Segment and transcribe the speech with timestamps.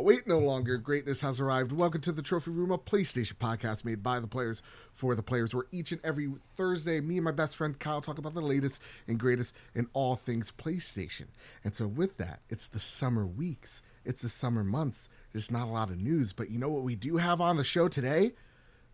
[0.00, 0.78] Wait no longer.
[0.78, 1.72] Greatness has arrived.
[1.72, 4.62] Welcome to the Trophy Room, a PlayStation podcast made by the players
[4.92, 8.16] for the players, where each and every Thursday, me and my best friend Kyle talk
[8.18, 11.24] about the latest and greatest in all things PlayStation.
[11.64, 15.08] And so, with that, it's the summer weeks, it's the summer months.
[15.32, 17.64] There's not a lot of news, but you know what we do have on the
[17.64, 18.32] show today?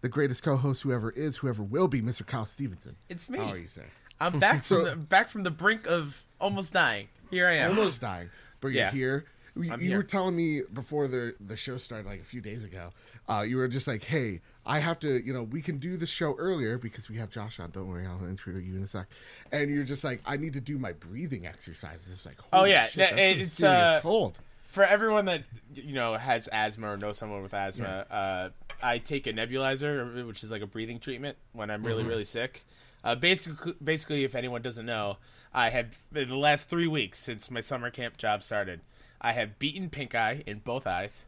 [0.00, 2.26] The greatest co-host, whoever is, whoever will be, Mr.
[2.26, 2.96] Kyle Stevenson.
[3.10, 3.38] It's me.
[3.38, 3.84] How are you, sir?
[4.20, 7.08] I'm back So- from the, back from the brink of almost dying.
[7.30, 7.70] Here I am.
[7.78, 8.30] almost dying,
[8.62, 8.90] but you're Yeah.
[8.90, 9.26] here.
[9.56, 9.96] You, here.
[9.98, 12.90] were telling me before the the show started, like a few days ago.
[13.28, 15.24] Uh, you were just like, "Hey, I have to.
[15.24, 17.70] You know, we can do the show earlier because we have Josh on.
[17.70, 19.06] Don't worry, I'll intro you in a sec."
[19.52, 22.86] And you're just like, "I need to do my breathing exercises." It's like, Oh, yeah,
[22.86, 26.96] shit, that- that's a it's, uh, cold." For everyone that you know has asthma or
[26.96, 28.48] knows someone with asthma, uh,
[28.82, 31.86] I take a nebulizer, which is like a breathing treatment when I'm Mm-hmm.
[31.88, 32.64] really really sick.
[33.04, 35.18] Uh, basically, basically, if anyone doesn't know,
[35.52, 38.80] I have the last three weeks since my summer camp job started,
[39.24, 41.26] I have beaten pink eye in both eyes.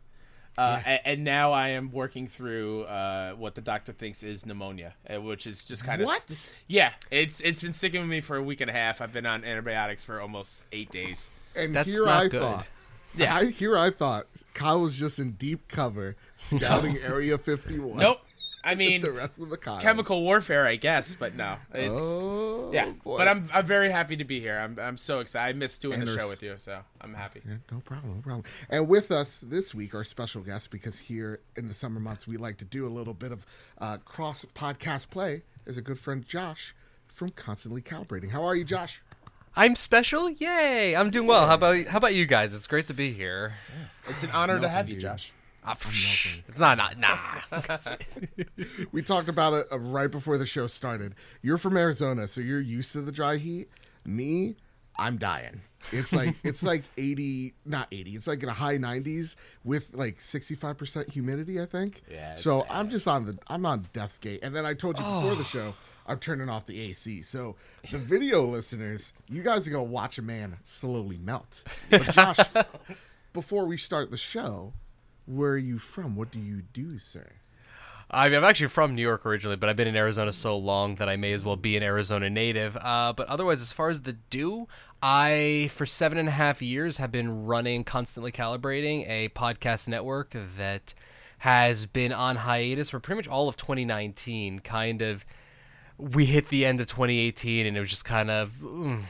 [0.59, 4.95] Uh, a- and, now I am working through uh, what the doctor thinks is pneumonia,
[5.13, 6.49] uh, which is just kind of What?
[6.67, 6.93] yeah.
[7.11, 9.03] It's it's been sticking with me for a week and a half.
[9.03, 11.31] I've been on antibiotics for almost eight days.
[11.55, 12.41] And That's here not I good.
[12.41, 12.67] thought.
[13.17, 13.37] Yeah.
[13.37, 17.97] I here I thought Kyle was just in deep cover scouting Area 51.
[17.99, 18.21] Nope.
[18.67, 19.83] I mean, The rest of the Kyles.
[19.83, 21.57] chemical warfare, I guess, but no.
[21.73, 23.17] It's, Oh, yeah, boy.
[23.17, 24.59] but I'm I'm very happy to be here.
[24.59, 25.55] I'm I'm so excited.
[25.55, 27.41] I missed doing And the show with you, so I'm happy.
[27.49, 28.45] Yeah, no problem, no problem.
[28.69, 32.37] And with us this week, our special guest, because here in the summer months we
[32.37, 33.47] like to do a little bit of
[33.79, 36.75] uh, cross podcast play, is a good friend Josh
[37.07, 38.31] from Constantly Calibrating.
[38.33, 39.01] How are you, Josh?
[39.59, 40.29] I'm special.
[40.29, 40.95] Yay!
[40.95, 41.47] I'm doing well.
[41.47, 42.53] How about how about you guys?
[42.53, 43.55] It's great to be here.
[44.09, 45.03] It's an honor to have you, dude.
[45.03, 45.33] Josh.
[45.67, 45.77] Ah,
[46.49, 47.41] it's not not nah.
[48.93, 51.15] We talked about it uh, right before the show started.
[51.43, 53.69] You're from Arizona, so you're used to the dry heat.
[54.05, 54.57] Me,
[54.99, 55.63] I'm dying.
[55.93, 58.17] It's like it's like 80, not 80.
[58.17, 62.03] It's like in the high 90s with like 65% humidity, I think.
[62.11, 64.41] Yeah, So I'm just on the I'm on death's gate.
[64.43, 65.35] And then I told you before Oh.
[65.35, 65.75] the show,
[66.07, 67.23] I'm turning off the AC.
[67.23, 67.57] So
[67.91, 71.65] the video listeners, you guys are gonna watch a man slowly melt.
[71.91, 72.39] But Josh,
[73.33, 74.73] before we start the show,
[75.27, 76.17] where are you from?
[76.17, 77.33] What do you do, sir?
[78.09, 80.95] I mean, I'm actually from New York originally, but I've been in Arizona so long
[80.97, 82.77] that I may as well be an Arizona native.
[82.81, 84.69] Uh, but otherwise, as far as the do,
[85.03, 90.31] I for seven and a half years have been running constantly calibrating a podcast network
[90.57, 90.95] that
[91.39, 94.61] has been on hiatus for pretty much all of 2019.
[94.61, 95.27] Kind of,
[95.99, 99.03] we hit the end of 2018, and it was just kind of, mm,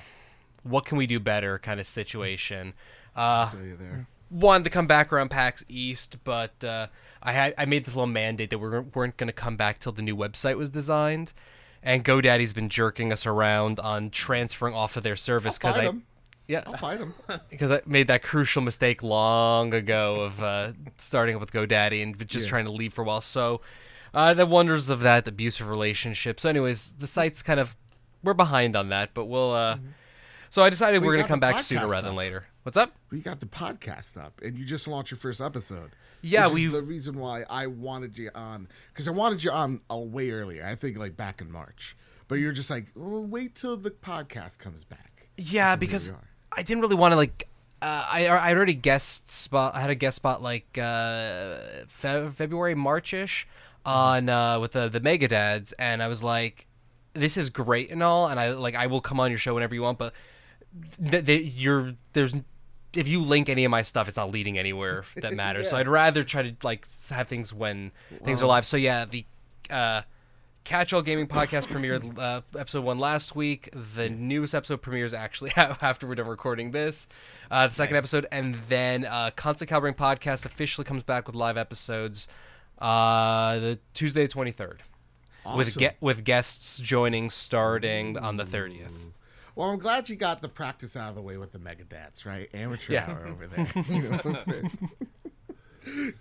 [0.62, 2.72] what can we do better kind of situation.
[3.14, 4.06] Uh, Feel you there.
[4.30, 6.88] Wanted to come back around PAX East, but uh,
[7.22, 9.92] I had I made this little mandate that we weren't, going to come back till
[9.92, 11.32] the new website was designed.
[11.82, 15.92] And GoDaddy's been jerking us around on transferring off of their service because I
[16.48, 17.14] yeah I'll fight him.
[17.50, 22.28] because I made that crucial mistake long ago of uh, starting up with GoDaddy and
[22.28, 22.50] just Yeah.
[22.50, 23.20] trying to leave for a while.
[23.20, 23.60] So
[24.14, 26.40] uh, the wonders of that abusive relationship.
[26.40, 27.76] So, anyways, the site's kind of
[28.22, 29.52] we're behind on that, but we'll.
[29.52, 29.78] Uh,
[30.48, 32.46] So I decided Well, we're gonna come back sooner rather than later.
[32.66, 32.96] What's up?
[33.12, 36.66] we got the podcast up and you just launched your first episode Yeah, which we-
[36.66, 40.32] is the reason why i wanted you on because i wanted you on a way
[40.32, 43.92] earlier i think like back in march but you're just like well, wait till the
[43.92, 46.12] podcast comes back Yeah, because.
[46.50, 47.46] I didn't really want to like.
[47.80, 49.76] Uh, I I already guest spot.
[49.76, 53.44] I had a guest spot like uh, Fe- February Marchish
[53.84, 56.66] on uh, with the the Mega Dads, and I was like,
[57.12, 59.74] this is great and all, and I like I will come on your show whenever
[59.74, 60.14] you want, but
[61.10, 62.34] th- th- you're there's
[62.96, 65.68] if you link any of my stuff, it's not leading anywhere that matters.
[65.70, 67.92] So I'd rather try to like have things when
[68.24, 68.64] things are live.
[68.66, 69.24] So yeah, the
[69.70, 70.02] uh,
[70.64, 73.68] Catch All Gaming Podcast premiered uh, episode one last week.
[73.72, 77.08] The newest episode premieres actually after we're done recording this.
[77.50, 78.00] Uh, the second Nice.
[78.00, 82.26] episode, and then uh, Constant Calibrating Podcast officially comes back with live episodes
[82.78, 84.82] uh, the Tuesday the twenty third.
[85.56, 89.06] With ge- with guests joining starting on the thirtieth.
[89.56, 92.24] Well i'm glad you got the practice out of the way with the Mega Dads
[92.24, 93.10] right amateur Yeah.
[93.10, 94.70] hour over there you know what i'm saying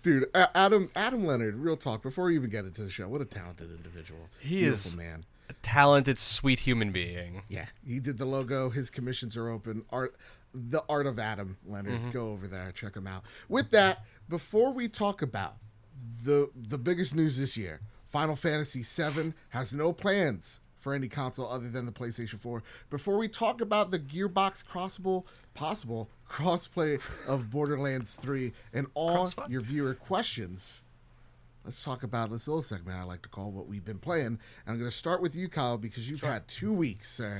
[0.03, 2.03] Dude, Adam Adam Leonard, real talk.
[2.03, 4.29] Before we even get into the show, what a talented individual.
[4.39, 5.25] He Beautiful is- man.
[5.49, 7.41] A talented, sweet human being.
[7.49, 8.69] Yeah, he did the logo.
[8.69, 9.83] His commissions are open.
[9.91, 10.15] Art,
[10.53, 11.93] the art of Adam Leonard.
[11.99, 12.11] Mm-hmm.
[12.11, 13.23] Go over there, check him out.
[13.49, 15.55] With that, before we talk about
[16.23, 21.49] the the biggest news this year, Final Fantasy VII has no plans for any console
[21.51, 22.61] other than the PlayStation 4.
[22.91, 29.61] Before we talk about the Gearbox crossable possible crossplay of Borderlands 3 and all your
[29.61, 30.83] viewer questions.
[31.63, 34.27] Let's talk about this little segment I like to call what we've been playing.
[34.27, 37.39] And I'm going to start with you, Kyle, because you've had two weeks, sir.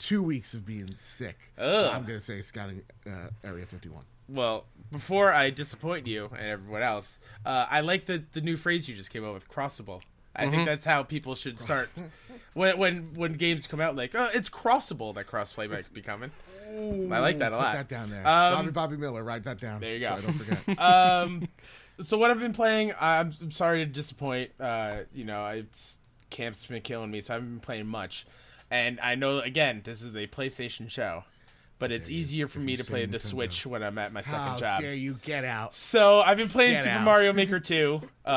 [0.00, 1.38] two weeks of being sick.
[1.58, 1.88] Ugh.
[1.94, 4.02] I'm gonna say scouting uh, Area 51.
[4.28, 8.88] Well, before I disappoint you and everyone else, uh, I like the the new phrase
[8.88, 10.02] you just came up with, crossable.
[10.34, 10.50] I Mm-hmm.
[10.52, 11.90] think that's how people should start
[12.54, 13.96] when when when games come out.
[13.96, 16.30] Like, oh, it's crossable that crossplay might be coming.
[17.12, 17.74] I like that a Put lot.
[17.74, 18.26] that down there.
[18.26, 19.80] Um, Bobby Bobby Miller, write that down.
[19.80, 20.14] There you so go.
[20.16, 20.78] I don't forget.
[20.78, 21.48] um,
[22.00, 24.52] so what I've been playing, I'm, I'm sorry to disappoint.
[24.58, 25.98] Uh, you know, it's
[26.30, 28.26] camp's been killing me, so I haven't been playing much.
[28.70, 31.24] And I know again, this is a PlayStation show,
[31.82, 34.56] but it's easier for me to play the Switch when I'm at my second How
[34.56, 34.80] job.
[34.82, 35.74] dare you get out?
[35.74, 37.04] So I've been playing Get Super out.
[37.04, 38.30] Mario Maker 2, uh,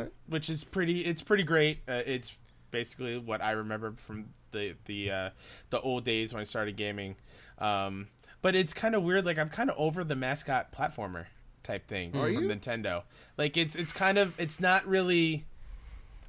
[0.00, 0.12] right.
[0.28, 1.00] which is pretty.
[1.06, 1.78] It's pretty great.
[1.88, 2.30] Uh, it's
[2.70, 5.30] basically what I remember from the the uh,
[5.70, 7.16] the old days when I started gaming.
[7.58, 8.08] Um,
[8.42, 9.24] but it's kind of weird.
[9.24, 11.24] Like I'm kind of over the mascot platformer
[11.62, 12.50] type thing Are from you?
[12.50, 13.04] Nintendo.
[13.38, 15.46] Like it's it's kind of it's not really.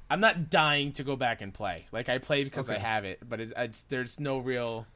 [0.08, 1.84] I'm not dying to go back and play.
[1.92, 2.82] Like I play because I Okay.
[2.82, 4.86] have it, but it, it's there's no real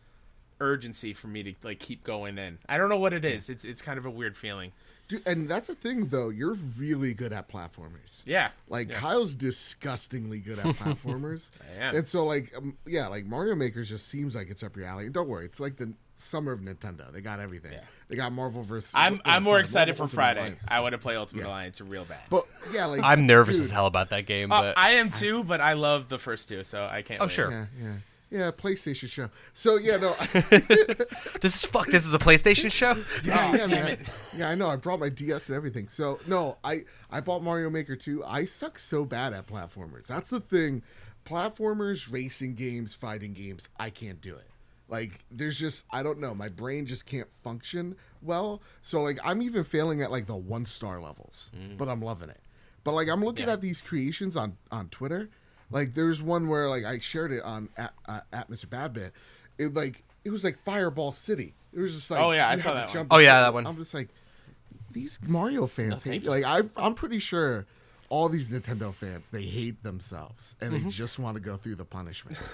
[0.61, 2.59] urgency for me to like keep going in.
[2.69, 3.49] I don't know what it is.
[3.49, 4.73] It's it's kind of a weird feeling.
[5.09, 6.31] Dude, and that's the thing, though.
[6.31, 8.25] You're really good at platformers.
[8.27, 8.51] Yeah.
[8.69, 8.97] Like Yeah.
[8.99, 11.51] Kyle's disgustingly good at platformers.
[11.79, 11.95] I am.
[11.97, 15.09] And so, like, um, yeah, like Mario Maker just seems like it's up your alley.
[15.09, 17.13] Don't worry, it's like the summer of Nintendo.
[17.13, 17.73] They got everything.
[17.75, 17.81] Yeah.
[18.09, 18.91] They got Marvel versus.
[18.97, 20.41] I'm I'm more excited Marvel for Ultimate Friday.
[20.41, 21.49] Alliance I want to play Ultimate Yeah.
[21.49, 22.19] Alliance real bad.
[22.29, 25.11] But yeah, like I'm nervous dude, as hell about that game, Uh, but I am
[25.11, 27.21] too, but I love the first two, so I can't.
[27.21, 27.33] Oh, wait.
[27.33, 27.51] sure.
[27.51, 27.93] Yeah, yeah,
[28.31, 28.51] yeah.
[28.51, 29.31] PlayStation show.
[29.55, 30.15] So yeah, no.
[31.41, 31.87] this is fuck.
[31.89, 32.95] This is a PlayStation show.
[33.25, 33.87] Yeah, Oh, yeah, damn man.
[33.89, 34.01] it.
[34.37, 34.69] Yeah, I know.
[34.71, 35.89] I brought my DS and everything.
[35.89, 38.25] So no, I I bought Mario Maker 2.
[38.25, 40.07] I suck so bad at platformers.
[40.07, 40.83] That's the thing.
[41.25, 44.47] Platformers, racing games, fighting games, I can't do it.
[44.89, 48.63] Like there's just I don't know, my brain just can't function well.
[48.83, 51.77] So like I'm even failing at like the one star levels, mm.
[51.77, 52.41] but I'm loving it.
[52.85, 53.55] But like I'm looking Yeah.
[53.55, 55.29] at these creations on on Twitter.
[55.71, 58.67] Like there's one where like I shared it on at, uh, at Mr.
[58.67, 59.11] Badbit.
[59.59, 61.55] It like it was like Fireball City.
[61.73, 63.07] It was just like Oh, yeah, I saw had to that one.
[63.11, 63.67] Oh, yeah, that one.
[63.67, 64.09] I'm just like
[64.93, 66.23] these Mario fans thank hate.
[66.25, 66.31] you.
[66.31, 67.67] Like I, I'm pretty sure
[68.09, 70.85] all these Nintendo fans they hate themselves and Mm-hmm.
[70.85, 72.39] they just want to go through the punishment.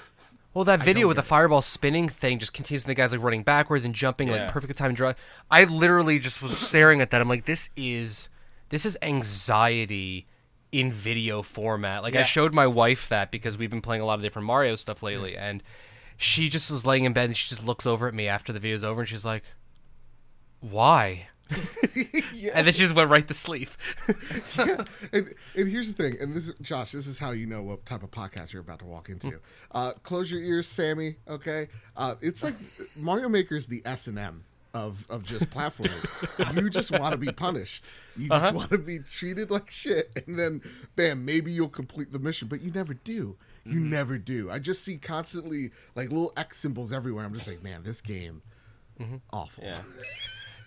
[0.55, 1.31] Well, that video with the get it.
[1.31, 2.85] fireball spinning thing just continues.
[2.85, 4.35] And the guys like running backwards and jumping Yeah.
[4.35, 5.15] like perfectly timed draw.
[5.51, 7.23] I literally just was staring at that.
[7.23, 8.29] I'm like, this is
[8.69, 10.27] this is anxiety
[10.73, 12.03] in video format.
[12.03, 14.75] Like I showed my wife that because we've been playing a lot of different Mario
[14.75, 15.63] stuff lately, and
[16.17, 18.59] she just was laying in bed and she just looks over at me after the
[18.59, 19.45] video's over and she's like,
[20.61, 21.29] "Why?"
[22.33, 22.53] yeah.
[22.55, 23.69] And then she just went right to sleep.
[25.13, 26.93] and, and here's the thing, and this is Josh.
[26.93, 29.41] This is how you know what type of podcast you're about to walk into.
[29.71, 31.17] Uh, close your ears, Sammy.
[31.29, 32.55] Okay, uh, it's like
[32.97, 36.57] Mario Maker is the S and M of of just platformers.
[36.63, 37.85] you just want to be punished.
[38.17, 38.57] You just Uh-huh.
[38.57, 40.63] want to be treated like shit, and then
[40.97, 43.37] bam, maybe you'll complete the mission, but you never do.
[43.65, 44.51] You never do.
[44.51, 47.25] I just see constantly like little X symbols everywhere.
[47.25, 48.43] I'm just like, man, this game,
[49.33, 49.65] awful.
[49.65, 49.81] Yeah.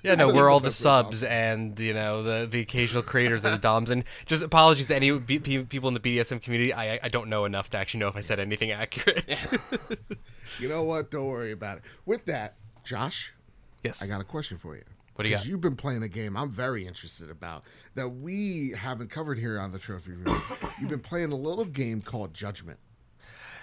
[0.03, 3.01] Yeah, no, we're all the best way to subs and you know the the occasional
[3.01, 3.89] creators of the DOMs.
[3.89, 6.71] And just apologies to any B- people in the BDSM community.
[6.71, 9.43] I I don't know enough to actually know if I said anything accurate.
[10.59, 11.09] You know what?
[11.09, 11.83] Don't worry about it.
[12.05, 12.53] With that,
[12.83, 13.33] Josh,
[13.85, 14.01] yes.
[14.01, 14.83] I got a question for you.
[15.15, 15.45] What do you got?
[15.45, 17.63] You've been playing a game I'm very interested about
[17.95, 20.41] that we haven't covered here on the Trophy Room.
[20.79, 22.79] You've been playing a little game called Judgment.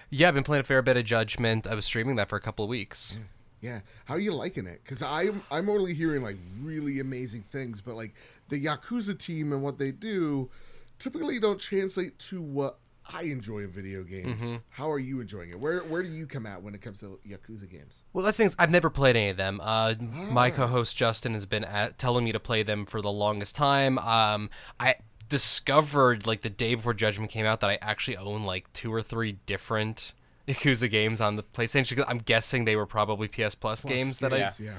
[0.09, 1.67] Yeah, I've been playing a fair bit of Judgment.
[1.67, 3.19] I was streaming that for a couple of weeks.
[3.61, 4.81] Yeah, how are you liking it?
[4.83, 8.15] Because I'm I'm only hearing like really amazing things, but like
[8.49, 10.51] the Yakuza team and what they do
[10.99, 12.79] typically don't translate to what
[13.13, 14.43] I enjoy video games.
[14.43, 14.57] Mm-hmm.
[14.71, 15.59] How are you enjoying it?
[15.61, 18.05] Where where do you come at when it comes to Yakuza games?
[18.13, 19.61] Well, that's things I've never played any of them.
[19.63, 23.55] Uh, My co-host Justin has been at, telling me to play them for the longest
[23.57, 23.99] time.
[23.99, 24.97] Um, I
[25.29, 29.03] discovered like the day before Judgment came out that I actually own like two or
[29.03, 30.13] three different
[30.49, 31.97] Yakuza games on the PlayStation.
[31.97, 34.79] 'cause I'm guessing they were probably PS Plus games that I yeah.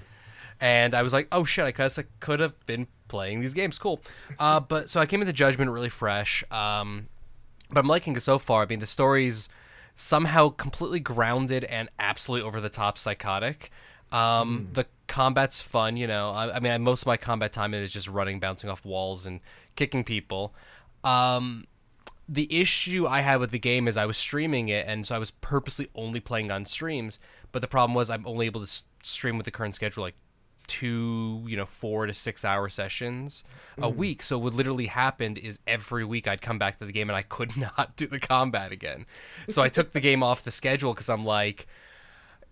[0.61, 1.65] and I was like, "Oh shit!
[1.65, 3.77] I guess I could have been playing these games.
[3.77, 4.01] Cool."
[4.39, 6.43] Uh, but so I came into Judgment really fresh.
[6.51, 7.07] Um,
[7.73, 8.63] but I'm liking it so far.
[8.63, 9.49] I mean, the story's
[9.95, 13.69] somehow completely grounded and absolutely over the top psychotic.
[14.11, 16.31] Um, The combat's fun, you know.
[16.31, 19.25] I, I mean, I, most of my combat time is just running, bouncing off walls,
[19.25, 19.39] and
[19.75, 20.53] kicking people.
[21.03, 21.65] Um,
[22.29, 25.19] the issue I had with the game is I was streaming it, and so I
[25.19, 27.19] was purposely only playing on streams.
[27.51, 30.15] But the problem was I'm only able to s- stream with the current schedule like
[30.67, 33.43] two, you know, four to six hour sessions
[33.77, 34.23] a week.
[34.23, 37.21] So what literally happened is every week I'd come back to the game and I
[37.23, 39.05] could not do the combat again.
[39.49, 41.67] So I took the game off the schedule because I'm like,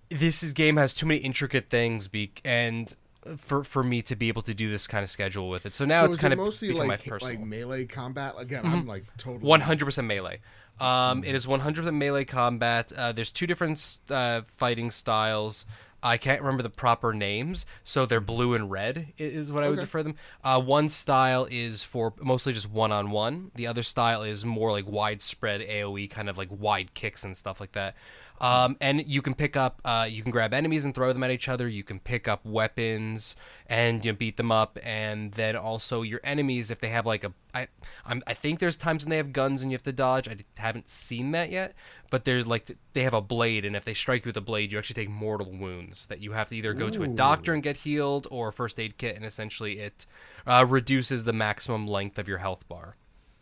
[0.10, 2.94] this is, game has too many intricate things, be- and
[3.38, 5.76] for for me to be able to do this kind of schedule with it.
[5.76, 7.36] So now So it's kind it of mostly become like my personal.
[7.36, 8.34] like melee combat.
[8.38, 10.40] Again, I'm like totally One hundred percent melee.
[10.80, 12.92] Um, it is one hundred percent melee combat.
[12.92, 15.66] Uh, there's two different uh, fighting styles.
[16.04, 19.74] I can't remember the proper names, so they're blue and red is what I would
[19.78, 19.84] Okay.
[19.84, 20.16] refer to them.
[20.44, 23.52] Uh, one style is for mostly just one on one.
[23.56, 27.60] The other style is more like widespread AOE, kind of like wide kicks and stuff
[27.60, 27.96] like that.
[28.42, 31.30] Um, and you can pick up, uh, you can grab enemies and throw them at
[31.30, 31.68] each other.
[31.68, 33.36] You can pick up weapons
[33.68, 34.80] and you know, beat them up.
[34.84, 37.68] And then also your enemies, if they have like a, I,
[38.04, 40.28] I'm, I think there's times when they have guns and you have to dodge.
[40.28, 41.76] I haven't seen that yet,
[42.10, 44.72] but there's like they have a blade, and if they strike you with a blade,
[44.72, 47.62] you actually take mortal wounds that you have to either go to a doctor and
[47.62, 50.06] get healed or a first aid kit, and essentially it
[50.48, 52.96] uh, reduces the maximum length of your health bar.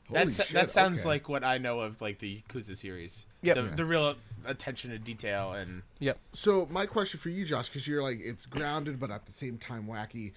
[0.10, 1.08] Holy That's that sounds okay.
[1.10, 3.28] like what I know of like the Yakuza series.
[3.44, 3.56] Yep.
[3.56, 3.76] The, Yeah.
[3.76, 4.16] the real
[4.46, 6.20] attention to detail and Yep.
[6.34, 9.58] So my question for you, Josh, because you're like it's grounded but at the same
[9.58, 10.34] time wacky.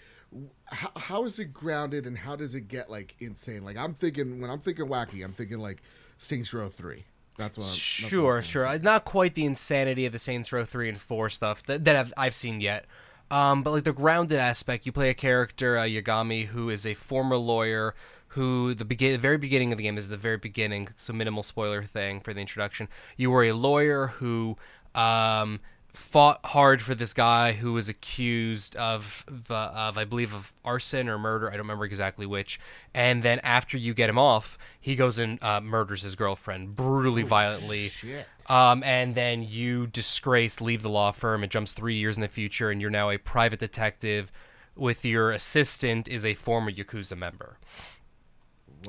[0.67, 3.65] How, how is it grounded and how does it get like insane?
[3.65, 5.83] Like I'm thinking when I'm thinking wacky, I'm thinking like
[6.19, 7.05] Saints Row Three.
[7.37, 7.65] That's what.
[7.65, 8.79] I'm, that's what I'm Sure, sure.
[8.79, 12.13] Not quite the insanity of the Saints Row three and four stuff that, that I've,
[12.17, 12.87] I've seen yet.
[13.31, 16.93] Um, but like the grounded aspect, you play a character uh, Yagami who is a
[16.93, 17.95] former lawyer
[18.33, 21.43] who the begin the very beginning of the game is the very beginning, so minimal
[21.43, 22.89] spoiler thing for the introduction.
[23.17, 24.57] You were a lawyer who
[24.95, 25.61] um,
[25.93, 30.53] fought hard for this guy who was accused of of, uh, of I believe of
[30.65, 31.49] arson or murder.
[31.49, 32.59] I don't remember exactly which.
[32.95, 37.25] And then after you get him off, he goes and uh, murders his girlfriend brutally,
[37.25, 37.89] violently.
[37.89, 38.27] shit.
[38.49, 41.45] Um, and then you disgrace, leave the law firm.
[41.45, 44.33] It jumps three years in the future, and you're now a private detective.
[44.75, 47.59] With your assistant is a former yakuza member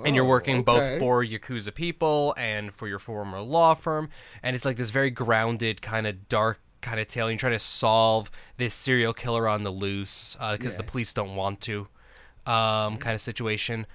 [0.06, 0.64] and you're working okay.
[0.64, 4.10] both for Yakuza people and for your former law firm.
[4.42, 7.30] And it's like this very grounded, kind of dark kind of tale.
[7.30, 10.90] You're trying to solve this serial killer on the loose because the Yeah.
[10.90, 11.88] police don't want to,
[12.46, 13.86] um, kind of situation.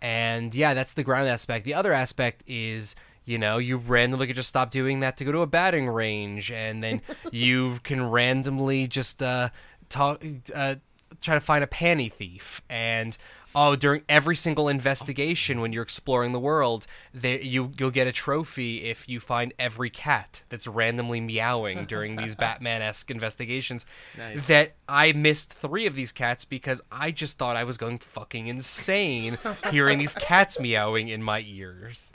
[0.00, 1.64] And yeah, that's the ground aspect.
[1.64, 2.94] The other aspect is.
[3.28, 6.52] You know, you randomly could just stop doing that to go to a batting range,
[6.52, 9.48] and then you can randomly just uh,
[9.88, 10.76] talk, uh,
[11.20, 12.62] try to find a panty thief.
[12.70, 13.18] And
[13.58, 18.12] oh, during every single investigation when you're exploring the world, there you you'll get a
[18.12, 23.86] trophy if you find every cat that's randomly meowing during these Batman-esque investigations.
[24.18, 24.46] Nice.
[24.46, 28.46] That I missed three of these cats because I just thought I was going fucking
[28.46, 29.38] insane
[29.70, 32.12] hearing these cats meowing in my ears.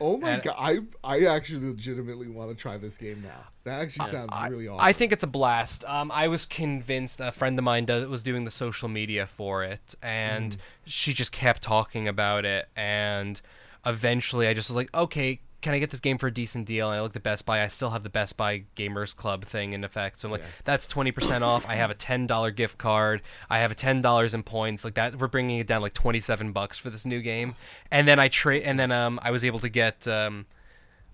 [0.00, 3.44] Oh my And- god, I I actually legitimately want to try this game now.
[3.64, 4.84] That actually sounds really awesome.
[4.84, 5.84] I think it's a blast.
[5.86, 9.64] Um, I was convinced a friend of mine does, was doing the social media for
[9.64, 10.58] it, and Mm.
[10.86, 12.68] She just kept talking about it.
[12.74, 13.40] And
[13.84, 16.88] eventually, I just was like, okay, can I get this game for a decent deal?
[16.90, 17.62] And I looked at Best Buy.
[17.62, 20.86] I still have the Best Buy Gamers Club thing in effect, so I'm like, that's
[20.86, 21.66] twenty percent off.
[21.68, 23.22] I have a ten dollar gift card.
[23.50, 24.84] I have a ten dollars in points.
[24.84, 27.56] Like that, we're bringing it down like twenty seven bucks for this new game.
[27.90, 30.46] And then I trade, and then um, I was able to get um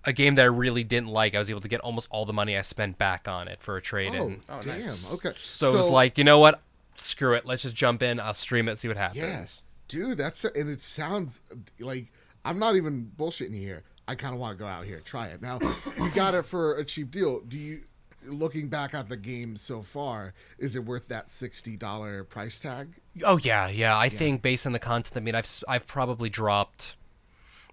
[0.05, 2.33] a game that I really didn't like, I was able to get almost all the
[2.33, 4.43] money I spent back on it for a trade oh, in.
[4.49, 4.81] Oh, damn.
[5.15, 5.33] Okay.
[5.37, 6.61] So, it was like, you know what?
[7.03, 7.45] Screw it.
[7.47, 8.21] Let's just jump in.
[8.21, 9.23] I'll stream it, see what happens.
[9.23, 10.19] Yes, dude.
[10.19, 11.41] That's and it sounds
[11.79, 12.13] like
[12.45, 13.85] I'm not even bullshitting you here.
[14.09, 15.41] I kind of want to go out here try it.
[15.41, 15.61] Now,
[15.99, 17.41] you got it for a cheap deal.
[17.41, 17.83] Do you?
[18.25, 23.01] Looking back at the game so far, is it worth that sixty dollar price tag?
[23.25, 23.99] Oh yeah, yeah.
[23.99, 26.95] I think based on the content, I mean, I've I've probably dropped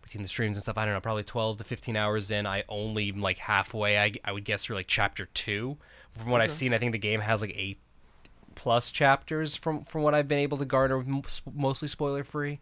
[0.01, 0.75] between the streams and stuff.
[0.75, 2.48] I don't know, probably twelve to fifteen hours in.
[2.48, 4.00] I only like halfway.
[4.00, 5.77] I I would guess through like chapter two.
[6.13, 7.77] From what I've seen, I think the game has like eight
[8.60, 11.01] plus chapters from from what I've been able to garner,
[11.54, 12.60] mostly spoiler free.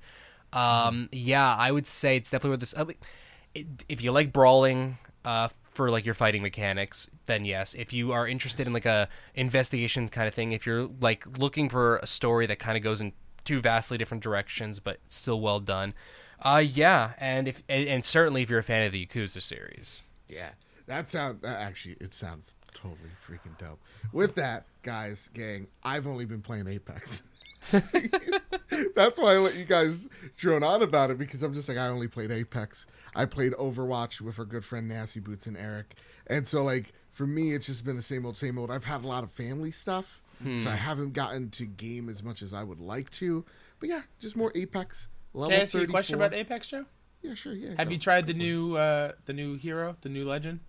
[0.54, 2.78] Um, yeah, I would say it's definitely worth this.
[2.78, 7.74] I mean, if you like brawling, uh, for like your fighting mechanics, then yes.
[7.74, 11.68] If you are interested in like a investigation kind of thing, if you're like looking
[11.68, 13.14] for a story that kind of goes in
[13.44, 15.96] two vastly different directions, but still well done,
[16.42, 17.14] uh, yeah.
[17.18, 20.50] And if and, and certainly if you're a fan of the Yakuza series, Yeah,
[20.86, 23.80] that sounds that actually it sounds totally freaking dope.
[24.12, 27.22] With that, guys, gang, I've only been playing Apex.
[28.96, 31.88] That's why I let you guys drone on about it because I'm just like I
[31.88, 32.86] only played Apex.
[33.14, 35.96] I played Overwatch with our good friend Nasty Boots and Eric,
[36.28, 38.72] and so like for me, it's just been the same old, same old.
[38.72, 42.42] I've had a lot of family stuff, so I haven't gotten to game as much
[42.42, 43.44] as I would like to.
[43.82, 45.10] But yeah, just more Apex.
[45.34, 46.86] Level Can I ask you a question about Apex, Joe?
[47.22, 47.54] Yeah, sure.
[47.54, 47.74] Yeah.
[47.78, 47.92] Have go.
[47.92, 50.62] you tried the new uh the new hero, the new legend?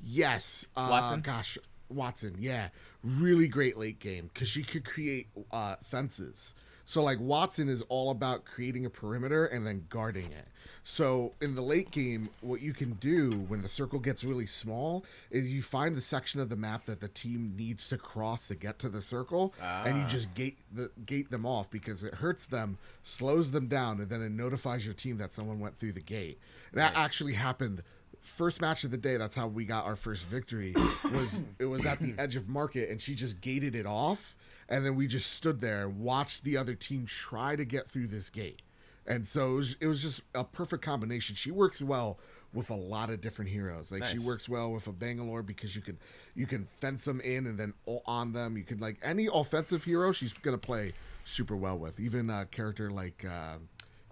[0.00, 0.66] Yes.
[0.74, 1.20] Uh, Watson?
[1.20, 2.36] Gosh, Watson.
[2.40, 2.68] Yeah,
[3.02, 6.54] really great late game because she could create uh, fences.
[6.84, 10.48] So like Watson is all about creating a perimeter and then guarding it.
[10.84, 15.04] So in the late game, what you can do when the circle gets really small
[15.30, 18.56] is you find the section of the map that the team needs to cross to
[18.56, 19.54] get to the circle,
[19.86, 24.00] and you just gate the gate them off because it hurts them, slows them down,
[24.00, 26.40] and then it notifies your team that someone went through the gate.
[26.72, 27.82] That actually happened
[28.22, 30.72] first match of the day that's how we got our first victory
[31.12, 34.36] was it was at the edge of market and she just gated it off
[34.72, 38.06] and then we just stood there and watched the other team try to get through
[38.06, 38.62] this gate.
[39.06, 41.36] And so it was, it was just a perfect combination.
[41.36, 42.18] She works well
[42.54, 43.92] with a lot of different heroes.
[43.92, 45.98] Like she works well with a bangalore because you can
[46.34, 47.74] you can fence them in and then
[48.06, 48.56] on them.
[48.56, 50.92] You can like any offensive hero she's gonna play
[51.24, 52.00] super well with.
[52.00, 53.56] Even a character like uh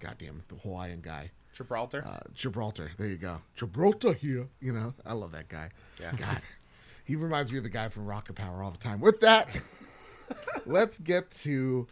[0.00, 2.04] goddamn the hawaiian guy Gibraltar.
[2.06, 2.92] uh, Gibraltar.
[2.98, 3.40] There you go.
[3.54, 4.48] Gibraltar here.
[4.60, 5.70] You know, I love that guy.
[6.00, 6.12] Yeah.
[6.16, 6.40] God,
[7.04, 9.00] he reminds me of the guy from Rocket Power all the time.
[9.00, 9.58] With that,
[10.66, 11.86] let's get to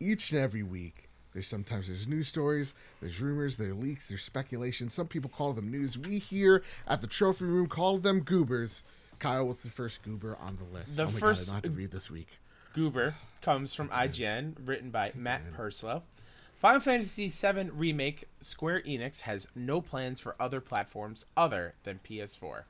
[0.00, 1.08] each and every week.
[1.32, 4.88] There's sometimes there's news stories, there's rumors, there's leaks, there's speculation.
[4.88, 5.98] Some people call them news.
[5.98, 8.84] We here at the trophy room call them goobers.
[9.18, 10.96] Kyle, what's the first goober on the list?
[10.96, 12.38] The oh my first- God, I don't have to read this week.
[12.72, 16.02] Goober comes from IGN, written by Matt Purslow.
[16.64, 22.62] Final Fantasy VII Remake Square Enix has no plans for other platforms other than PS4.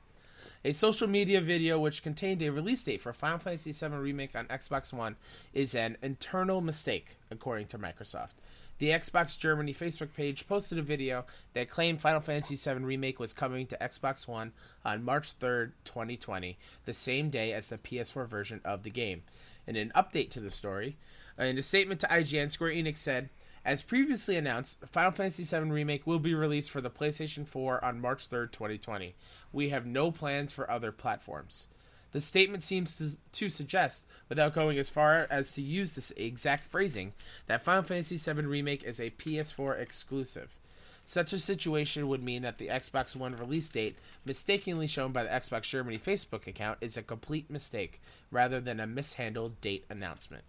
[0.65, 4.47] A social media video which contained a release date for Final Fantasy VII Remake on
[4.47, 5.15] Xbox One
[5.53, 8.33] is an internal mistake, according to Microsoft.
[8.79, 11.23] The Xbox Germany Facebook page posted a video
[11.53, 14.51] that claimed Final Fantasy VII Remake was coming to Xbox One
[14.83, 19.23] on March 3rd, 2020, the same day as the PS4 version of the game.
[19.65, 20.97] In an update to the story,
[21.39, 23.29] in a statement to IGN, Square Enix said,
[23.65, 27.99] as previously announced, Final Fantasy VII Remake will be released for the PlayStation 4 on
[27.99, 29.15] March 3rd, 2020.
[29.51, 31.67] We have no plans for other platforms.
[32.11, 36.65] The statement seems to, to suggest, without going as far as to use this exact
[36.65, 37.13] phrasing,
[37.47, 40.55] that Final Fantasy VII Remake is a PS4 exclusive.
[41.03, 45.29] Such a situation would mean that the Xbox One release date, mistakenly shown by the
[45.29, 50.43] Xbox Germany Facebook account, is a complete mistake, rather than a mishandled date announcement.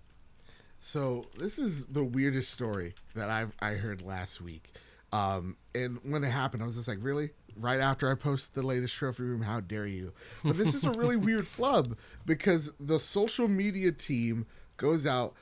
[0.87, 4.73] So this is the weirdest story that I've I heard last week.
[5.13, 7.31] Um, and when it happened, I was just like, really?
[7.57, 10.13] Right after I posted the latest trophy room, how dare you?
[10.45, 15.35] But this is a really weird flub because the social media team goes out,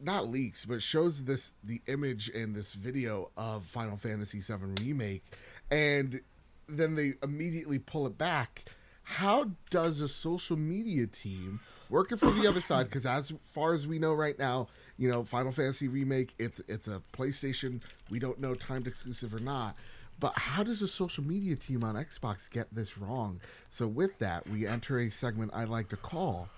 [0.00, 5.24] not leaks, but shows this the image and this video of Final Fantasy VII remake,
[5.70, 6.20] and
[6.68, 8.66] then they immediately pull it back.
[9.02, 11.60] How does a social media team
[11.94, 12.88] working from the other side?
[12.88, 16.88] Because as far as we know right now, you know, Final Fantasy remake, it's it's
[16.88, 17.80] a PlayStation.
[18.10, 19.76] We don't know timed exclusive or not.
[20.20, 23.40] But how does a social media team on Xbox get this wrong?
[23.70, 26.48] So with that, we enter a segment I like to call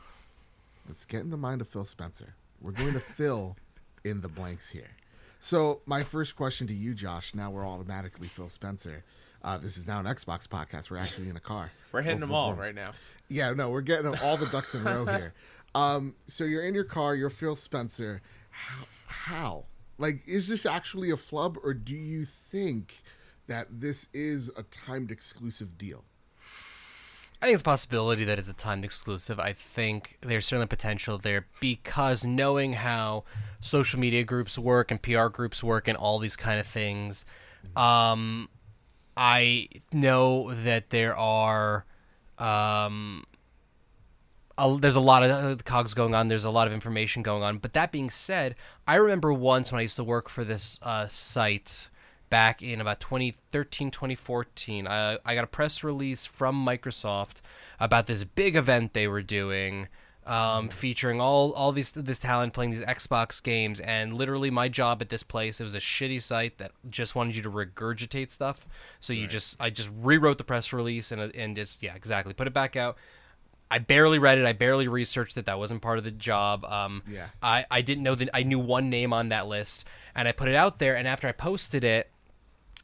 [0.88, 2.34] Let's get in the mind of Phil Spencer.
[2.60, 3.56] We're going to fill
[4.04, 4.90] in the blanks here.
[5.40, 7.34] So, my first question to you, Josh.
[7.34, 9.04] Now we're automatically Phil Spencer.
[9.42, 10.90] Uh, this is now an Xbox podcast.
[10.90, 11.70] We're actually in a car.
[11.92, 12.92] We're hitting Boom, them all right now.
[13.28, 15.34] Yeah, no, we're getting all the ducks in a row here.
[15.74, 17.14] Um, so you're in your car.
[17.14, 18.22] You're Phil Spencer.
[18.48, 18.86] How?
[19.08, 19.64] how?
[19.98, 23.02] Like, is this actually a flub, or do you think
[23.46, 26.04] that this is a timed exclusive deal?
[27.40, 29.38] I think it's a possibility that it's a timed exclusive.
[29.38, 33.24] I think there's certainly potential there because knowing how
[33.60, 37.26] social media groups work and PR groups work and all these kind of things,
[37.76, 38.48] um,
[39.16, 41.84] I know that there are
[42.38, 43.24] um,
[44.78, 46.28] there's a lot of uh, cogs going on.
[46.28, 47.58] There's a lot of information going on.
[47.58, 48.54] But that being said,
[48.86, 51.88] I remember once when I used to work for this uh, site
[52.30, 54.88] back in about 2013, 2014.
[54.88, 57.36] I, I got a press release from Microsoft
[57.78, 59.88] about this big event they were doing.
[60.26, 65.00] Um, featuring all all these this talent playing these Xbox games, and literally my job
[65.00, 68.66] at this place it was a shitty site that just wanted you to regurgitate stuff.
[68.98, 72.48] So you just I just rewrote the press release and and just yeah exactly put
[72.48, 72.96] it back out.
[73.70, 74.46] I barely read it.
[74.46, 75.46] I barely researched it.
[75.46, 76.64] That wasn't part of the job.
[76.64, 77.26] Um, Yeah.
[77.42, 80.48] I, I didn't know that I knew one name on that list, and I put
[80.48, 80.96] it out there.
[80.96, 82.10] And after I posted it,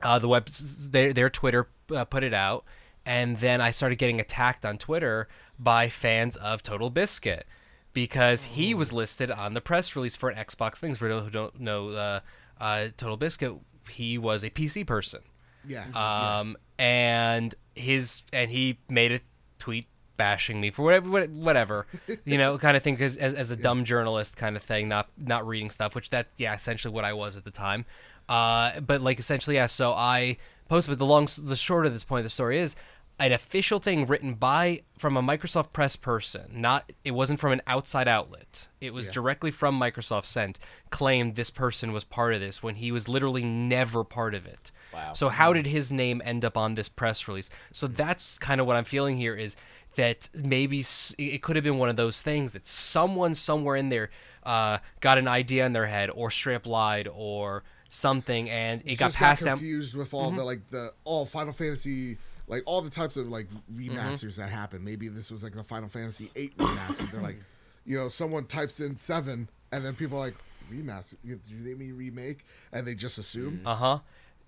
[0.01, 2.65] uh, the web their their Twitter uh, put it out,
[3.07, 5.29] and then I started getting attacked on Twitter
[5.63, 7.47] by fans of Total Biscuit
[7.93, 10.99] because he was listed on the press release for an Xbox things.
[10.99, 12.21] For those who don't know, uh,
[12.61, 13.55] uh, Total Biscuit,
[13.91, 15.21] he was a PC person.
[15.67, 15.85] Yeah.
[15.95, 19.21] um, and his and he made a
[19.61, 21.87] tweet bashing me for whatever whatever
[22.25, 25.09] you know kind of thing 'cause as, as a dumb journalist kind of thing not
[25.17, 27.85] not reading stuff which that yeah essentially what I was at the time.
[28.29, 30.37] Uh, but like essentially yeah so I
[30.69, 32.75] posted but the long the short of this point of the story is
[33.19, 37.63] an official thing written by from a Microsoft press person, not it wasn't from an
[37.67, 38.67] outside outlet.
[38.81, 39.13] It was Yeah.
[39.13, 40.59] directly from Microsoft sent
[40.91, 44.71] claimed this person was part of this when he was literally never part of it.
[44.93, 45.13] Wow.
[45.15, 47.49] So how did his name end up on this press release?
[47.73, 49.57] So that's kind of what I'm feeling here is
[49.95, 50.83] that maybe
[51.19, 54.11] it could have been one of those things that someone somewhere in there
[54.43, 58.97] uh, got an idea in their head or straight up lied or something and it
[58.97, 59.59] got passed got down.
[59.59, 62.17] confused with all the like the all Final Fantasy
[62.53, 63.97] like all the types of like Mm-hmm.
[63.97, 64.85] remasters that happen.
[64.85, 67.11] Maybe this was like the Final Fantasy eight remaster.
[67.11, 67.41] They're like,
[67.85, 70.37] you know, someone types in seven, and then people are like
[70.71, 71.15] remaster.
[71.25, 72.45] Do they mean remake?
[72.73, 73.63] And they just assume.
[73.67, 73.99] Uh huh.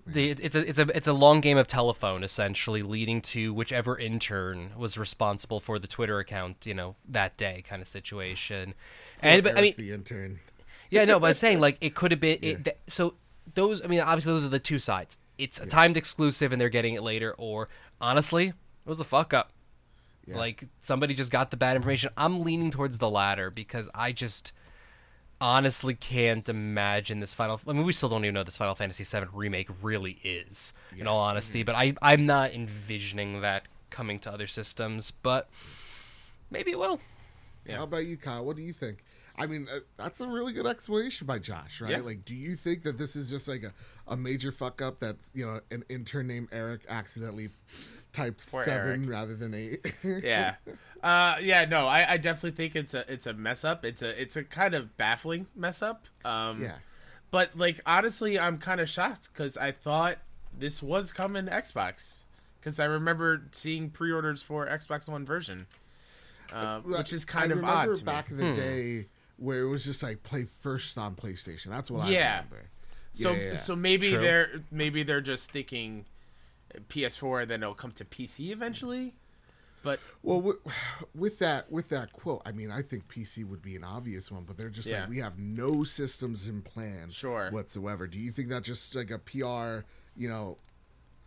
[0.06, 3.96] The, it's a it's a it's a long game of telephone essentially, leading to whichever
[3.98, 8.74] intern was responsible for the Twitter account, you know, that day kind of situation.
[9.22, 10.40] And but I mean, the intern.
[10.90, 12.38] yeah, no, but I'm saying like it could have been.
[12.42, 13.14] It, th- so
[13.54, 15.16] those, I mean, obviously those are the two sides.
[15.36, 17.68] It's a timed exclusive, and they're getting it later, or
[18.00, 19.50] honestly, it was a fuck up.
[20.26, 20.38] Yeah.
[20.38, 22.10] Like somebody just got the bad information.
[22.16, 24.52] I'm leaning towards the latter because I just
[25.40, 27.60] honestly can't imagine this final.
[27.66, 31.06] I mean, we still don't even know this Final Fantasy VII remake really is, in
[31.06, 31.60] all honesty.
[31.60, 31.66] Mm-hmm.
[31.66, 35.10] But I, I'm not envisioning that coming to other systems.
[35.10, 35.50] But
[36.50, 37.00] maybe it will.
[37.66, 37.78] Yeah.
[37.78, 38.44] How about you, Kyle?
[38.44, 39.04] What do you think?
[39.36, 41.90] I mean, uh, that's a really good explanation by Josh, right?
[41.92, 42.00] Yeah.
[42.00, 43.72] Like, do you think that this is just like a,
[44.06, 47.50] a major fuck up that's, you know, an intern named Eric accidentally
[48.12, 49.10] typed Poor seven Eric.
[49.10, 49.92] rather than eight?
[50.04, 50.54] yeah
[51.04, 54.20] uh yeah no I, I definitely think it's a it's a mess up it's a
[54.20, 56.76] it's a kind of baffling mess up um yeah.
[57.30, 60.16] but like honestly i'm kind of shocked because i thought
[60.58, 62.24] this was coming to xbox
[62.58, 65.66] because i remember seeing pre-orders for xbox one version
[66.52, 68.42] uh, which is kind I of odd to back me.
[68.42, 71.66] in the day where it was just like play first on PlayStation.
[71.66, 72.36] That's what I Yeah.
[72.36, 72.70] remember.
[73.12, 73.56] so Yeah, yeah, yeah.
[73.56, 74.20] so maybe True.
[74.20, 76.04] they're maybe they're just thinking
[76.88, 79.14] ps4 then it'll come to pc eventually
[79.84, 80.56] but Well, with,
[81.14, 84.44] with that with that quote, I mean, I think PC would be an obvious one,
[84.44, 85.00] but they're just Yeah.
[85.02, 87.50] like we have no systems in plan, Sure.
[87.50, 88.06] whatsoever.
[88.06, 89.84] Do you think that's just like a PR,
[90.16, 90.56] you know,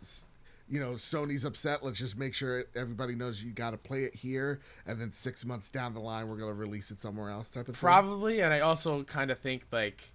[0.02, 0.24] s-
[0.70, 1.84] you know, Sony's upset.
[1.84, 5.44] Let's just make sure everybody knows you got to play it here, and then six
[5.44, 7.80] months down the line, we're gonna release it somewhere else, type of thing.
[7.80, 10.12] Probably, and I also kind of think like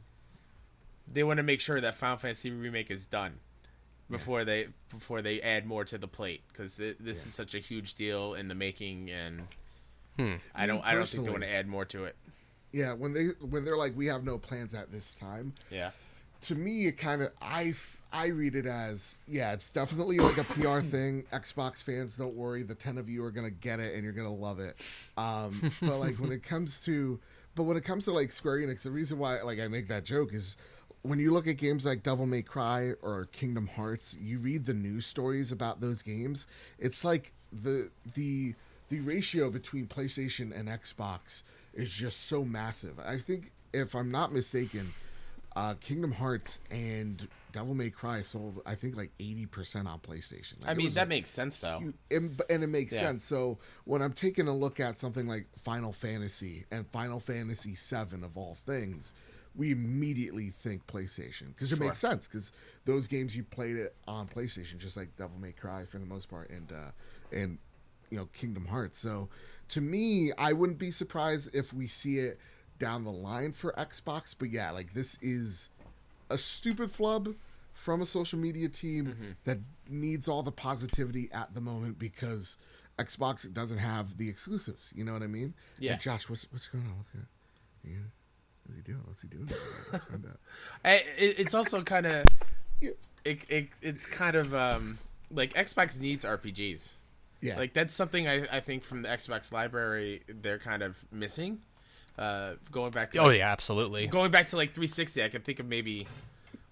[1.12, 3.34] they want to make sure that Final Fantasy remake is done
[4.10, 7.12] before they before they add more to the plate because this Yeah.
[7.12, 9.48] is such a huge deal in the making, and
[10.18, 10.36] Hmm.
[10.54, 12.16] I don't Me I don't think they want personally- to add more to it.
[12.72, 15.54] Yeah, when they when they're like, we have no plans at this time.
[15.72, 15.92] Yeah,
[16.44, 17.74] to me it kind of I
[18.12, 21.24] I read it as yeah it's definitely like a pr thing.
[21.34, 24.34] Xbox fans don't worry the 10 of you are gonna get it and you're gonna
[24.34, 24.76] love it.
[25.18, 27.20] Um but like when it comes to
[27.56, 30.04] but when it comes to like square enix the reason why like i make that
[30.04, 30.58] joke is
[31.04, 34.74] when you look at games like devil may cry or kingdom hearts you read the
[34.74, 36.48] news stories about those games
[36.80, 38.56] it's like the the
[38.90, 43.00] the ratio between playstation and xbox is just so massive.
[43.00, 44.94] I think if i'm not mistaken
[45.56, 50.60] uh, Kingdom Hearts and Devil May Cry sold, I think, like eighty percent on PlayStation.
[50.62, 51.80] Like, I mean that a makes sense though.
[51.80, 53.02] huge- and, and it makes Yeah.
[53.02, 53.24] sense.
[53.26, 58.24] So when I'm taking a look at something like Final Fantasy and Final Fantasy VII
[58.24, 59.14] of all things,
[59.56, 61.86] we immediately think PlayStation because it Sure.
[61.86, 62.52] makes sense because
[62.86, 66.28] those games you played it on PlayStation, just like Devil May Cry for the most
[66.30, 66.92] part, and uh,
[67.32, 67.60] and
[68.10, 68.98] you know Kingdom Hearts.
[68.98, 69.30] So
[69.70, 72.40] to me, I wouldn't be surprised if we see it
[72.84, 74.36] down the line for Xbox.
[74.38, 75.70] But yeah, like this is
[76.30, 77.34] a stupid flub
[77.74, 79.32] from a social media team Mm-hmm.
[79.46, 79.58] that
[79.90, 82.58] needs all the positivity at the moment because
[83.00, 84.92] Xbox doesn't have the exclusives.
[84.96, 85.54] You know what I mean?
[85.80, 85.96] Yeah.
[85.98, 86.98] Josh, what's what's going on?
[86.98, 87.90] What's going on?
[87.92, 87.98] Yeah.
[88.66, 89.02] What's he doing?
[89.06, 89.50] What's he doing?
[89.92, 90.40] Let's find out.
[90.86, 92.26] I, it, it's also kind of
[92.82, 92.98] it,
[93.50, 94.98] it it's kind of um
[95.32, 96.94] like Xbox needs RPGs.
[97.42, 97.58] Yeah.
[97.58, 101.60] Like that's something I, I think from the Xbox library they're kind of missing.
[102.18, 104.08] Uh, going back to Oh yeah, absolutely.
[104.08, 106.08] going back to like 360, I can think of maybe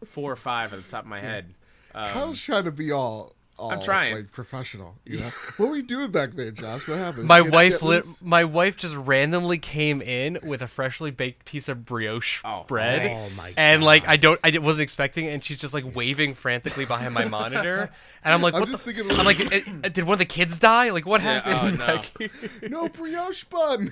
[0.06, 1.54] four or five at the top of my head.
[1.96, 3.34] Um, Kyle's trying to be all.
[3.62, 4.16] All I'm trying.
[4.16, 4.96] like professional.
[5.06, 5.30] You know?
[5.58, 6.88] what were you doing back there, Josh?
[6.88, 7.26] What happened?
[7.28, 11.46] My You wife get lit, my wife just randomly came in with a freshly baked
[11.46, 13.04] piece of brioche Oh, bread.
[13.12, 13.40] nice.
[13.40, 16.34] Oh my and like I don't I wasn't expecting it and she's just like waving
[16.34, 17.92] frantically behind my monitor.
[18.24, 20.20] And I'm like I'm what just the thinking I'm like "Eh, eh, did one of
[20.20, 20.90] the kids die?
[20.90, 21.82] Like what Yeah, happened?
[21.82, 21.94] oh, no.
[21.96, 23.92] Like, no brioche bun.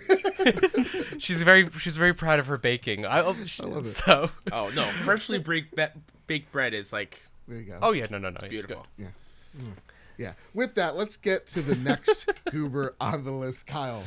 [1.19, 3.05] she's very she's very proud of her baking.
[3.05, 3.89] I, oh, she- love it.
[3.89, 5.77] So Oh no, freshly baked
[6.27, 7.79] baked bread is like there you go.
[7.81, 8.35] Oh yeah, no no no.
[8.39, 8.85] It's beautiful.
[8.97, 9.07] Yeah.
[9.57, 9.73] Mm.
[10.17, 10.33] Yeah.
[10.53, 13.67] With that, let's get to the next goober on the list.
[13.67, 14.03] Kyle,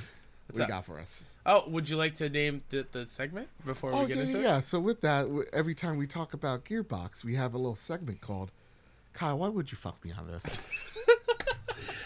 [0.46, 1.22] what do you got for us?
[1.44, 4.34] Oh, would you like to name the, the segment before we Oh, get yeah, into
[4.34, 4.44] yeah, it?
[4.44, 4.60] yeah.
[4.60, 8.50] So with that, every time we talk about Gearbox, we have a little segment called
[9.14, 10.58] Kyle, why would you fuck me on this?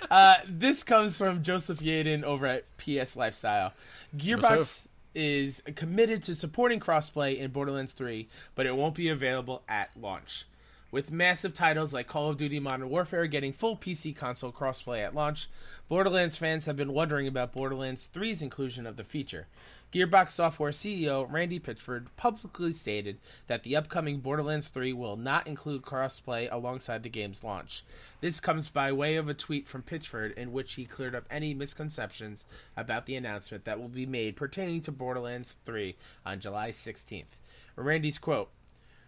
[0.09, 3.72] Uh, this comes from Joseph Yaden over at PS Lifestyle.
[4.16, 4.88] Gearbox Joseph.
[5.16, 10.44] is committed to supporting crossplay in Borderlands 3, but it won't be available at launch.
[10.92, 15.16] With massive titles like Call of Duty Modern Warfare getting full PC console crossplay at
[15.16, 15.49] launch,
[15.88, 19.49] Borderlands fans have been wondering about Borderlands 3's inclusion of the feature.
[19.92, 23.18] Gearbox Software CEO Randy Pitchford publicly stated
[23.49, 27.85] that the upcoming Borderlands 3 will not include crossplay alongside the game's launch.
[28.20, 31.53] This comes by way of a tweet from Pitchford in which he cleared up any
[31.53, 32.44] misconceptions
[32.77, 37.38] about the announcement that will be made pertaining to Borderlands 3 on July 16th.
[37.75, 38.51] Randy's quote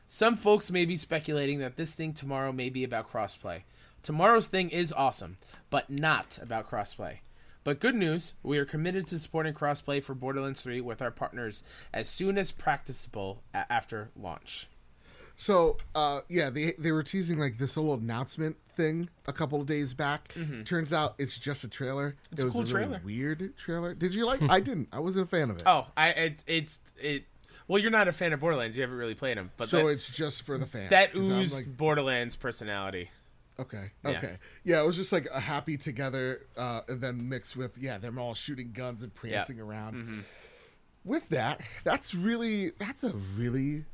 [0.08, 3.62] some folks may be speculating that this thing tomorrow may be about crossplay.
[4.02, 5.36] Tomorrow's thing is awesome,
[5.70, 7.18] but not about crossplay.
[7.62, 11.62] But good news, we are committed to supporting crossplay for Borderlands 3 with our partners
[11.92, 14.68] as soon as practicable after launch.
[15.36, 19.68] So, uh, yeah, they they were teasing like this little announcement thing a couple of
[19.68, 20.34] days back.
[20.64, 22.10] Turns out it's just a trailer.
[22.10, 22.32] Mm-hmm.
[22.32, 23.02] It's it a was cool a really trailer.
[23.04, 23.94] weird trailer.
[23.94, 24.42] Did you like?
[24.50, 24.88] I didn't.
[24.90, 25.62] I wasn't a fan of it.
[25.64, 27.24] Oh, I it, it's it.
[27.68, 28.76] Well, you're not a fan of Borderlands.
[28.76, 30.90] You haven't really played them, but so that, it's just for the fans.
[30.90, 33.10] That oozed like, Borderlands personality.
[33.60, 34.82] okay, okay, yeah.
[34.82, 38.34] It was just like a happy together, uh, and then mixed with yeah, them all
[38.34, 39.94] shooting guns and prancing around.
[39.94, 40.20] Mm-hmm.
[41.04, 43.84] With that, that's really that's a really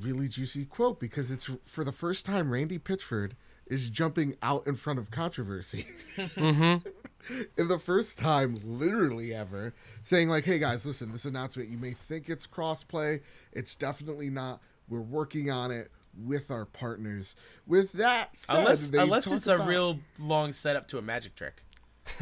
[0.00, 3.32] really juicy quote because it's for the first time Randy Pitchford
[3.66, 5.86] is jumping out in front of controversy.
[6.16, 6.88] Mm-hmm.
[7.56, 11.92] in the first time literally ever saying like hey guys listen this announcement you may
[11.92, 13.20] think it's crossplay
[13.52, 15.90] it's definitely not we're working on it
[16.24, 17.34] with our partners
[17.66, 21.62] with that said, Unless unless it's a real long setup to a magic trick.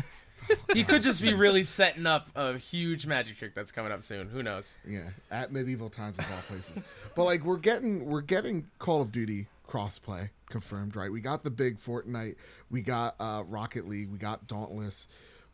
[0.72, 4.28] he could just be really setting up a huge magic trick that's coming up soon.
[4.28, 4.76] Who knows?
[4.88, 6.82] yeah at medieval times of all places
[7.14, 11.50] but like we're getting we're getting call of duty crossplay confirmed right we got the
[11.50, 12.36] big fortnite
[12.70, 15.08] we got uh rocket league we got dauntless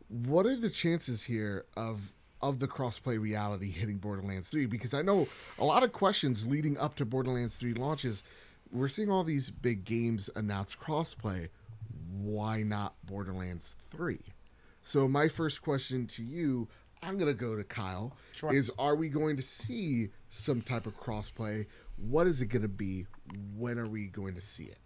[0.09, 5.01] what are the chances here of of the crossplay reality hitting borderlands 3 because i
[5.01, 8.21] know a lot of questions leading up to borderlands 3 launches
[8.71, 11.49] we're seeing all these big games announce crossplay
[12.11, 14.19] why not borderlands 3
[14.81, 16.67] so my first question to you,
[17.03, 18.15] I'm gonna go to Kyle.
[18.33, 18.53] Sure.
[18.53, 21.67] Is are we going to see some type of crossplay?
[22.07, 23.05] What is it gonna be?
[23.55, 24.77] When are we going to see it?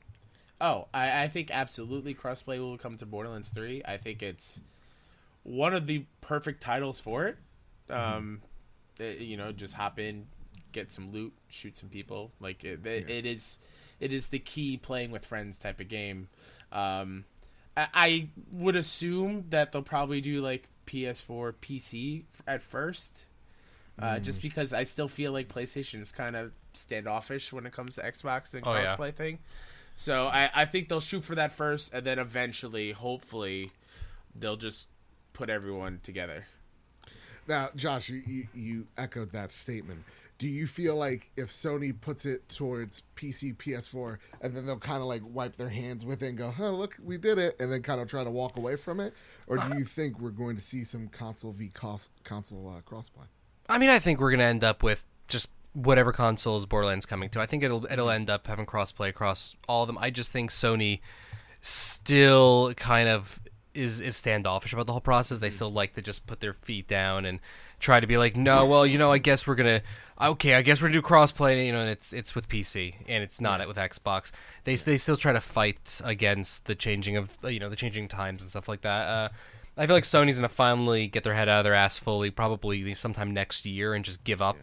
[0.61, 3.81] Oh, I, I think absolutely crossplay will come to Borderlands 3.
[3.85, 4.61] I think it's
[5.43, 7.37] one of the perfect titles for it.
[7.89, 8.41] Um,
[8.99, 10.27] eh, you know, just hop in,
[10.71, 12.31] get some loot, shoot some people.
[12.39, 13.59] Like it, it, it is,
[13.99, 16.29] it is the key playing with friends type of game.
[16.71, 17.25] Um,
[17.75, 23.25] I, I would assume that they'll probably do like PS4, PC at first.
[23.97, 27.95] Uh, Just because I still feel like PlayStation is kind of standoffish when it comes
[27.95, 28.95] to Xbox and Oh, yeah.
[28.95, 29.39] crossplay thing.
[29.93, 33.71] So I, I think they'll shoot for that first, and then eventually, hopefully,
[34.35, 34.87] they'll just
[35.33, 36.45] put everyone together.
[37.47, 40.03] Now, Josh, you, you, you echoed that statement.
[40.37, 44.99] Do you feel like if Sony puts it towards PC, PS4, and then they'll kind
[45.01, 47.71] of like wipe their hands with it and go, "Huh, look, we did it," and
[47.71, 49.13] then kind of try to walk away from it,
[49.47, 53.27] or do you think we're going to see some console v cos- console uh, crossplay?
[53.69, 57.39] I mean, I think we're gonna end up with just whatever consoles Borderlands coming to.
[57.39, 59.97] I think it'll it'll end up having crossplay across all of them.
[59.99, 61.01] I just think Sony
[61.61, 63.41] still kind of
[63.73, 65.39] is is standoffish about the whole process.
[65.39, 67.39] They still like to just put their feet down and
[67.79, 69.81] try to be like, no, well, you know, I guess we're gonna
[70.19, 71.65] okay, I guess we're gonna do crossplay.
[71.65, 74.31] You know, and it's it's with PC and it's not with Xbox.
[74.63, 78.41] They they still try to fight against the changing of you know the changing times
[78.41, 79.07] and stuff like that.
[79.07, 79.29] Uh,
[79.77, 82.95] I feel like Sony's gonna finally get their head out of their ass fully, probably
[82.95, 84.57] sometime next year, and just give up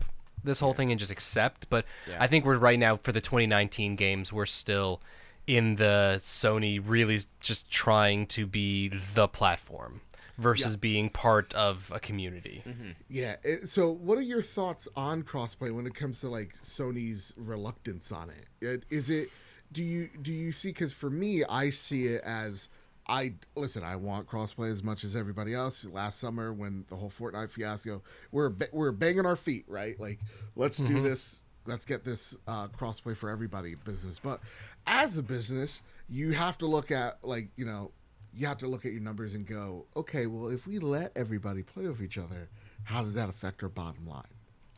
[0.45, 1.69] this whole thing and just accept.
[1.71, 2.17] But Yeah.
[2.21, 5.01] I think we're right now for the 2019 games, we're still
[5.47, 10.01] in the Sony really just trying to be the platform
[10.39, 12.63] versus being part of a community.
[12.67, 12.91] Mm-hmm.
[13.09, 13.37] Yeah.
[13.65, 18.31] So, what are your thoughts on crossplay when it comes to like Sony's reluctance on
[18.31, 18.47] it?
[18.65, 19.31] It- Is it?
[19.73, 20.69] Do you do you see?
[20.69, 22.69] Because for me, I see it as
[23.07, 23.83] I listen.
[23.83, 25.85] I want crossplay as much as everybody else.
[25.85, 29.99] Last summer, when the whole Fortnite fiasco, we're we're banging our feet, right?
[29.99, 30.21] Like,
[30.57, 31.41] let's do this.
[31.67, 34.19] Let's get this uh, crossplay for everybody business.
[34.19, 34.41] But
[34.87, 37.91] as a business, you have to look at like you know
[38.35, 41.63] you have to look at your numbers and go, okay, well, if we let everybody
[41.63, 42.49] play with each other,
[42.85, 44.23] how does that affect our bottom line?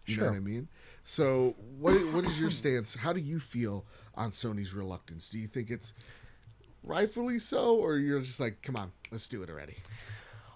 [0.07, 0.69] You know what I mean?
[1.05, 2.95] So, what what is your stance?
[2.95, 3.85] How do you feel
[4.15, 5.29] on Sony's reluctance?
[5.29, 5.93] Do you think it's
[6.85, 9.77] rightfully so, or you're just like, come on, let's do it already?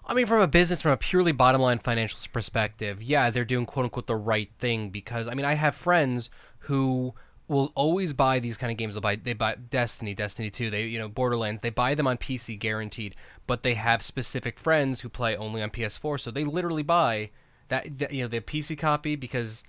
[0.06, 3.66] I mean, from a business, from a purely bottom line financial perspective, yeah, they're doing
[3.66, 7.14] quote unquote the right thing because, I mean, I have friends who
[7.48, 8.94] will always buy these kind of games.
[8.94, 10.70] They'll buy they buy Destiny, Destiny Two.
[10.70, 11.62] They you know Borderlands.
[11.62, 15.70] They buy them on PC guaranteed, but they have specific friends who play only on
[15.70, 16.20] PS4.
[16.20, 17.30] So they literally buy
[17.68, 19.64] that, that you know the PC copy because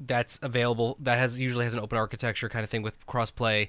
[0.00, 0.96] that's available.
[1.00, 3.68] That has usually has an open architecture kind of thing with crossplay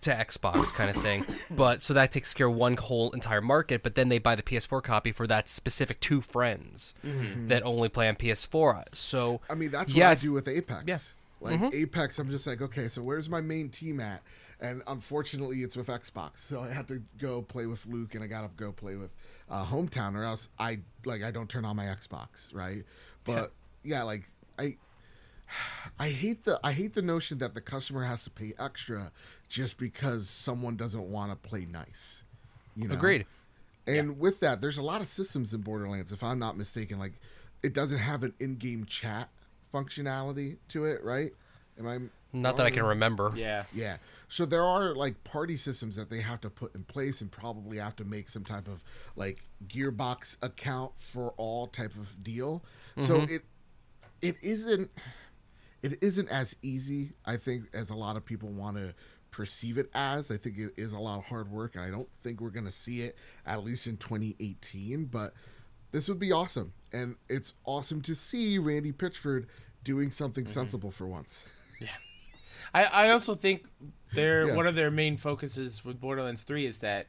[0.00, 1.24] to Xbox kind of thing.
[1.50, 3.82] But so that takes care of one whole entire market.
[3.82, 8.08] But then they buy the PS4 copy for that specific two friends that only play
[8.08, 8.84] on PS4.
[8.94, 10.84] So I mean, that's what yeah, I do with Apex.
[10.86, 10.98] yeah.
[11.40, 14.22] Like Apex, I'm just like, okay, so where's my main team at?
[14.60, 18.26] And unfortunately, it's with Xbox, so I had to go play with Luke, and I
[18.26, 19.10] gotta go play with
[19.48, 22.82] uh, Hometown, or else I like I don't turn on my Xbox, right?
[23.22, 23.52] But
[23.84, 24.24] yeah, like
[24.58, 24.76] I,
[26.00, 29.12] I hate the I hate the notion that the customer has to pay extra
[29.48, 32.22] just because someone doesn't want to play nice.
[32.76, 32.94] You know?
[32.94, 33.26] Agreed.
[33.86, 36.98] And with that, there's a lot of systems in Borderlands, if I'm not mistaken.
[36.98, 37.14] Like,
[37.62, 39.30] it doesn't have an in-game chat
[39.72, 41.32] functionality to it, right?
[41.78, 41.98] Am I?
[42.32, 43.32] Not that I can remember.
[43.34, 43.64] Yeah.
[43.72, 43.96] Yeah.
[44.28, 47.78] So there are like party systems that they have to put in place, and probably
[47.78, 48.84] have to make some type of
[49.16, 52.62] like Gearbox account for all type of deal.
[53.00, 53.34] So mm-hmm.
[53.36, 53.44] it
[54.20, 54.90] it isn't
[55.82, 58.92] it isn't as easy, I think, as a lot of people want to
[59.38, 60.32] perceive it as.
[60.32, 62.66] I think it is a lot of hard work, and I don't think we're going
[62.66, 65.04] to see it at least in 2018.
[65.04, 65.32] But
[65.92, 69.44] this would be awesome, and it's awesome to see Randy Pitchford
[69.84, 70.52] doing something mm-hmm.
[70.52, 71.44] sensible for once.
[72.74, 73.68] I, I also think
[74.12, 74.56] their Yeah.
[74.56, 77.06] one of their main focuses with Borderlands Three is that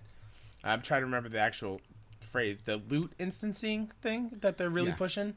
[0.64, 1.82] I'm trying to remember the actual
[2.20, 4.96] phrase, the loot instancing thing that they're really Yeah.
[4.98, 5.36] pushing.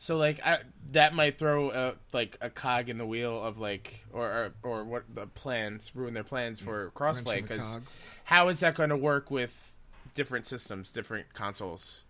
[0.00, 0.58] So like I,
[0.92, 4.84] that might throw a, like a cog in the wheel of like or or, or
[4.84, 7.78] what the plans ruin their plans for crossplay Wrench in the because
[8.22, 9.76] how is that going to work with
[10.14, 12.04] different systems, different consoles?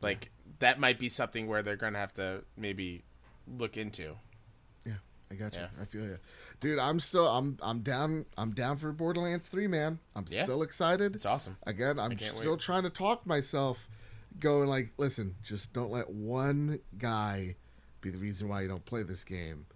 [0.00, 3.02] Like that might be something where they're going to have to maybe
[3.58, 4.14] look into.
[4.86, 4.94] Yeah,
[5.30, 5.60] I got you.
[5.62, 5.68] Yeah.
[5.80, 6.18] I feel you,
[6.60, 6.78] dude.
[6.78, 9.98] I'm still I'm I'm down I'm down for Borderlands Three, man.
[10.14, 10.44] I'm Yeah.
[10.44, 11.16] still excited.
[11.16, 11.56] It's awesome.
[11.66, 12.60] Again, I'm still wait.
[12.60, 13.88] trying to talk myself,
[14.38, 17.56] going like, listen, just don't let one guy
[18.00, 19.66] be the reason why you don't play this game.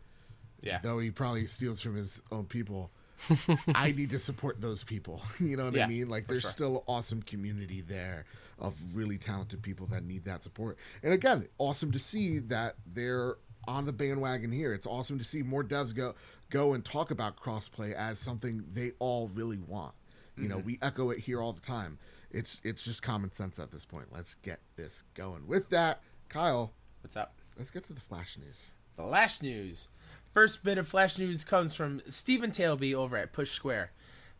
[0.61, 0.81] Yeah.
[0.83, 2.91] Though he probably steals from his own people.
[3.75, 5.23] I need to support those people.
[5.41, 6.09] You know what I mean?
[6.09, 6.51] Like there's sure.
[6.51, 8.27] still awesome community there
[8.59, 10.79] of really talented people that need that support.
[11.03, 13.37] And again, awesome to see that they're
[13.69, 14.73] on the bandwagon here.
[14.73, 16.15] It's awesome to see more devs go
[16.51, 19.95] go and talk about crossplay as something they all really want.
[20.39, 20.67] You know, mm-hmm.
[20.67, 21.99] we echo it here all the time.
[22.31, 24.07] It's it's just common sense at this point.
[24.13, 25.47] Let's get this going.
[25.47, 27.35] With that, Kyle, What's up?
[27.57, 28.67] let's get to the flash news.
[28.97, 29.89] The flash news.
[30.35, 33.93] First bit of flash news comes from Stephen Tailby over at Push Square.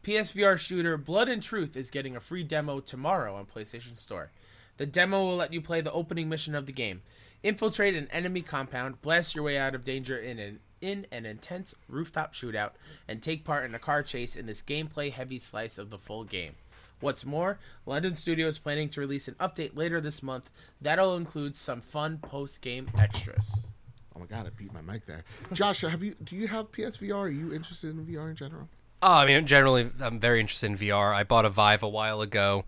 [0.03, 4.31] PSVR shooter Blood and Truth is getting a free demo tomorrow on PlayStation Store.
[4.77, 7.03] The demo will let you play the opening mission of the game.
[7.43, 11.75] Infiltrate an enemy compound, blast your way out of danger in an in an intense
[11.89, 12.73] rooftop shootout,
[13.09, 16.25] and take part in a car chase in this gameplay heavy slice of the full
[16.25, 16.55] game.
[17.01, 21.55] What's more, London Studio is planning to release an update later this month that'll include
[21.55, 23.67] some fun post game extras.
[24.15, 25.25] Oh my god, I beat my mic there.
[25.53, 27.15] Josh, have you do you have PSVR?
[27.15, 28.69] Are you interested in VR in general?
[29.03, 31.15] Oh, I mean, generally, I'm very interested in VR.
[31.15, 32.65] I bought a Vive a while ago.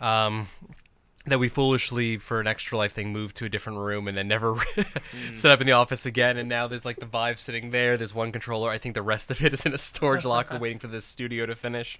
[0.00, 0.46] Um,
[1.26, 4.28] that we foolishly, for an extra life thing, moved to a different room and then
[4.28, 4.56] never
[5.34, 6.36] set up in the office again.
[6.36, 7.96] And now there's like the Vive sitting there.
[7.96, 8.70] There's one controller.
[8.70, 11.46] I think the rest of it is in a storage locker waiting for the studio
[11.46, 11.98] to finish.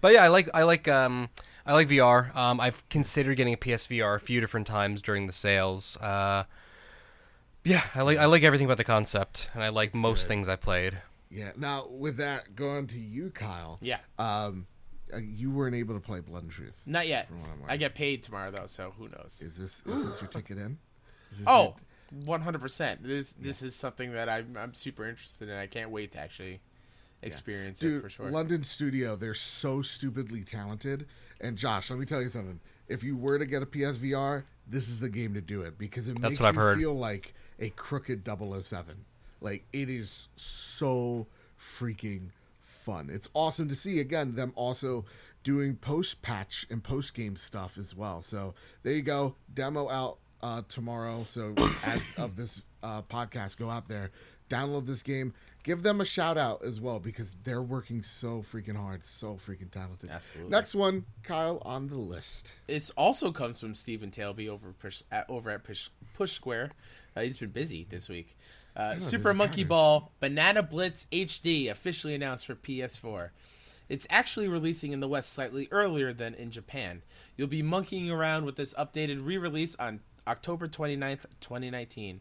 [0.00, 1.30] But yeah, I like I like um
[1.64, 2.34] I like VR.
[2.36, 5.96] Um, I've considered getting a PSVR a few different times during the sales.
[5.96, 6.44] Uh,
[7.64, 10.28] yeah, I like I like everything about the concept, and I like most good.
[10.28, 11.00] things I played.
[11.30, 11.52] Yeah.
[11.56, 13.78] Now with that, going to you, Kyle.
[13.80, 13.98] Yeah.
[14.18, 14.66] Um,
[15.14, 16.80] uh, you weren't able to play Blood and Truth.
[16.86, 17.30] Not yet.
[17.30, 19.40] what I'm I get paid tomorrow though, so who knows?
[19.44, 20.78] Is this is this your ticket in?
[21.30, 21.74] Is this Oh,
[22.24, 23.02] 100%.
[23.02, 25.56] This this is something that I'm I'm super interested in.
[25.56, 26.60] I can't wait to actually
[27.22, 28.30] experience your- it for sure.
[28.30, 31.06] London Studio, they're so stupidly talented.
[31.40, 32.60] And Josh, let me tell you something.
[32.88, 36.08] If you were to get a PSVR, this is the game to do it because
[36.08, 36.78] it That's makes what I've you heard.
[36.78, 39.04] feel like a crooked 007.
[39.40, 41.26] Like it is so
[41.60, 42.28] freaking
[42.86, 43.10] fun.
[43.12, 45.04] It's awesome to see again them also
[45.42, 48.22] doing post patch and post game stuff as well.
[48.22, 49.34] So there you go.
[49.52, 51.26] Demo out uh, tomorrow.
[51.28, 51.52] So
[51.84, 54.10] as of this uh, podcast, go out there,
[54.48, 58.76] download this game, give them a shout out as well because they're working so freaking
[58.76, 60.08] hard, so freaking talented.
[60.08, 60.50] Absolutely.
[60.50, 62.52] Next one, Kyle on the list.
[62.68, 64.74] This also comes from Stephen Tailby over
[65.10, 66.70] at, over at Push, Push Square.
[67.16, 68.36] Uh, he's been busy this week.
[68.76, 69.68] Uh, Super Monkey pattern.
[69.68, 73.30] Ball Banana Blitz HD officially announced for PS4.
[73.88, 77.02] It's actually releasing in the West slightly earlier than in Japan.
[77.36, 82.20] You'll be monkeying around with this updated re-release on October 29th, 2019.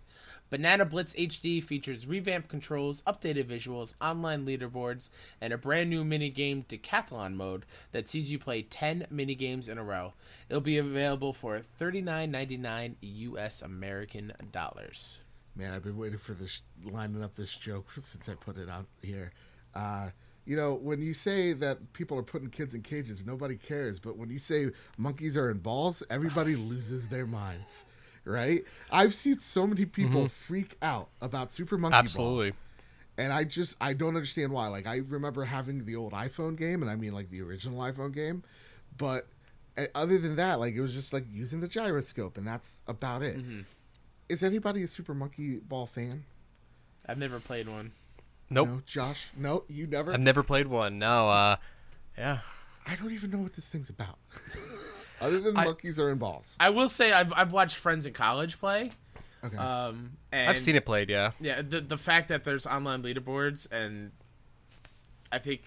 [0.52, 5.10] Banana Blitz HD features revamped controls, updated visuals, online leaderboards,
[5.42, 9.84] and a brand new minigame decathlon mode that sees you play 10 minigames in a
[9.84, 10.14] row.
[10.48, 15.22] It'll be available for $39.99 US American dollars.
[15.56, 18.86] Man, I've been waiting for this lining up this joke since I put it out
[19.02, 19.32] here.
[19.74, 20.10] Uh,
[20.46, 24.00] you know, when you say that people are putting kids in cages, nobody cares.
[24.00, 27.86] But when you say monkeys are in balls, everybody loses their minds,
[28.26, 28.64] right?
[28.92, 32.00] I've seen so many people freak out about Super Monkey Ball.
[32.00, 32.54] Absolutely.
[33.18, 34.68] and I just I don't understand why.
[34.68, 38.14] Like I remember having the old iPhone game, and I mean like the original iPhone
[38.14, 38.44] game,
[38.98, 39.28] but
[39.78, 43.24] uh, other than that, like it was just like using the gyroscope, and that's about
[43.24, 43.38] it.
[44.30, 46.24] Is anybody a Super Monkey Ball fan?
[47.06, 47.92] I've never played one.
[48.50, 48.68] Nope.
[48.68, 49.30] No, Josh.
[49.36, 50.14] No, you never.
[50.14, 51.00] I've never played one.
[51.00, 51.30] No.
[51.30, 51.56] Uh,
[52.18, 52.40] yeah.
[52.88, 54.18] I don't even know what this thing's about.
[55.22, 56.56] other than I- monkeys are in balls.
[56.60, 58.92] I will say I've, I've watched friends in college play.
[59.44, 59.58] Okay.
[59.58, 61.10] Um, and I've seen it played.
[61.10, 61.32] Yeah.
[61.40, 64.12] Yeah, the the fact that there's online leaderboards and
[65.32, 65.64] I think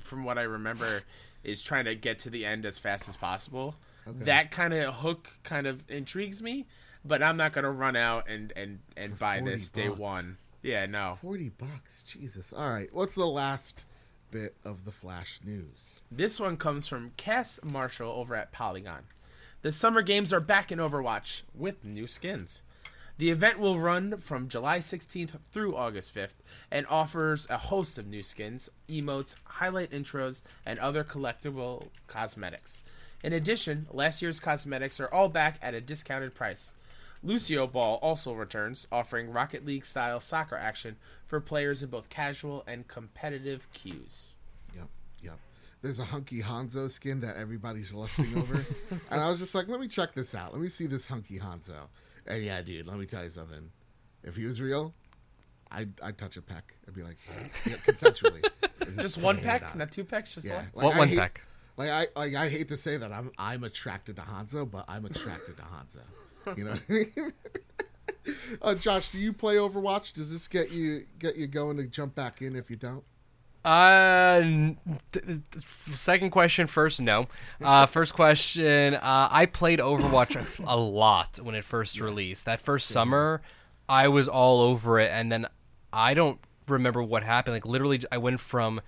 [0.00, 1.02] from what I remember
[1.42, 3.76] is trying to get to the end as fast as possible.
[4.06, 6.66] That kind of hook kind of intrigues me,
[7.04, 9.98] but I'm not gonna run out and and and For buy this day bucks.
[9.98, 10.38] one.
[10.62, 11.18] Yeah, no.
[11.20, 12.52] Forty bucks, Jesus.
[12.52, 13.84] All right, what's the last
[14.30, 16.00] bit of the Flash news?
[16.10, 19.04] This one comes from Cass Marshall over at Polygon.
[19.62, 22.62] The summer games are back in Overwatch with new skins.
[23.16, 26.34] The event will run from July 16th through August 5th
[26.70, 32.82] and offers a host of new skins, emotes, highlight intros, and other collectible cosmetics.
[33.22, 36.74] In addition, last year's cosmetics are all back at a discounted price.
[37.24, 40.96] Lucio Ball also returns, offering Rocket League style soccer action
[41.26, 44.34] for players in both casual and competitive queues.
[44.76, 44.88] Yep,
[45.22, 45.38] yep.
[45.82, 48.54] There's a hunky Hanzo skin that everybody's lusting over,
[49.10, 50.52] and I was just like, let me check this out.
[50.52, 51.88] Let me see this hunky Hanzo.
[52.26, 53.70] And yeah, dude, let me tell you something.
[54.22, 54.94] If he was real,
[55.70, 56.74] I'd, I'd touch a peck.
[56.86, 57.18] I'd be like,
[57.66, 58.44] yeah, consensually.
[59.00, 60.56] Just one peck, not two pecks, just Yeah.
[60.56, 60.64] one.
[60.74, 61.42] Like, what I one hate- peck?
[61.76, 65.04] Like I like I hate to say that I'm I'm attracted to Hanzo, but I'm
[65.06, 66.02] attracted to Hanzo.
[66.56, 67.32] You know what I mean?
[68.62, 70.12] uh, Josh, do you play Overwatch?
[70.12, 73.04] Does this get you get you going to jump back in if you don't?
[73.64, 74.42] Uh,
[75.12, 75.64] th- th-
[75.94, 77.00] second question first.
[77.00, 77.28] No.
[77.62, 78.94] Uh, first question.
[78.94, 82.44] Uh, I played Overwatch a, a lot when it first released.
[82.44, 83.40] That first summer,
[83.88, 85.46] I was all over it, and then
[85.92, 86.38] I don't
[86.68, 87.54] remember what happened.
[87.54, 88.82] Like literally, I went from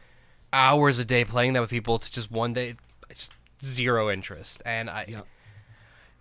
[0.53, 2.77] hours a day playing that with people to just one day,
[3.09, 3.33] just
[3.65, 4.63] zero interest.
[4.67, 5.27] And I, Yep.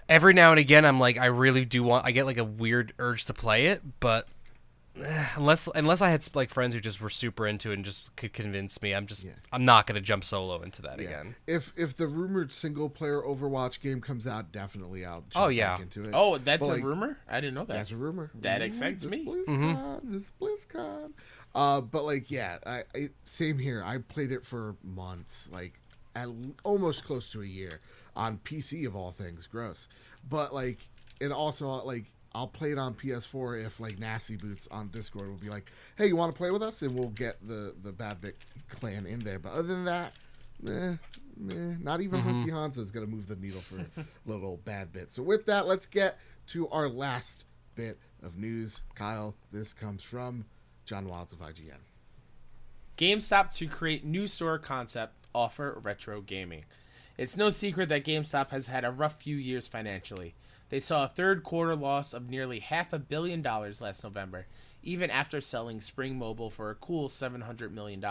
[0.10, 2.06] Every now and again, I'm like, I really do want.
[2.06, 4.28] I get like a weird urge to play it, but
[5.01, 8.16] eh, unless unless I had like friends who just were super into it and just
[8.16, 9.32] could convince me, I'm just Yeah.
[9.51, 11.06] I'm not gonna jump solo into that Yeah.
[11.08, 11.36] again.
[11.47, 15.74] If if the rumored single player Overwatch game comes out, definitely I'll jump Oh, yeah.
[15.74, 16.12] back into it.
[16.14, 17.18] Oh, that's But, a like, rumor?
[17.28, 17.74] I didn't know that.
[17.74, 18.32] That's a rumor.
[18.36, 19.26] That Ooh, excites this me.
[19.26, 21.12] BlizzCon, this BlizzCon.
[21.53, 23.82] Uh, but like, yeah, I, I same here.
[23.84, 25.80] I played it for months, like
[26.14, 27.80] at l- almost close to a year
[28.16, 29.47] on PC of all things.
[29.47, 29.88] Gross,
[30.30, 30.80] but like,
[31.22, 35.38] and also like I'll play it on PS4 if like Nasty Boots on Discord will
[35.38, 38.22] be like, "Hey, you want to play with us?" and we'll get the the Bad
[38.22, 38.38] Bit
[38.70, 39.39] clan in there.
[39.39, 40.13] But other than that.
[40.66, 40.95] Eh,
[41.38, 43.86] meh, not even Hunky Hanzo is to move the needle for
[44.26, 45.11] little bad bit.
[45.11, 47.43] So with that, let's get to our last
[47.76, 48.82] bit of news.
[48.95, 50.45] Kyle, this comes from
[50.86, 51.74] John Wilds of IGN.
[52.97, 56.63] GameStop to create new store concept offer retro gaming.
[57.18, 60.36] It's no secret that GameStop has had a rough few years financially.
[60.68, 64.47] They saw a third quarter loss of nearly half a billion dollars last November,
[64.84, 68.03] even after selling Spring Mobile for a cool $700 million.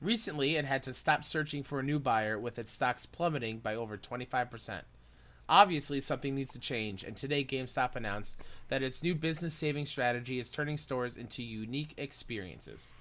[0.00, 3.74] Recently, it had to stop searching for a new buyer with its stocks plummeting by
[3.74, 4.82] over 25%.
[5.48, 8.38] Obviously, something needs to change, and today GameStop announced
[8.68, 12.94] that its new business saving strategy is turning stores into unique experiences.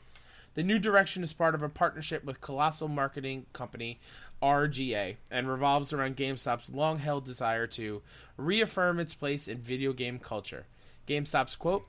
[0.55, 3.99] The new direction is part of a partnership with colossal marketing company
[4.43, 8.01] RGA and revolves around GameStop's long held desire to
[8.35, 10.65] reaffirm its place in video game culture.
[11.07, 11.87] GameStop's quote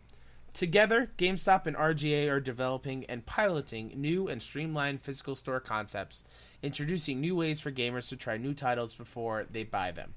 [0.53, 6.23] Together, GameStop and RGA are developing and piloting new and streamlined physical store concepts,
[6.63, 10.15] introducing new ways for gamers to try new titles before they buy them.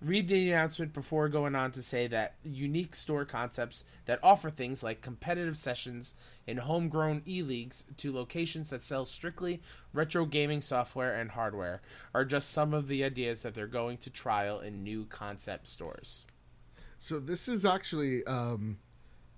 [0.00, 4.82] Read the announcement before going on to say that unique store concepts that offer things
[4.82, 6.14] like competitive sessions
[6.46, 9.60] in homegrown e leagues to locations that sell strictly
[9.92, 11.82] retro gaming software and hardware
[12.14, 16.26] are just some of the ideas that they're going to trial in new concept stores.
[17.00, 18.78] So this is actually um,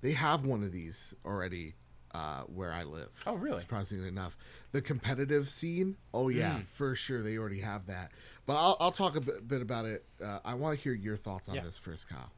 [0.03, 1.75] they have one of these already
[2.13, 3.11] uh, where I live.
[3.27, 3.61] Oh, really?
[3.61, 4.37] Surprisingly enough,
[4.73, 5.97] the competitive scene.
[6.13, 8.11] Oh yeah, for sure they already have that.
[8.51, 10.05] But I'll, I'll talk a bit, bit about it.
[10.21, 11.63] Uh, I want to hear your thoughts on Yeah.
[11.63, 12.33] this first, Kyle.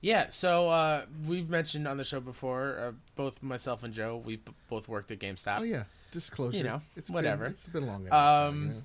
[0.00, 4.36] Yeah, so uh, we've mentioned on the show before, uh, both myself and Joe, we
[4.36, 5.58] b- both worked at GameStop.
[5.60, 6.56] Oh yeah, disclosure.
[6.56, 7.44] You know, it's whatever.
[7.44, 8.10] Been, it's been long enough.
[8.12, 8.82] now, Um, you know?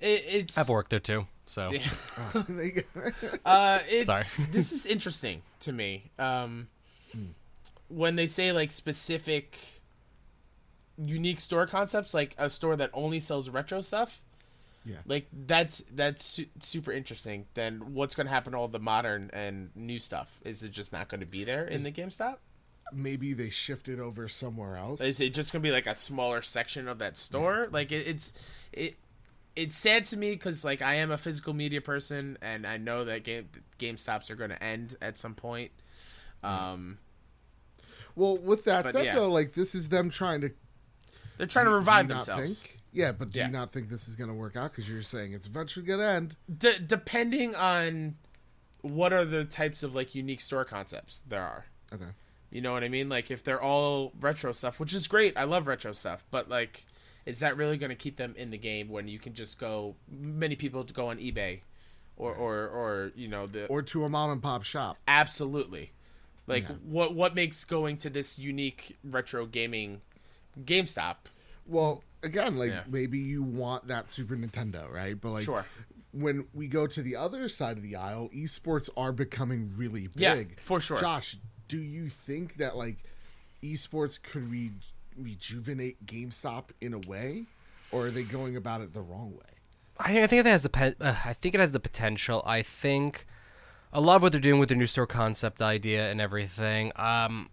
[0.00, 1.72] It, it's I've worked there too, so
[2.36, 3.10] Oh, there you go.
[3.44, 4.26] Uh, it's Sorry.
[4.52, 6.04] this is interesting to me.
[6.20, 6.68] Um,
[7.88, 9.58] when they say like specific,
[11.04, 14.22] unique store concepts, like a store that only sells retro stuff,
[14.84, 14.96] yeah.
[15.06, 17.46] like that's that's su- super interesting.
[17.54, 20.40] Then what's going to happen to all the modern and new stuff?
[20.44, 22.36] Is it just not going to be there in the GameStop?
[22.92, 25.00] Maybe they shifted over somewhere else.
[25.00, 27.68] Is it just going to be like a smaller section of that store?
[27.70, 28.32] Like it, it's
[28.72, 28.96] it.
[29.56, 33.04] It's sad to me because like I am a physical media person and I know
[33.04, 33.48] that game
[33.78, 35.72] GameStops are going to end at some point.
[36.44, 36.98] Um,
[38.14, 39.14] well, with that said, yeah.
[39.14, 40.50] though, like this is them trying to
[41.38, 42.62] they're trying to revive themselves.
[42.62, 42.77] Think?
[42.92, 43.46] Yeah, but do Yeah.
[43.46, 44.70] you not think this is going to work out?
[44.72, 46.36] Because you're saying it's eventually going to end.
[46.58, 48.16] D- depending on
[48.80, 51.66] what are the types of like unique store concepts there are.
[51.92, 52.10] Okay.
[52.50, 53.08] You know what I mean?
[53.08, 55.36] Like if they're all retro stuff, which is great.
[55.36, 56.84] I love retro stuff, but like
[57.26, 59.94] is that really going to keep them in the game when you can just go
[60.10, 61.60] many people to go on eBay
[62.16, 64.96] or or or you know the Or to a mom and pop shop.
[65.06, 65.92] absolutely.
[66.46, 66.76] Like Yeah.
[66.84, 70.00] what what makes going to this unique retro gaming
[70.58, 71.16] GameStop?
[71.66, 72.82] Well, again, like Yeah.
[72.88, 75.18] maybe you want that Super Nintendo, right?
[75.20, 75.64] But like Sure.
[76.12, 80.34] when we go to the other side of the aisle, esports are becoming really Yeah,
[80.34, 80.60] big.
[80.60, 80.98] for sure.
[81.00, 81.36] Josh,
[81.68, 82.98] do you think that like
[83.62, 84.72] esports could re-
[85.16, 87.44] rejuvenate GameStop in a way,
[87.90, 89.42] or are they going about it the wrong way?
[89.98, 92.42] I, I think it has the pe- uh, I think it has the potential.
[92.46, 93.26] I think
[93.92, 96.92] a lot of what they're doing with their new store concept idea and everything.
[96.96, 97.50] Um,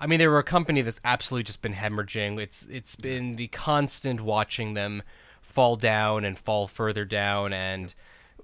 [0.00, 2.40] I mean, they were a company that's absolutely just been hemorrhaging.
[2.40, 5.02] It's it's been the constant watching them
[5.42, 7.94] fall down and fall further down, and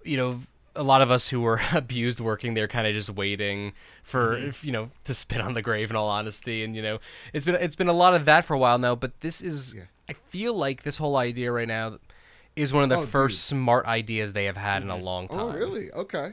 [0.04, 0.40] you know,
[0.74, 4.48] a lot of us who were abused working there, kind of just waiting for mm-hmm.
[4.48, 5.90] if, you know to spit on the grave.
[5.90, 6.98] In all honesty, and you know,
[7.32, 8.94] it's been it's been a lot of that for a while now.
[8.94, 9.84] But this is, Yeah.
[10.08, 11.98] I feel like this whole idea right now
[12.54, 13.58] is one of the Oh, first dude.
[13.58, 15.04] smart ideas they have had in a mm-hmm.
[15.04, 15.46] long oh, time.
[15.46, 15.90] Oh, really?
[15.92, 16.32] Okay.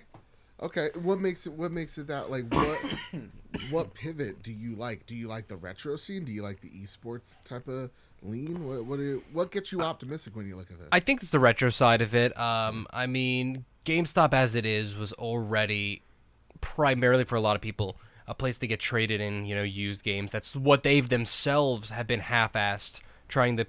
[0.62, 0.89] Okay.
[1.01, 1.54] What makes it?
[1.54, 2.30] What makes it that?
[2.30, 2.80] Like, what?
[3.70, 5.06] what pivot do you like?
[5.06, 6.26] Do you like the retro scene?
[6.26, 7.89] Do you like the esports type of
[8.22, 8.68] lean?
[8.68, 8.86] What?
[8.86, 8.97] What?
[8.97, 10.88] Do what gets you optimistic when you look at this?
[10.91, 12.38] I think it's the retro side of it.
[12.38, 16.01] Um, I mean, GameStop as it is was already
[16.62, 17.97] primarily for a lot of people
[18.28, 20.32] a place to get traded in, you know, used games.
[20.32, 23.68] That's what they've themselves have been half-assed trying to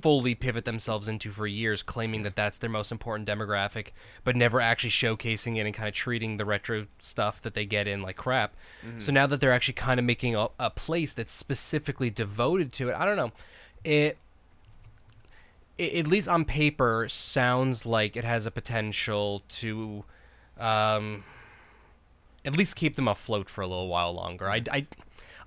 [0.00, 3.88] fully pivot themselves into for years, claiming that that's their most important demographic,
[4.24, 7.86] but never actually showcasing it and kind of treating the retro stuff that they get
[7.86, 8.54] in like crap.
[8.98, 12.88] So now that they're actually kind of making a, a place that's specifically devoted to
[12.88, 13.32] it, I don't know.
[13.84, 14.18] It
[15.78, 20.04] i- at least on paper, sounds like it has a potential to,
[20.58, 21.24] um,
[22.44, 24.50] at least keep them afloat for a little while longer.
[24.50, 24.86] I, I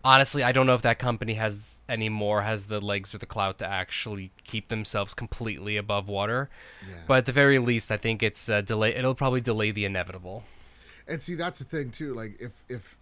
[0.08, 3.26] honestly, I don't know if that company has any more has the legs or the
[3.26, 6.50] clout to actually keep themselves completely above water.
[6.88, 6.96] Yeah.
[7.08, 8.96] But at the very least, I think it's uh, delay.
[8.96, 10.46] It'll probably delay the inevitable.
[11.08, 12.14] And see, that's the thing too.
[12.14, 12.98] Like, if if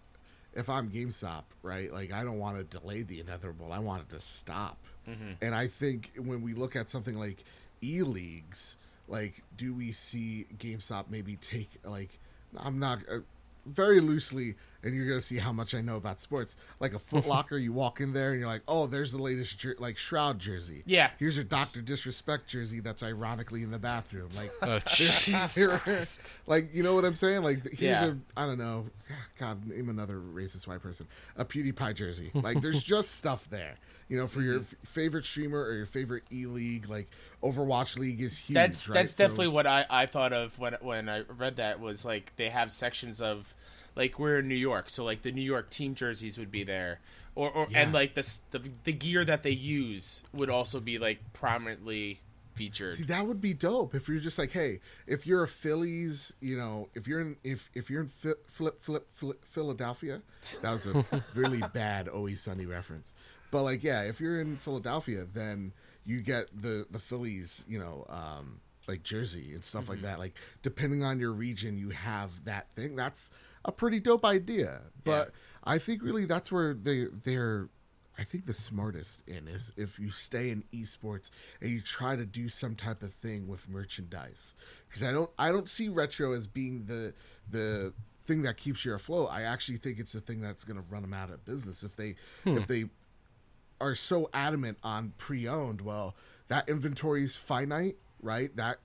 [0.52, 1.92] if I'm GameStop, right?
[1.92, 3.72] Like, I don't want to delay the inevitable.
[3.72, 4.78] I want it to stop.
[5.40, 7.44] And I think when we look at something like
[7.80, 8.74] e leagues,
[9.06, 12.18] like, do we see GameStop maybe take like?
[12.56, 13.18] I'm not uh,
[13.64, 14.56] very loosely,
[14.86, 16.56] and you're gonna see how much I know about sports.
[16.80, 19.58] Like a Foot Locker, you walk in there and you're like, oh, there's the latest
[19.58, 20.82] jer- like Shroud jersey.
[20.86, 21.10] Yeah.
[21.18, 24.28] Here's your Doctor Disrespect jersey that's ironically in the bathroom.
[24.36, 25.80] Like, Oh, Here-
[26.46, 27.42] like you know what I'm saying?
[27.42, 28.06] Like here's Yeah.
[28.06, 28.86] a I don't know,
[29.38, 31.06] God name another racist white person,
[31.36, 32.30] a PewDiePie jersey.
[32.34, 33.76] Like there's just stuff there,
[34.08, 34.74] you know, for your Mm-hmm.
[34.82, 36.88] f- favorite streamer or your favorite e league.
[36.88, 37.08] Like
[37.42, 38.54] Overwatch League is huge.
[38.54, 38.94] That's right?
[38.94, 42.32] that's So- definitely what I, I thought of when when I read that was like
[42.36, 43.54] they have sections of
[43.96, 47.00] like we're in New York, so like the New York team jerseys would be there,
[47.34, 47.82] or, or Yeah.
[47.82, 52.20] and like the, the the gear that they use would also be like prominently
[52.54, 52.94] featured.
[52.94, 56.56] See, that would be dope if you're just like, hey, if you're a Phillies, you
[56.56, 60.22] know, if you're in if if you're in Phi- flip flip flip Philadelphia,
[60.62, 63.12] that was a really bad Always Sunny reference.
[63.50, 65.72] But like, yeah, if you're in Philadelphia, then
[66.04, 70.18] you get the the Phillies, you know, um, like jersey and stuff like that.
[70.18, 72.96] Like, depending on your region, you have that thing.
[72.96, 73.30] That's
[73.66, 74.80] a pretty dope idea.
[75.04, 77.68] But I think really that's where they they're
[78.18, 82.24] I think the smartest in is if you stay in esports and you try to
[82.24, 84.54] do some type of thing with merchandise.
[84.88, 87.12] Because I don't I don't see retro as being the
[87.50, 87.92] the
[88.24, 89.28] thing that keeps you afloat.
[89.30, 91.96] I actually think it's the thing that's going to run them out of business if
[91.96, 92.14] they
[92.44, 92.72] if hmm.
[92.72, 92.84] they
[93.80, 95.82] are so adamant on pre-owned.
[95.82, 96.16] Well,
[96.48, 98.54] that inventory is finite, right?
[98.56, 98.78] That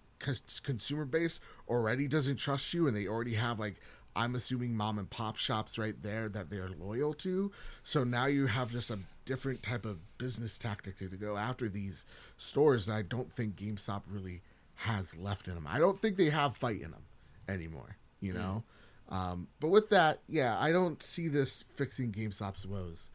[0.63, 3.75] consumer base already doesn't trust you, and they already have like
[4.15, 7.51] I'm assuming mom and pop shops right there that they're loyal to.
[7.83, 12.05] So now you have just a different type of business tactic to, go after these
[12.37, 14.41] stores that I don't think GameStop really
[14.75, 15.67] has left in them.
[15.67, 17.03] I don't think they have fight in them
[17.47, 18.63] anymore, you know?
[19.09, 23.09] Um, but with that, yeah, I don't see this fixing GameStop's woes.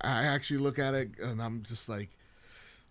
[0.00, 2.10] I actually look at it and I'm just like,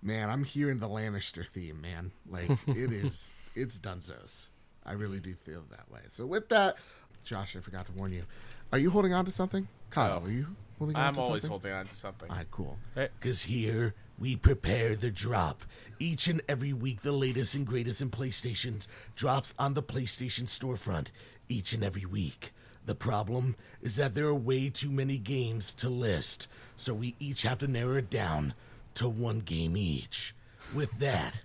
[0.01, 2.12] man, I'm hearing the Lannister theme, man.
[2.30, 4.47] Like it is, it's Dunzos.
[4.86, 6.01] I really do feel that way.
[6.09, 6.80] So with that,
[7.24, 8.24] Josh, I forgot to warn you.
[8.72, 9.67] Are you holding on to something?
[9.89, 10.28] Kyle, Oh.
[10.28, 11.07] are you holding on to something?
[11.07, 11.49] I'm to always something?
[11.51, 12.30] holding on to something.
[12.30, 12.80] All right, cool.
[12.95, 15.63] Because here we prepare the drop.
[15.99, 21.07] Each and every week, the latest and greatest in PlayStation drops on the PlayStation storefront.
[21.49, 22.53] Each and every week.
[22.86, 27.43] The problem is that there are way too many games to list, so we each
[27.43, 28.53] have to narrow it down
[28.95, 30.34] to one game each.
[30.74, 31.41] With that,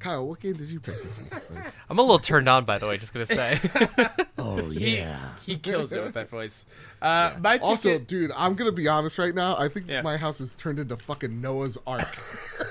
[0.00, 1.32] Kyle, what game did you pick this week?
[1.90, 2.96] I'm a little turned on, by the way.
[2.98, 3.58] Just gonna say.
[4.38, 5.34] oh yeah.
[5.44, 6.64] he kills it with that voice.
[7.02, 9.56] Uh, my also, i- dude, I'm gonna be honest right now.
[9.58, 10.02] I think Yeah.
[10.02, 12.08] my house has turned into fucking Noah's Ark.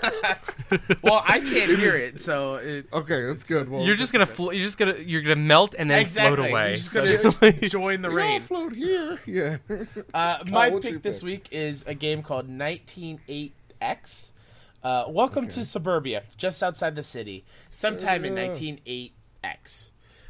[1.03, 3.69] well, I can't hear it, so it, Okay, that's good.
[3.69, 6.35] Well, you're just gonna flo- you're just gonna you're gonna melt and then exactly.
[6.37, 6.67] float away.
[6.69, 8.41] You're just gonna join the we all rain.
[8.41, 9.19] float here.
[9.25, 9.57] Yeah.
[10.13, 11.25] Uh, my what's pick this pick?
[11.25, 14.31] week is a game called 198X.
[14.81, 19.11] Uh, welcome to suburbia, just outside the city, sometime in Suburbia.
[19.43, 19.89] 198X.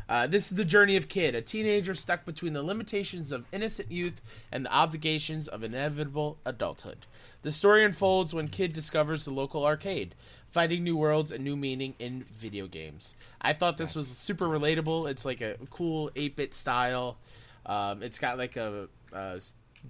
[0.10, 3.92] Uh, this is the journey of Kid, a teenager stuck between the limitations of innocent
[3.92, 7.06] youth and the obligations of inevitable adulthood.
[7.44, 10.16] The story unfolds when Kid discovers the local arcade,
[10.48, 13.14] finding new worlds and new meaning in video games.
[13.40, 15.12] I thought this was super relatable.
[15.12, 17.20] It's like a cool 8 bit style.
[17.68, 19.40] Um, it's got like a, a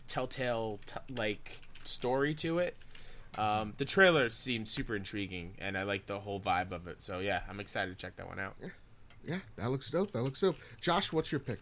[0.08, 2.76] telltale t- like story to it.
[3.38, 7.02] Um, the trailer seems super intriguing, and I like the whole vibe of it.
[7.02, 8.56] So yeah, I'm excited to check that one out.
[8.62, 8.70] Yeah,
[9.24, 10.12] yeah that looks dope.
[10.12, 10.58] That looks dope.
[10.82, 11.60] Josh, what's your pick?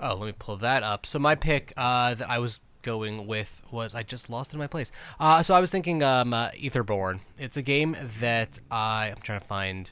[0.00, 1.06] Oh, let me pull that up.
[1.06, 4.66] So my pick uh, that I was going with was I just lost in my
[4.66, 4.92] place.
[5.18, 7.20] Uh, so I was thinking um, uh, Etherborn.
[7.38, 9.90] It's a game that I I'm trying to find.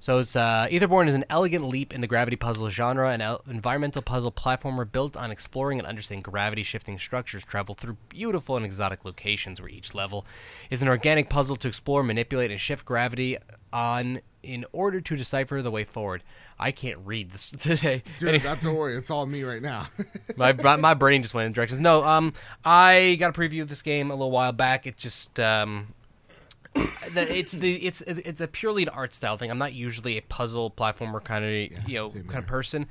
[0.00, 3.42] So it's uh, Etherborn is an elegant leap in the gravity puzzle genre, an el-
[3.48, 8.64] environmental puzzle platformer built on exploring and understanding gravity shifting structures travel through beautiful and
[8.64, 10.24] exotic locations where each level
[10.70, 13.36] is an organic puzzle to explore, manipulate, and shift gravity
[13.74, 16.22] on in order to decipher the way forward.
[16.58, 18.02] I can't read this today.
[18.18, 18.96] Dude, not to worry.
[18.96, 19.88] It's all me right now.
[20.38, 21.78] my my my brain just went in directions.
[21.78, 22.32] No, um,
[22.64, 24.86] I got a preview of this game a little while back.
[24.86, 25.88] It just um,
[27.14, 29.50] the, it's the it's it's a purely an art style thing.
[29.50, 32.86] I'm not usually a puzzle platformer kind of you know same kind of person,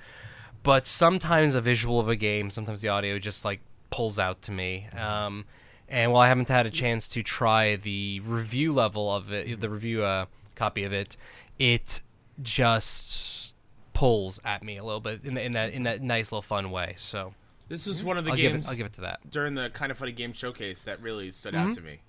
[0.64, 4.52] but sometimes a visual of a game, sometimes the audio just like pulls out to
[4.52, 4.88] me.
[4.98, 5.46] Um,
[5.88, 9.70] and while I haven't had a chance to try the review level of it, the
[9.70, 10.26] review uh,
[10.56, 11.18] copy of it,
[11.58, 12.02] it
[12.42, 13.56] just
[13.94, 16.70] pulls at me a little bit in, the, in that in that nice little fun
[16.72, 16.94] way.
[16.98, 17.34] So
[17.70, 19.20] This is one of the I'll give games it I'll give it to that.
[19.30, 22.00] during the kind of funny game showcase that really stood out to me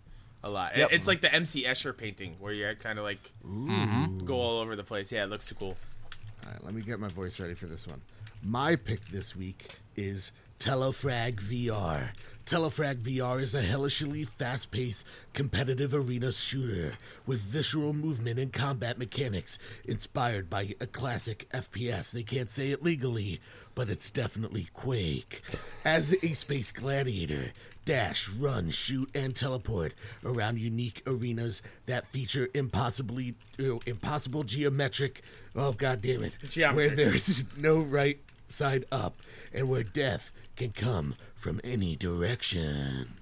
[0.42, 0.76] a lot.
[0.76, 0.90] Yep.
[0.92, 3.32] It's like the MC Escher painting where you kind of like
[4.24, 5.12] go all over the place.
[5.12, 5.76] Yeah, it looks too cool.
[6.44, 8.00] All right, let me get my voice ready for this one.
[8.42, 12.10] My pick this week is Telefrag VR.
[12.50, 16.94] Telefrag VR is a hellishly fast paced, competitive arena shooter
[17.24, 22.10] with visceral movement and combat mechanics inspired by a classic FPS.
[22.10, 23.40] They can't say it legally,
[23.76, 25.42] but it's definitely Quake.
[25.84, 27.52] As a space gladiator,
[27.84, 29.94] dash, run, shoot, and teleport
[30.24, 35.22] around unique arenas that feature impossibly, uh, impossible geometric.
[35.54, 36.32] Oh, god damn it.
[36.48, 36.88] Geometry.
[36.88, 39.20] Where there's no right side up
[39.54, 43.14] and where death can come from any direction.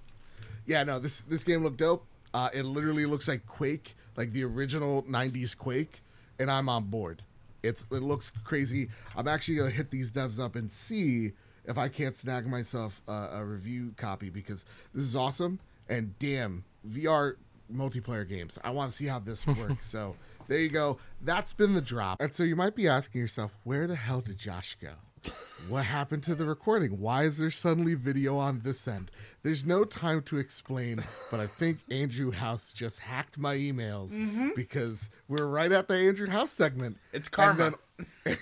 [0.66, 2.04] Yeah, no, this this game looked dope.
[2.34, 6.02] Uh, it literally looks like Quake, like the original '90s Quake,
[6.40, 7.22] and I'm on board.
[7.62, 8.88] It's it looks crazy.
[9.16, 11.30] I'm actually gonna hit these devs up and see
[11.64, 15.60] if I can't snag myself a, a review copy because this is awesome.
[15.88, 17.36] And damn, VR
[17.72, 18.58] multiplayer games.
[18.64, 19.86] I want to see how this works.
[19.86, 20.16] so
[20.48, 20.98] there you go.
[21.22, 22.20] That's been the drop.
[22.20, 24.94] And so you might be asking yourself, where the hell did Josh go?
[25.68, 27.00] What happened to the recording?
[27.00, 29.10] Why is there suddenly video on this end?
[29.42, 34.50] There's no time to explain, but I think Andrew House just hacked my emails mm-hmm.
[34.56, 36.98] because we're right at the Andrew House segment.
[37.12, 37.74] It's karma.
[38.24, 38.36] then-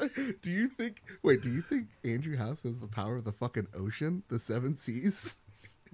[0.42, 1.02] do you think?
[1.22, 4.76] Wait, do you think Andrew House has the power of the fucking ocean, the seven
[4.76, 5.36] seas?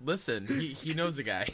[0.02, 1.48] Listen, he, he knows a guy.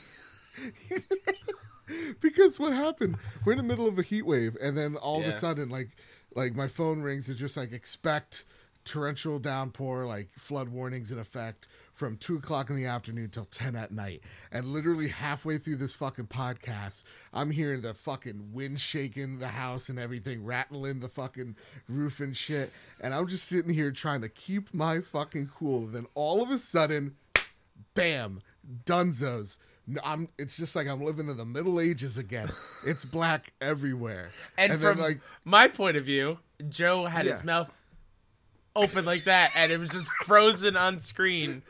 [2.20, 3.16] because what happened?
[3.44, 5.96] We're in the middle of a heat wave, and then all of a sudden, like,
[6.34, 7.28] like my phone rings.
[7.28, 8.44] It's just like expect
[8.84, 13.76] torrential downpour, like flood warnings in effect from two o'clock in the afternoon till ten
[13.76, 14.22] at night.
[14.50, 17.02] And literally halfway through this fucking podcast,
[17.32, 21.56] I'm hearing the fucking wind shaking the house and everything, rattling the fucking
[21.88, 22.72] roof and shit.
[23.00, 25.86] And I'm just sitting here trying to keep my fucking cool.
[25.86, 27.16] Then all of a sudden,
[27.94, 28.40] bam,
[28.86, 29.58] Dunzos.
[29.90, 30.28] No, I'm.
[30.38, 32.50] It's just like I'm living in the Middle Ages again.
[32.86, 34.28] It's black everywhere,
[34.58, 37.72] And, then, from like my point of view, Joe had his mouth
[38.76, 41.62] open like that, and it was just frozen on screen.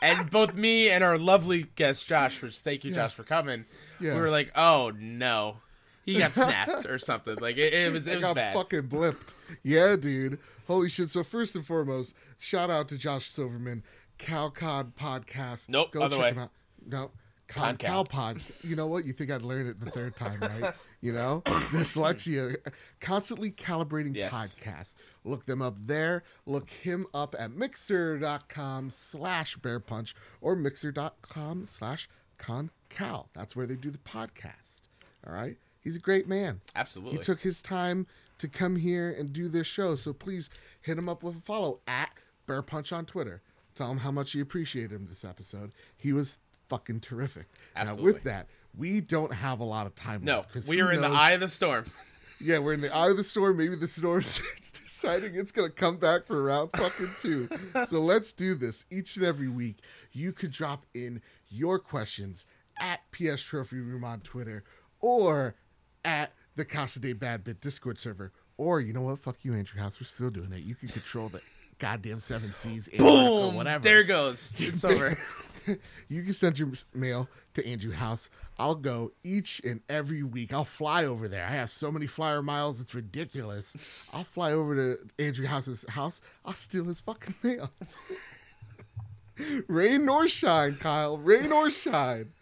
[0.00, 3.64] And both me and our lovely guest Josh, which thank you, Josh, for coming.
[4.00, 4.14] Yeah.
[4.14, 5.56] We were like, "Oh no,
[6.04, 8.54] he got snapped or something." Like it, it was, it I was got bad.
[8.54, 9.34] fucking blipped.
[9.64, 10.38] Yeah, dude.
[10.68, 11.10] Holy shit.
[11.10, 13.82] So first and foremost, shout out to Josh Silverman,
[14.20, 15.68] CalCod podcast.
[15.68, 16.30] Nope, Go other check way.
[16.30, 16.50] him out.
[16.86, 17.10] No.
[17.48, 18.40] Con Pod.
[18.62, 19.04] You know what?
[19.04, 20.74] You think I'd learn it the third time, right?
[21.00, 21.42] You know?
[21.46, 22.56] Dyslexia.
[23.00, 24.32] Constantly calibrating Yes.
[24.32, 24.94] podcasts.
[25.24, 26.24] Look them up there.
[26.44, 33.26] Look him up at mixer.com slash bear punch or mixer.com slash concal.
[33.34, 34.80] That's where they do the podcast.
[35.26, 35.56] All right?
[35.80, 36.60] He's a great man.
[36.74, 37.18] Absolutely.
[37.18, 38.06] He took his time
[38.38, 39.94] to come here and do this show.
[39.96, 42.10] So please hit him up with a follow at
[42.46, 43.42] Bear Punch on Twitter.
[43.74, 45.72] Tell him how much you appreciated him this episode.
[45.96, 46.38] He was
[46.68, 47.46] fucking terrific.
[47.74, 48.12] Now Absolutely.
[48.12, 50.68] with that, we don't have a lot of time no, left.
[50.68, 51.86] we are in the eye of the storm.
[52.38, 53.56] Yeah, we're in the eye of the storm.
[53.56, 54.42] Maybe the storm's
[54.84, 57.48] deciding it's gonna come back for round fucking two.
[57.86, 59.78] so let's do this each and every week.
[60.12, 62.44] You could drop in your questions
[62.78, 64.64] at PS Trophy Room on Twitter
[65.00, 65.54] or
[66.04, 68.32] at the Casa de Bad Bit Discord server.
[68.58, 69.18] Or you know what?
[69.18, 69.98] Fuck you, Andrew House.
[70.00, 70.62] We're still doing it.
[70.62, 71.40] You can control the
[71.78, 73.54] goddamn seven Seas, Antarctica, Boom!
[73.54, 73.82] whatever.
[73.82, 74.54] There it goes.
[74.58, 75.18] It's over.
[76.08, 78.28] you can send your mail to Andrew House.
[78.58, 80.52] I'll go each and every week.
[80.52, 81.44] I'll fly over there.
[81.46, 83.76] I have so many flyer miles, it's ridiculous.
[84.12, 86.20] I'll fly over to Andrew House's house.
[86.44, 87.70] I'll steal his fucking mail.
[89.68, 91.18] Rain or shine, Kyle.
[91.18, 92.32] Rain or shine.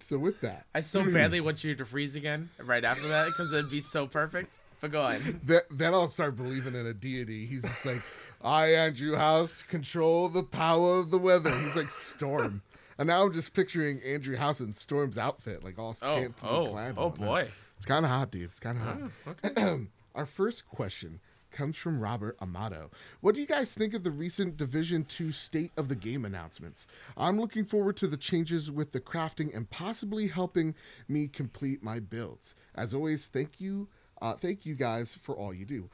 [0.00, 3.52] So with that, I so badly want you to freeze again right after that because
[3.52, 4.54] it'd be so perfect.
[4.80, 5.40] But go on.
[5.44, 7.46] that, then I'll start believing in a deity.
[7.46, 8.02] He's just like,
[8.42, 11.50] I, Andrew House, control the power of the weather.
[11.60, 12.62] He's like Storm.
[12.98, 16.66] And now I'm just picturing Andrew House in Storm's outfit, like all Oh, scantily oh,
[16.70, 16.88] clad.
[16.88, 17.50] and oh boy.
[17.76, 18.44] It's kind of hot, dude.
[18.44, 18.98] It's kind of hot.
[19.26, 19.86] Oh, okay.
[20.14, 21.20] Our first question
[21.50, 22.90] comes from Robert Amato.
[23.20, 26.86] What do you guys think of the recent Division 2 State of the Game announcements?
[27.18, 30.74] I'm looking forward to the changes with the crafting and possibly helping
[31.06, 32.54] me complete my builds.
[32.74, 33.88] As always, thank you.
[34.22, 35.90] Uh, thank you guys for all you do.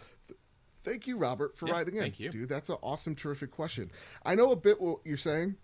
[0.85, 2.03] Th- Thank you, Robert, for Yeah, writing in.
[2.03, 2.31] thank you.
[2.31, 3.91] Dude, that's an awesome, terrific question.
[4.25, 5.57] I know a bit what you're saying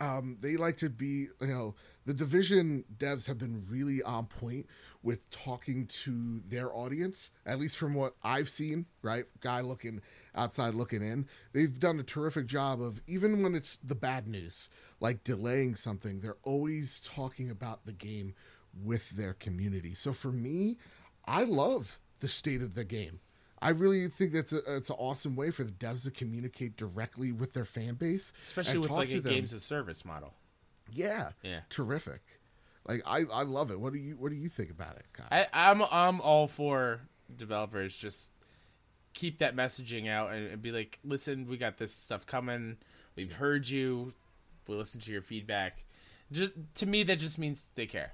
[0.00, 1.74] um, they like to be, you know,
[2.06, 4.66] the division devs have been really on point
[5.02, 9.24] with talking to their audience, at least from what I've seen, right?
[9.40, 10.00] Guy looking
[10.34, 11.26] outside, looking in.
[11.52, 14.68] They've done a terrific job of, even when it's the bad news,
[15.00, 18.34] like delaying something, they're always talking about the game
[18.80, 19.94] with their community.
[19.94, 20.78] So for me,
[21.24, 23.20] I love the state of the game.
[23.60, 27.32] I really think that's a, it's an awesome way for the devs to communicate directly
[27.32, 29.32] with their fan base, Especially with like a them.
[29.34, 30.34] games of service model.
[30.92, 31.30] Yeah.
[31.42, 31.60] Yeah.
[31.68, 32.20] Terrific.
[32.86, 33.78] Like I, I love it.
[33.80, 35.26] What do you what do you think about it, Kyle?
[35.30, 37.00] I, I'm I'm all for
[37.36, 38.30] developers just
[39.12, 42.76] keep that messaging out and, and be like, listen, we got this stuff coming.
[43.16, 44.12] We've heard you.
[44.66, 45.84] We listen to your feedback.
[46.30, 48.12] Just, to me, that just means they care.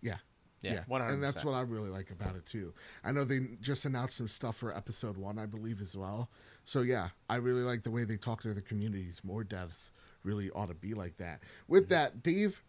[0.00, 0.16] yeah.
[0.62, 2.72] Yeah, And that's what I really like about it too.
[3.04, 6.30] I know they just announced some stuff for episode one, I believe, as well.
[6.64, 9.20] So yeah, I really like the way they talk to the communities.
[9.24, 9.90] More devs
[10.22, 11.42] really ought to be like that.
[11.66, 12.62] With that, Dave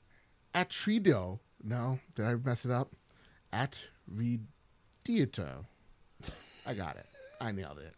[0.56, 1.40] Atrido.
[1.64, 2.96] No, did I mess it up?
[3.54, 5.66] Atridito.
[6.66, 7.06] I got it.
[7.40, 7.94] I nailed it.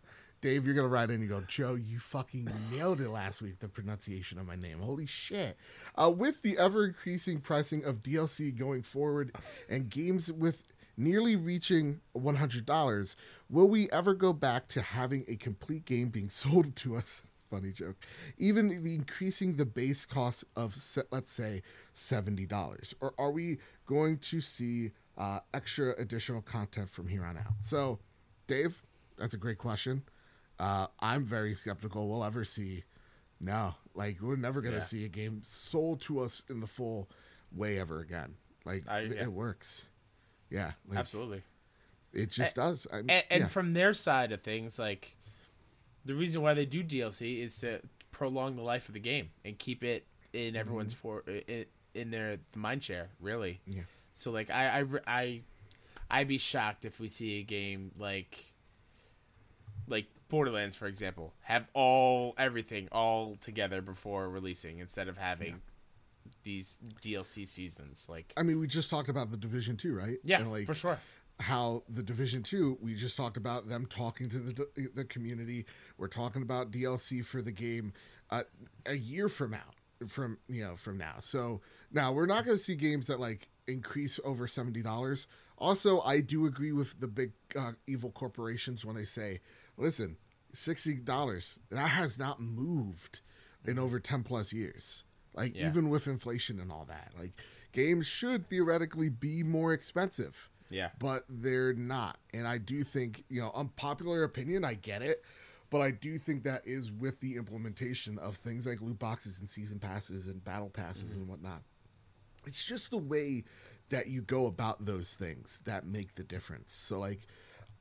[0.45, 3.67] Dave, you're gonna write in and go, Joe, you fucking nailed it last week, the
[3.67, 4.77] pronunciation of my name.
[4.77, 5.57] Holy shit.
[5.95, 9.35] Uh, with the ever increasing pricing of DLC going forward
[9.67, 10.61] and games with
[10.97, 13.15] nearly reaching $100,
[13.49, 17.23] will we ever go back to having a complete game being sold to us?
[17.49, 17.95] Funny joke.
[18.37, 20.77] Even the increasing the base cost of,
[21.09, 21.63] let's say,
[21.95, 22.93] $70?
[23.01, 27.53] Or are we going to see uh, extra additional content from here on out?
[27.61, 27.97] So,
[28.45, 28.83] Dave,
[29.17, 30.03] that's a great question.
[30.59, 32.83] Uh, I'm very skeptical we'll ever see.
[33.41, 34.81] No, like we're never gonna Yeah.
[34.81, 37.09] see a game sold to us in the full
[37.51, 38.35] way ever again.
[38.63, 39.23] Like I- it, yeah.
[39.23, 39.83] it works.
[40.49, 41.41] Yeah, like, Absolutely.
[42.13, 42.87] It just does.
[42.93, 43.47] I, And, and yeah.
[43.47, 45.17] from their side of things, like
[46.05, 47.81] the reason why they do DLC is to
[48.11, 52.37] prolong the life of the game and keep it in everyone's for in, in their
[52.55, 53.09] mind share.
[53.19, 53.59] Really.
[53.67, 53.81] Yeah.
[54.13, 55.41] So like I I I
[56.09, 58.53] I'd be shocked if we see a game like
[59.87, 65.61] like Borderlands, for example, have all everything all together before releasing instead of having
[66.43, 68.07] these DLC seasons.
[68.09, 70.17] Like, I mean, we just talked about the Division Two, right?
[70.25, 70.99] yeah, And, like, for sure.
[71.39, 75.65] how the Division Two, we just talked about them talking to the the community.
[75.97, 77.93] We're talking about DLC for the game
[78.29, 78.43] uh,
[78.85, 79.71] a year from now,
[80.05, 81.15] from you know from now.
[81.21, 81.61] So
[81.93, 85.27] now we're not going to see games that like increase over seventy dollars.
[85.57, 89.39] Also, I do agree with the big uh, evil corporations when they say,
[89.77, 90.17] "Listen,
[90.55, 93.19] sixty dollars that has not moved
[93.63, 93.83] in mm-hmm.
[93.83, 95.03] over ten plus years."
[95.33, 95.67] Like Yeah.
[95.67, 97.33] even with inflation and all that, like
[97.73, 100.91] games should theoretically be more expensive Yeah.
[100.97, 102.17] but they're not.
[102.33, 105.23] And I do think, you know, unpopular opinion, I get it,
[105.69, 109.49] but I do think that is with the implementation of things like loot boxes and
[109.49, 111.19] season passes and battle passes mm-hmm.
[111.19, 111.63] and whatnot.
[112.45, 113.43] It's just the way
[113.89, 116.73] that you go about those things that make the difference.
[116.73, 117.27] So, like,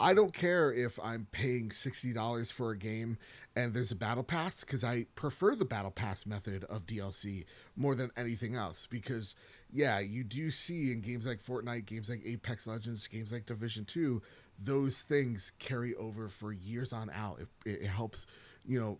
[0.05, 3.17] I don't care if I'm paying $60 for a game
[3.57, 7.95] and there's a battle pass because I prefer the battle pass method of DLC more
[7.95, 8.87] than anything else.
[8.91, 9.35] Because,
[9.73, 13.87] yeah, you do see in games like Fortnite, games like Apex Legends, games like Division
[13.87, 14.21] 2,
[14.59, 17.41] those things carry over for years on out.
[17.65, 18.27] It, it helps,
[18.67, 18.99] you know,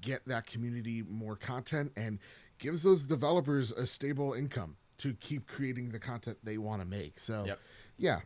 [0.00, 2.18] get that community more content and
[2.58, 7.18] gives those developers a stable income to keep creating the content they want to make.
[7.20, 7.60] So, Yep.
[7.98, 8.20] yeah,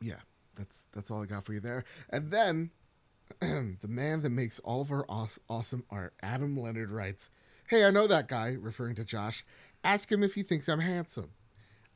[0.00, 0.16] yeah,
[0.60, 1.84] that's that's all I got for you there.
[2.10, 2.70] And then
[3.40, 7.30] the man that makes all of our aw- awesome art, Adam Leonard writes,
[7.68, 9.44] "Hey, I know that guy," referring to Josh.
[9.82, 11.30] Ask him if he thinks I'm handsome.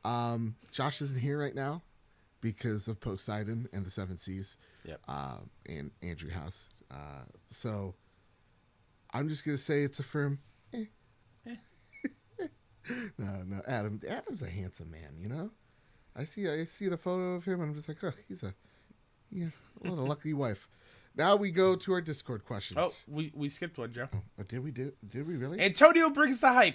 [0.05, 1.83] Um, Josh isn't here right now
[2.41, 5.01] because of Poseidon and the Seven Seas, Yep.
[5.09, 5.37] uh,
[5.67, 6.69] and Andrew House.
[6.91, 7.95] Uh, so
[9.13, 10.39] I'm just gonna say it's a firm.
[10.73, 10.85] Eh.
[13.19, 14.01] no, no, Adam.
[14.09, 15.17] Adam's a handsome man.
[15.19, 15.51] You know,
[16.17, 16.49] I see.
[16.49, 17.61] I see the photo of him.
[17.61, 18.55] and I'm just like, oh, he's a,
[19.31, 19.49] yeah,
[19.81, 20.69] what a lucky wife.
[21.17, 22.79] Now we go to our Discord questions.
[22.83, 24.09] Oh, we, we skipped one, Joe.
[24.13, 24.93] Oh, did we do?
[25.09, 25.61] Did we really?
[25.61, 26.75] Antonio brings the hype.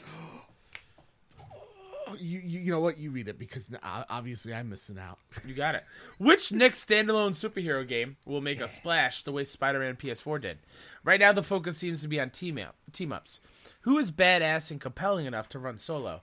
[2.08, 2.98] Oh, you, you, you know what?
[2.98, 5.20] You read it because obviously I'm missing out.
[5.46, 5.84] You got it.
[6.20, 10.60] Which next standalone superhero game will make a splash the way Spider-Man PS4 did?
[11.04, 13.42] Right now, the focus seems to be on team up, team ups.
[13.82, 16.22] Who is badass and compelling enough to run solo?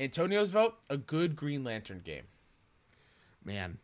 [0.00, 2.24] Antonio's vote: a good Green Lantern game.
[3.44, 3.78] Man,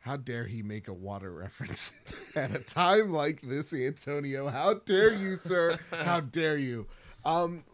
[0.00, 1.90] how dare he make a water reference
[2.36, 4.48] at a time like this, Antonio?
[4.48, 5.78] How dare you, sir?
[5.90, 6.86] How dare you?
[7.24, 7.64] Um,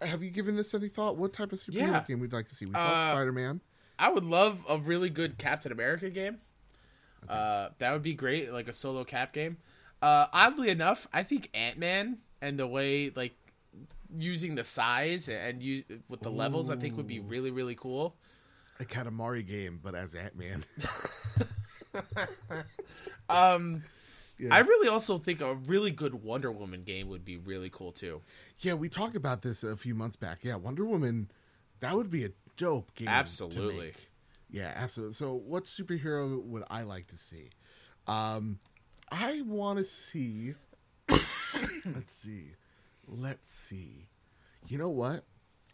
[0.00, 1.16] have you given this any thought?
[1.16, 2.04] What type of superhero Yeah.
[2.06, 2.64] game we'd like to see?
[2.66, 3.60] We saw Uh, Spider Man.
[3.98, 6.38] I would love a really good Captain America game.
[7.28, 9.56] Uh, that would be great, like a solo Cap game.
[10.00, 13.34] Uh, oddly enough, I think Ant Man and the way like
[14.16, 18.16] using the size and use with the levels, I think would be really really cool.
[18.80, 20.64] A Katamari game, but as Ant Man.
[23.30, 23.82] Um,
[24.38, 24.54] Yeah.
[24.54, 28.22] I really also think a really good Wonder Woman game would be really cool too.
[28.60, 30.38] yeah, we talked about this a few months back.
[30.42, 31.30] Yeah, Wonder Woman,
[31.80, 33.06] that would be a dope game.
[33.06, 33.94] to Absolutely.
[34.50, 35.14] Yeah, absolutely.
[35.14, 37.50] So, what superhero would I like to see?
[38.06, 38.60] Um,
[39.10, 40.54] I want to see.
[41.08, 42.52] let's see.
[43.08, 44.08] Let's see.
[44.66, 45.24] You know what?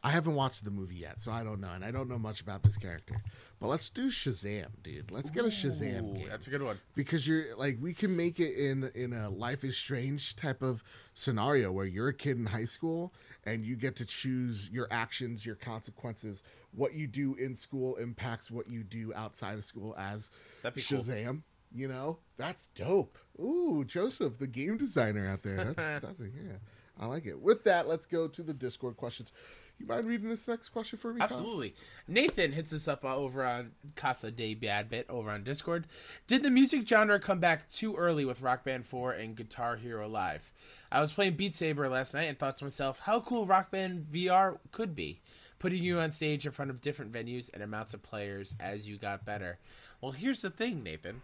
[0.02, 2.42] I haven't watched the movie yet, so I don't know, and I don't know much
[2.42, 3.22] about this character.
[3.58, 5.10] But let's do Shazam, dude.
[5.10, 6.78] Let's get a Shazam Ooh, game that's a good one.
[6.94, 10.84] because you're like we can make it in in a life is strange type of
[11.14, 13.14] scenario where you're a kid in high school
[13.44, 18.50] and you get to choose your actions your consequences what you do in school impacts
[18.50, 20.28] what you do outside of school as
[20.62, 20.98] That'd be cool.
[21.02, 21.42] shazam
[21.74, 26.58] you know that's dope ooh joseph the game designer out there that's that's a, yeah
[26.98, 29.32] i like it with that let's go to the discord questions
[29.78, 31.26] you mind reading this next question for me Kyle?
[31.26, 31.74] Absolutely.
[32.06, 35.88] Nathan hits us up uh, over on Casa de Bad Bit over on Discord.
[36.28, 40.06] Did the music genre come back too early with Rock Band 4 and Guitar Hero
[40.08, 40.52] Live?
[40.92, 44.06] I was playing Beat Saber last night and thought to myself, how cool Rock Band
[44.12, 45.20] VR could be,
[45.58, 48.96] putting you on stage in front of different venues and amounts of players as you
[48.96, 49.58] got better.
[50.00, 51.22] Well, here's the thing, Nathan.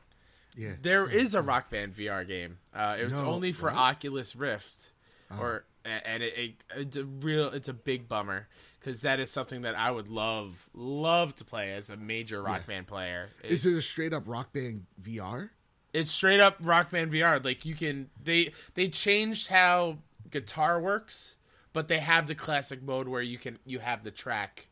[0.57, 2.59] yeah There is a Rock Band VR game.
[2.75, 3.71] Uh, it's No, only for.
[3.71, 4.91] Oculus Rift,
[5.39, 9.63] or and it, it, it's a real it's a big bummer because that is something
[9.63, 13.29] that I would love love to play as a major Rock Band player.
[13.43, 15.51] It- is it a straight up rock band vr
[15.93, 17.45] it's straight up Rock Band VR.
[17.45, 19.99] Like you can they they changed how
[20.31, 21.35] guitar works,
[21.73, 24.69] but they have the classic mode where you can you have the track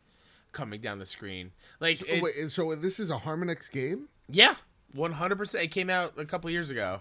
[0.53, 1.51] coming down the screen.
[1.81, 4.55] Like oh, it- wait so this is a harmonix game yeah,
[4.93, 5.65] one hundred percent.
[5.65, 7.01] It came out a couple years ago.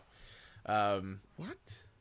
[0.65, 1.57] Um, what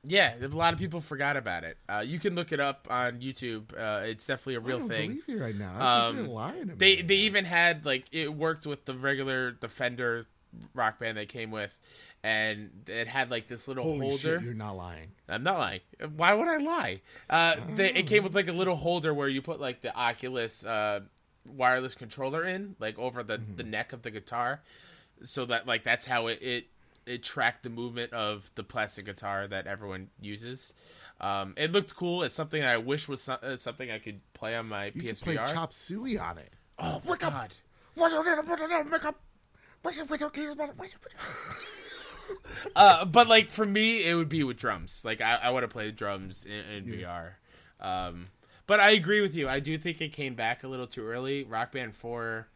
[0.09, 1.79] Yeah, a lot of people forgot about it.
[1.89, 3.73] Uh, you can look it up on YouTube.
[3.77, 5.09] Uh, it's definitely a real don't thing.
[5.11, 5.75] believe you right now.
[5.79, 6.77] I Um, you're lying to.
[6.77, 10.27] They they even had like it worked with the regular Defender
[10.75, 11.79] Rock Band they came with,
[12.23, 14.39] and it had like this little Holy holder.
[14.39, 15.09] shit, you're not lying.
[15.29, 15.81] I'm not lying.
[16.15, 17.01] Why would I lie?
[17.29, 20.65] Uh, they, it came with like a little holder where you put like the Oculus
[20.65, 21.01] uh,
[21.49, 24.63] wireless controller in, like over the, the neck of the guitar,
[25.23, 26.67] so that like that's how it, it
[27.07, 30.75] it tracked the movement of the plastic guitar that everyone uses.
[31.21, 32.23] Um, it looked cool.
[32.25, 35.15] It's something I wish was so- uh, something I could play on my You can
[35.17, 35.53] play PSVR.
[35.55, 36.53] Chop Suey on it.
[36.79, 37.53] oh my god!
[42.75, 45.03] Uh, but like for me, it would be with drums.
[45.05, 47.31] Like I, I would have played drums in, in VR.
[47.81, 48.27] Um,
[48.67, 49.49] but I agree with you.
[49.49, 51.45] I do think it came back a little too early.
[51.45, 52.49] Rock Band Four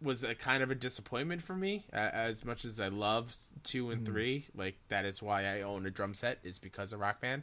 [0.00, 1.84] was a kind of a disappointment for me.
[1.92, 5.86] Uh, as much as I loved two and three, like that is why I own
[5.86, 7.42] a drum set is because of Rock Band.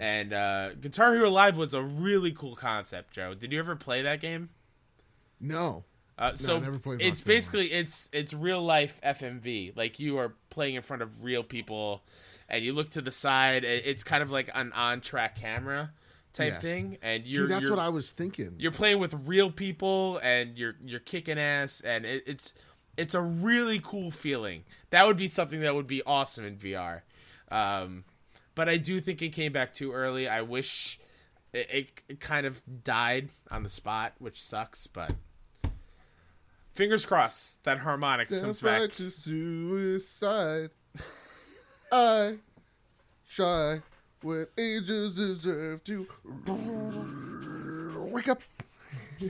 [0.00, 3.34] And uh, Guitar Hero Live was a really cool concept, Joe.
[3.34, 4.48] Did you ever play that game?
[5.40, 5.84] No.
[6.18, 9.76] Uh, so never played it's basically it's it's real life FMV.
[9.76, 12.02] Like you are playing in front of real people,
[12.48, 13.64] and you look to the side.
[13.64, 15.92] It's kind of like an on track camera
[16.36, 16.58] type Yeah.
[16.60, 18.54] thing, and you're Dude, that's you're, what I was thinking.
[18.58, 22.54] you're playing with real people, and you're you're kicking ass, and it, it's
[22.96, 24.64] it's a really cool feeling.
[24.90, 27.02] That would be something that would be awesome in VR.
[27.50, 28.04] Um,
[28.54, 30.28] but I do think it came back too early.
[30.28, 30.98] I wish
[31.52, 34.86] it, it, it kind of died on the spot, which sucks.
[34.86, 35.12] But
[36.74, 38.92] fingers crossed that Harmonix comes back.
[38.92, 40.70] Suicide.
[41.92, 42.38] I
[43.28, 43.80] shy
[44.26, 46.06] when angels deserve to
[48.10, 48.42] wake up.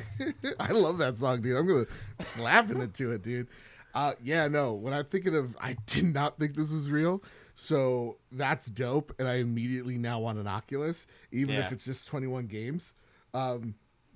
[0.60, 1.56] I love that song, dude.
[1.56, 1.86] I'm gonna
[2.20, 3.46] slap it into it, dude.
[3.94, 4.72] Uh, yeah, no.
[4.74, 7.22] When I'm thinking of, I did not think this was real,
[7.54, 9.14] so that's dope.
[9.18, 11.66] And I immediately now want an Oculus, even Yeah.
[11.66, 12.94] if it's just 21 games.
[13.32, 13.74] Um,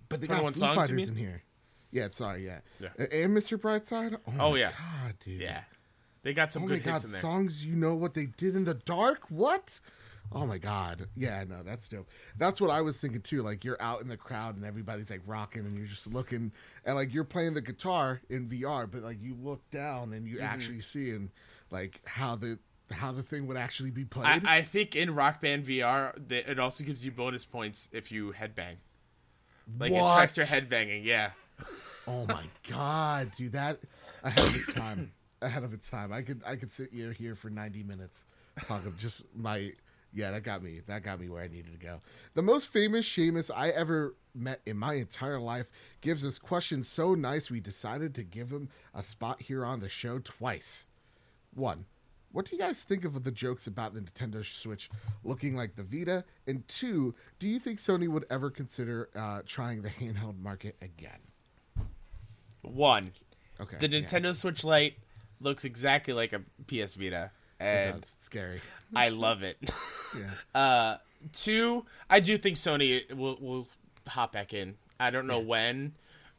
[0.09, 1.43] but they got Foo songs, Fighters in here.
[1.93, 2.61] Yeah, sorry, yeah.
[2.81, 2.89] Yeah.
[2.99, 3.59] And Mr.
[3.59, 4.17] Brightside.
[4.27, 4.71] Oh, Oh, yeah.
[4.71, 5.41] God, dude.
[5.41, 5.63] Yeah,
[6.23, 7.21] they got some Oh good my god, in there.
[7.21, 9.31] songs you know what they did in the dark?
[9.31, 9.81] What?
[10.33, 11.09] Oh my god.
[11.17, 12.09] Yeah, no, that's dope.
[12.39, 13.43] That's what I was thinking too.
[13.43, 16.53] Like you're out in the crowd and everybody's like rocking and you're just looking
[16.85, 20.35] and like you're playing the guitar in VR, but like you look down and Mm-hmm.
[20.35, 21.31] you're actually seeing
[21.71, 22.59] like how the
[22.93, 24.27] how the thing would actually be played.
[24.45, 28.33] I, I think in Rock Band VR, it also gives you bonus points if you
[28.33, 28.77] headbang.
[29.79, 31.05] Like it tracks your headbanging.
[31.05, 31.31] Yeah.
[32.07, 33.79] Oh my god, dude, that
[34.25, 35.13] ahead of its time.
[35.43, 36.13] ahead of its time.
[36.13, 38.25] I could I could sit here here for 90 minutes
[38.67, 39.73] talk of just my
[40.13, 40.81] yeah, that got me.
[40.87, 42.01] That got me where I needed to go.
[42.35, 47.15] The most famous Seamus I ever met in my entire life gives this question so
[47.15, 50.85] nice we decided to give him a spot here on the show twice.
[51.55, 51.87] One,
[52.33, 54.89] what do you guys think of the jokes about the Nintendo Switch
[55.25, 56.25] looking like the Vita?
[56.47, 61.19] And two, do you think Sony would ever consider uh, trying the handheld market again?
[62.63, 63.13] One.
[63.61, 63.77] Okay.
[63.79, 64.01] The yeah.
[64.01, 64.95] Nintendo Switch Lite
[65.41, 67.31] looks exactly like a PS Vita, It
[67.61, 68.03] and does.
[68.03, 68.61] It's scary.
[68.95, 69.59] I love it.
[70.19, 70.31] Yeah.
[70.61, 70.97] Uh,
[71.33, 73.69] two, I do think Sony will will
[74.09, 74.75] hop back in.
[74.99, 75.93] I don't know when,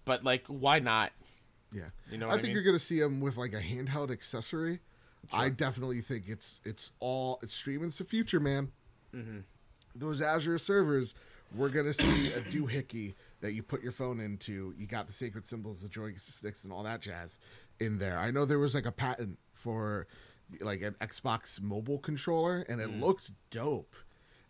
[0.03, 1.13] but like, why not?
[1.71, 1.83] Yeah.
[2.11, 2.55] You know I what I think mean?
[2.55, 4.81] you're gonna see them with like a handheld accessory.
[5.31, 8.73] I definitely think it's it's all it's streaming's the future, man.
[9.15, 9.39] Mm-hmm.
[9.95, 11.15] Those Azure servers,
[11.55, 14.73] we're gonna see a doohickey that you put your phone into.
[14.77, 17.39] You got the sacred symbols, the joysticks, and all that jazz
[17.79, 18.17] in there.
[18.17, 20.07] I know there was like a patent for
[20.59, 23.01] like an Xbox mobile controller, and it Mm.
[23.01, 23.95] looked dope.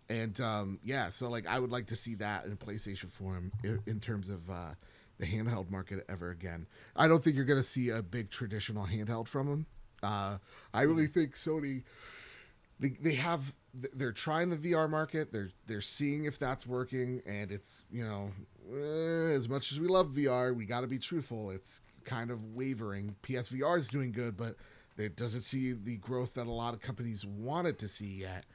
[0.09, 3.79] And um, yeah, so like I would like to see that in PlayStation form in,
[3.85, 4.71] in terms of uh,
[5.19, 6.65] the handheld market ever again.
[6.95, 9.65] I don't think you're gonna see a big traditional handheld from them.
[10.03, 10.37] Uh,
[10.73, 11.83] I really think Sony
[12.79, 13.53] they, they have
[13.93, 15.31] they're trying the VR market.
[15.31, 18.31] They're they're seeing if that's working, and it's you know
[18.73, 21.51] eh, as much as we love VR, we got to be truthful.
[21.51, 23.15] It's kind of wavering.
[23.23, 24.55] PSVR is doing good, but
[24.97, 28.45] it doesn't see the growth that a lot of companies wanted to see yet.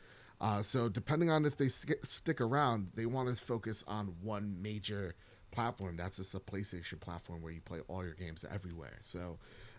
[0.40, 4.60] Uh, so depending on if they sk- stick around, they want to focus on one
[4.60, 5.14] major
[5.50, 5.96] platform.
[5.96, 8.98] That's just a PlayStation platform where you play all your games everywhere.
[9.00, 9.38] So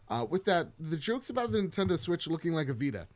[0.10, 3.08] uh, with that, the jokes about the Nintendo Switch looking like a Vita.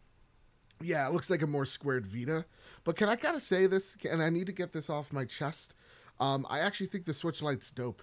[0.82, 2.46] Yeah, it looks like a more squared Vita.
[2.84, 3.98] But can I gotta say this?
[4.10, 5.74] And I need to get this off my chest.
[6.20, 8.02] Um, I actually think the Switch Lite's dope.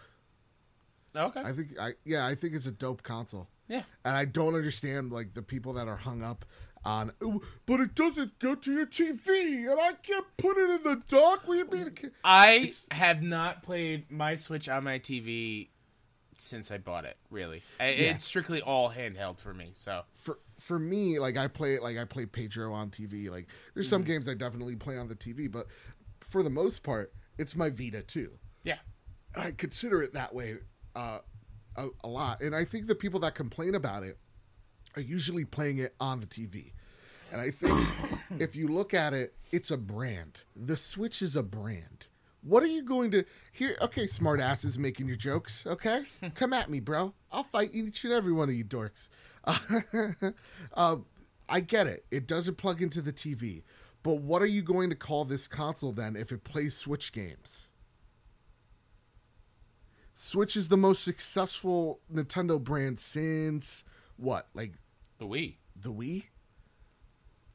[1.14, 1.40] Okay.
[1.40, 3.48] I think I yeah, I think it's a dope console.
[3.68, 3.82] Yeah.
[4.04, 6.44] And I don't understand like the people that are hung up
[6.84, 10.82] on "Oh, but it doesn't go to your TV and I can't put it in
[10.84, 11.46] the dock.
[11.46, 11.88] What do you mean?
[11.88, 15.68] it can't-" I have not played my Switch on my TV
[16.38, 17.16] since I bought it.
[17.30, 19.70] Really, I it's strictly all handheld for me.
[19.74, 23.30] So for for me, like I play like I play Pedro on TV.
[23.30, 25.66] Like there's some games I definitely play on the TV, but
[26.20, 28.30] for the most part, it's my Vita too.
[28.64, 28.78] yeah,
[29.36, 30.58] I consider it that way
[30.94, 31.18] uh,
[31.78, 32.40] a, a lot.
[32.40, 34.18] And I think the people that complain about it
[34.96, 36.72] are usually playing it on the TV.
[37.32, 37.88] And I think
[38.38, 40.40] if you look at it, it's a brand.
[40.56, 42.06] The Switch is a brand.
[42.42, 43.76] What are you going to here?
[43.80, 45.64] Okay, smart asses making your jokes.
[45.66, 46.04] Okay,
[46.34, 47.14] come at me, bro.
[47.32, 49.08] I'll fight each and every one of you dorks.
[50.74, 50.96] Uh,
[51.48, 52.04] I get it.
[52.10, 53.62] It doesn't plug into the TV,
[54.02, 57.67] but what are you going to call this console then if it plays Switch games?
[60.20, 63.84] Switch is the most successful Nintendo brand since
[64.16, 64.48] what?
[64.52, 64.72] Like
[65.18, 65.58] The Wii.
[65.80, 66.24] the Wii?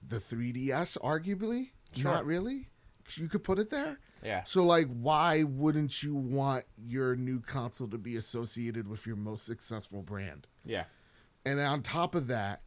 [0.02, 1.72] The 3DS, arguably?
[1.94, 2.12] Sure.
[2.12, 2.70] Not really?
[3.16, 4.00] You could put it there?
[4.24, 4.46] Yeah.
[4.46, 9.46] So, like, why wouldn't you want your new console to be associated with your most
[9.46, 10.48] successful brand?
[10.64, 10.86] Yeah.
[11.46, 12.62] And on top of that,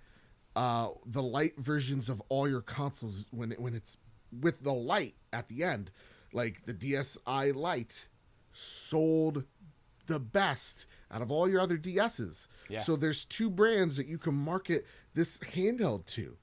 [0.55, 3.97] uh, the light versions of all your consoles, when it, when it's
[4.31, 5.91] with the light at the end,
[6.35, 8.09] like the DSi light
[8.53, 9.45] sold
[10.07, 12.49] the best out of all your other DSs.
[12.69, 12.83] Yeah.
[12.83, 16.37] So there's two brands that you can market this handheld to.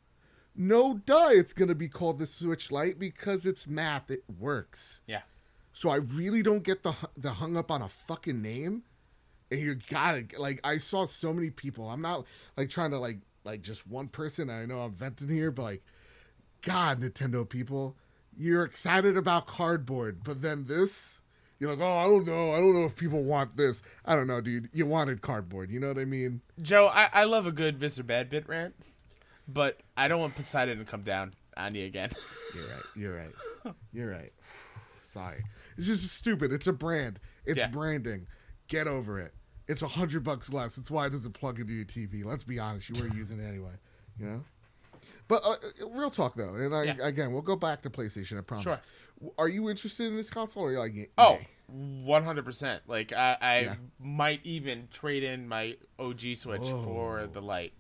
[0.55, 4.11] No duh, it's gonna be called the Switch Lite because it's math.
[4.11, 5.01] It works.
[5.07, 5.22] Yeah.
[5.74, 8.84] So I really don't get the the hung up on a fucking name.
[9.51, 11.89] And you gotta like I saw so many people.
[11.89, 14.49] I'm not like trying to like like just one person.
[14.49, 15.84] I know I'm venting here, but like,
[16.61, 17.95] God, Nintendo people,
[18.38, 21.22] you're excited about cardboard, but then this,
[21.64, 23.82] you're like, oh, I don't know, I don't know if people want this.
[24.03, 24.70] I don't know, dude.
[24.74, 25.72] You wanted cardboard.
[25.72, 26.41] You know what I mean?
[26.61, 28.05] Joe, I, I love a good Mr.
[28.05, 28.76] Bad Bit rant,
[29.47, 32.09] but I don't want Poseidon to come down on you again.
[32.55, 32.84] You're right.
[32.95, 33.76] You're right.
[33.93, 34.34] You're right.
[35.05, 35.45] Sorry.
[35.78, 36.51] It's just stupid.
[36.51, 37.20] It's a brand.
[37.45, 37.68] It's Yeah.
[37.70, 38.28] branding.
[38.68, 39.34] Get over it.
[39.70, 40.76] It's a hundred bucks less.
[40.76, 42.26] That's why it doesn't plug into your TV.
[42.26, 42.89] Let's be honest.
[42.89, 43.72] You were using it anyway.
[44.20, 44.43] You know.
[45.30, 46.95] But uh, uh, real talk though, and I, Yeah.
[46.99, 48.38] again, we'll go back to PlayStation.
[48.38, 48.64] I promise.
[48.66, 48.82] Sure.
[49.38, 51.39] Are you interested in this console, or are you like, Oh,
[51.72, 52.82] 100%.
[52.88, 53.76] Like, I, I Yeah.
[53.99, 57.28] might even trade in my OG Switch for Oh.
[57.28, 57.74] the Light.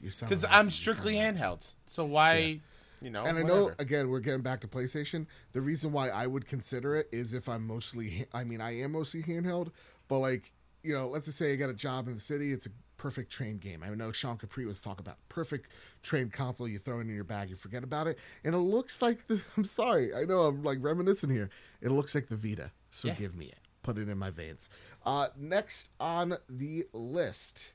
[0.00, 0.54] Because happy.
[0.54, 1.66] I'm strictly handheld.
[1.86, 2.60] So why,
[3.02, 5.26] you know, And I know Oh, again we're getting back to PlayStation.
[5.52, 8.92] The reason why I would consider it is if I'm mostly I mean I am
[8.92, 9.70] mostly handheld,
[10.06, 10.52] but like,
[10.82, 13.32] you know, let's just say I got a job in the city, it's a perfect
[13.32, 13.82] train game.
[13.82, 15.70] I know Sean Capri was talking about perfect
[16.02, 18.18] train console you throw it in your bag, you forget about it.
[18.44, 21.48] And it looks like the I'm sorry, I know I'm like reminiscing here.
[21.80, 22.70] It looks like the Vita.
[22.90, 23.14] So Yeah.
[23.14, 23.58] give me it.
[23.82, 24.68] Put it in my veins.
[25.06, 27.72] Uh next on the list.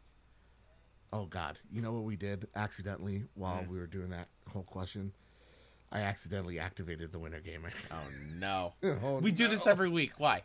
[1.12, 1.60] Oh God!
[1.72, 5.12] You know what we did accidentally while we were doing that whole question?
[5.94, 7.72] I accidentally activated the Winter Gamer.
[7.91, 7.96] Oh,
[8.39, 8.74] no.
[9.04, 10.14] Oh, we do this every week.
[10.18, 10.41] Why?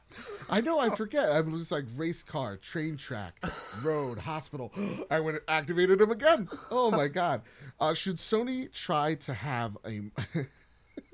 [0.51, 1.31] I know I forget.
[1.31, 3.43] I'm just like race car, train track,
[3.83, 4.73] road, hospital.
[5.11, 6.49] I went and activated him again.
[6.71, 7.41] Oh my God!
[7.81, 10.03] Uh, should Sony try to have a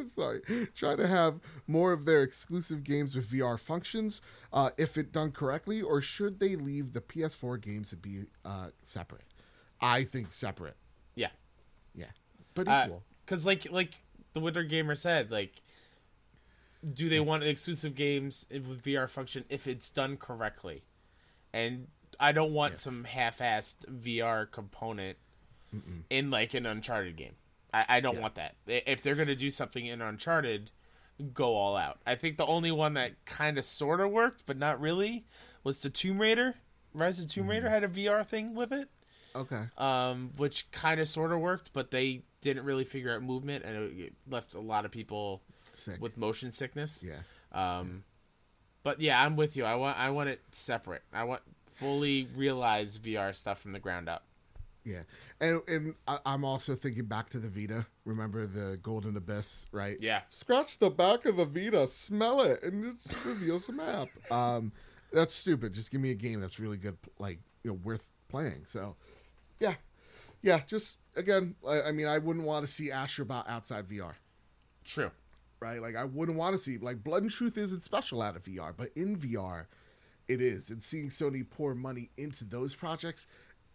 [0.09, 0.41] sorry,
[0.75, 4.21] try to have more of their exclusive games with VR functions,
[4.53, 8.69] uh, if it done correctly, or should they leave the PS4 games to be uh,
[8.83, 9.27] separate?
[9.81, 10.77] I think separate.
[11.15, 11.31] Yeah.
[11.95, 12.07] Yeah,
[12.55, 13.03] but Uh, equal.
[13.25, 13.95] Because, like, like
[14.35, 15.63] the Winter Gamer said, like,
[16.93, 20.85] do they want exclusive games with VR function if it's done correctly?
[21.53, 21.87] And
[22.21, 25.17] I don't want some half-assed VR component
[26.11, 27.35] in like an Uncharted game.
[27.73, 28.57] I, I don't want that.
[28.67, 30.71] If they're gonna do something in Uncharted,
[31.33, 31.99] go all out.
[32.07, 35.25] I think the only one that kind of sort of worked, but not really,
[35.63, 36.55] was the Tomb Raider.
[36.93, 38.89] Rise of Tomb Raider had a VR thing with it
[39.37, 39.63] okay.
[39.79, 43.99] um, which kind of sort of worked, but they didn't really figure out movement, and
[43.99, 45.43] it, left a lot of people
[45.73, 46.01] Sick.
[46.01, 47.05] with motion sickness.
[47.05, 47.21] yeah.
[47.53, 48.05] Um,
[48.85, 49.65] but yeah, I'm with you.
[49.65, 51.03] I want I want it separate.
[51.13, 51.43] I want
[51.75, 54.25] fully realized VR stuff from the ground up.
[54.85, 55.01] Yeah,
[55.41, 57.87] and and I, I'm also thinking back to the Vita.
[58.05, 59.97] Remember the Golden Abyss, right?
[59.99, 60.21] Yeah.
[60.29, 64.09] Scratch the back of the Vita, smell it, and it reveals a map.
[64.31, 64.73] Um,
[65.11, 65.73] that's stupid.
[65.73, 68.67] Just give me a game that's really good, like you know, worth playing.
[68.67, 68.97] So,
[69.59, 69.75] yeah,
[70.43, 70.61] yeah.
[70.67, 74.15] Just again, I, I mean, I wouldn't want to see Astrobot outside VR,
[74.85, 75.11] True.
[75.61, 75.81] right?
[75.81, 78.73] Like, I wouldn't want to see like Blood and Truth isn't special out of VR,
[78.77, 79.67] but in VR,
[80.29, 80.71] it is.
[80.71, 83.27] And seeing Sony pour money into those projects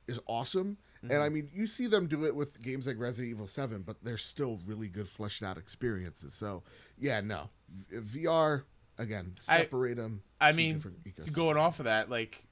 [0.08, 0.78] is awesome.
[1.02, 3.96] And I mean, you see them do it with games like Resident Evil 7, but
[4.04, 6.34] they're still really good fleshed out experiences.
[6.34, 6.64] So,
[6.98, 7.50] yeah, no.
[7.94, 8.64] VR,
[8.98, 10.24] again, I- separate them.
[10.42, 10.84] I mean,
[11.32, 12.44] going off of that, like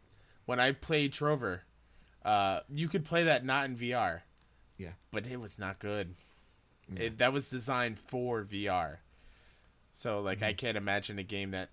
[0.46, 1.64] when I played Trover,
[2.24, 4.22] uh, you could play that not in VR,
[4.78, 4.92] Yeah.
[5.12, 6.16] but it was not good.
[6.96, 8.98] It, that was designed for VR,
[9.92, 10.46] so like Mm-hmm.
[10.46, 11.70] I can't imagine a game that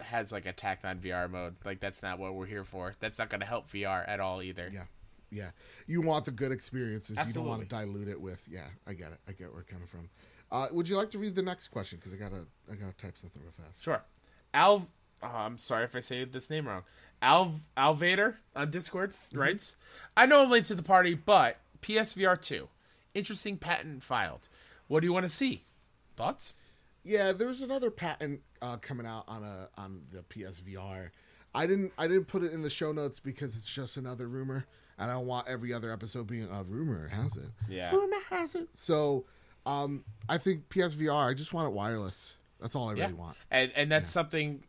[0.00, 1.54] has like a tacked on VR mode.
[1.64, 2.94] Like that's not what we're here for.
[3.00, 4.68] That's not going to help VR at all either.
[4.72, 4.84] Yeah.
[5.30, 5.50] Yeah.
[5.86, 7.16] You want the good experiences.
[7.24, 9.18] You don't want to dilute it with, yeah, I get it.
[9.28, 10.08] I get where it coming from.
[10.50, 12.00] Uh, would you like to read the next question?
[12.00, 13.84] Because I gotta, I gotta type something real fast.
[13.84, 14.02] Sure.
[14.52, 14.88] Al,
[15.22, 16.82] oh, I'm sorry if I say this name wrong.
[17.22, 19.38] Al Alvader on Discord Mm-hmm.
[19.38, 19.76] writes,
[20.16, 22.68] "I know I'm late to the party, but PSVR two,
[23.14, 24.48] interesting patent filed.
[24.88, 25.64] What do you want to see?
[26.16, 26.54] Thoughts?
[27.04, 31.10] Yeah, there's another patent uh, coming out on a on the PSVR.
[31.54, 34.66] I didn't I didn't put it in the show notes because it's just another rumor,
[34.98, 37.50] and I don't want every other episode being a rumor has it.
[37.68, 37.90] Yeah.
[37.92, 38.68] rumor has it.
[38.74, 39.24] So,
[39.66, 41.30] um, I think PSVR.
[41.30, 42.36] I just want it wireless.
[42.60, 43.36] That's all I Yeah, really want.
[43.50, 44.62] and and that's something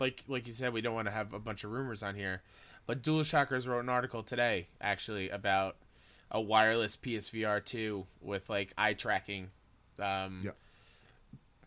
[0.00, 2.42] like like you said, we don't want to have a bunch of rumors on here,
[2.86, 5.76] but DualShockers wrote an article today actually about
[6.30, 9.50] a wireless PSVR two with like eye tracking.
[9.98, 10.56] Um, Yep.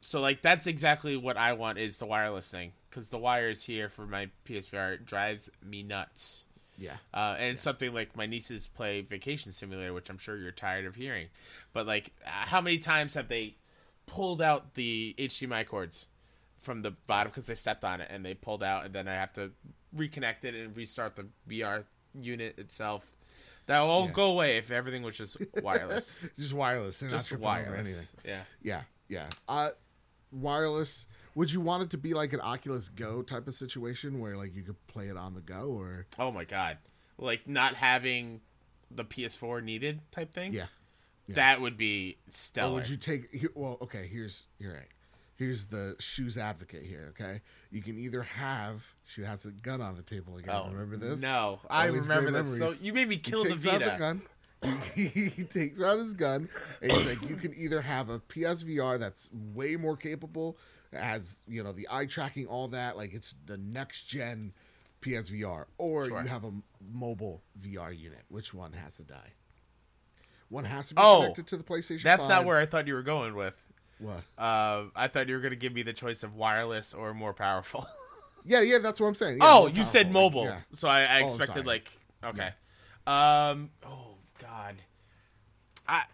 [0.01, 3.87] So like that's exactly what I want is the wireless thing because the wires here
[3.87, 6.45] for my PSVR drives me nuts.
[6.77, 6.95] Yeah.
[7.13, 10.85] Uh, and it's something like my nieces play Vacation Simulator, which I'm sure you're tired
[10.85, 11.27] of hearing.
[11.73, 13.55] But like, uh, how many times have they
[14.07, 16.07] pulled out the HDMI cords
[16.59, 19.13] from the bottom because they stepped on it and they pulled out, and then I
[19.13, 19.51] have to
[19.95, 21.83] reconnect it and restart the VR
[22.19, 23.05] unit itself.
[23.67, 24.11] That will all Yeah.
[24.11, 26.27] go away if everything was just wireless.
[26.37, 26.99] Just wireless.
[26.99, 27.79] Just wireless.
[27.79, 28.05] anything.
[28.25, 28.43] Yeah.
[28.61, 29.27] Yeah, yeah.
[29.47, 29.69] Uh,
[30.31, 31.05] wireless.
[31.35, 34.55] Would you want it to be like an Oculus Go type of situation where like
[34.55, 36.77] you could play it on the go, or Oh my god.
[37.17, 38.41] Like not having
[38.89, 40.53] the PS4 needed type thing.
[40.53, 40.65] yeah,
[41.27, 41.35] yeah.
[41.35, 42.73] That would be or stellar.
[42.73, 43.47] would you take?
[43.55, 44.07] Well, okay.
[44.11, 44.87] Here's you're right.
[45.41, 47.07] Here's the shoes advocate here.
[47.19, 47.41] Okay,
[47.71, 50.53] you can either have she has a gun on the table again.
[50.55, 51.19] Oh, remember this?
[51.19, 52.59] No, I All remember this.
[52.59, 52.77] memories.
[52.79, 53.91] So you made me He kill the takes out Vita.
[53.91, 54.21] the gun.
[54.93, 55.05] He,
[55.35, 56.47] he takes out his gun
[56.83, 60.57] and he's like, "You can either have a PSVR that's way more capable,
[60.93, 64.53] has you know the eye tracking, all that, like it's the next gen
[65.01, 66.21] PSVR, or Sure.
[66.21, 66.51] you have a
[66.93, 68.21] mobile VR unit.
[68.29, 69.33] Which one has to die?
[70.49, 72.03] One has to be Oh, connected to the PlayStation.
[72.03, 72.29] That's 5.
[72.29, 73.55] not where I thought you were going with.
[74.01, 74.23] What?
[74.37, 77.33] Uh, I thought you were going to give me the choice of wireless or more
[77.33, 77.85] powerful.
[78.43, 79.37] Yeah, yeah, that's what I'm saying.
[79.37, 80.59] Yeah, oh, you said powerful, like, mobile, yeah.
[80.71, 81.91] so I, I Oh, expected like
[82.23, 82.49] okay.
[83.05, 83.69] Um.
[83.85, 84.77] Oh God.
[85.87, 86.05] I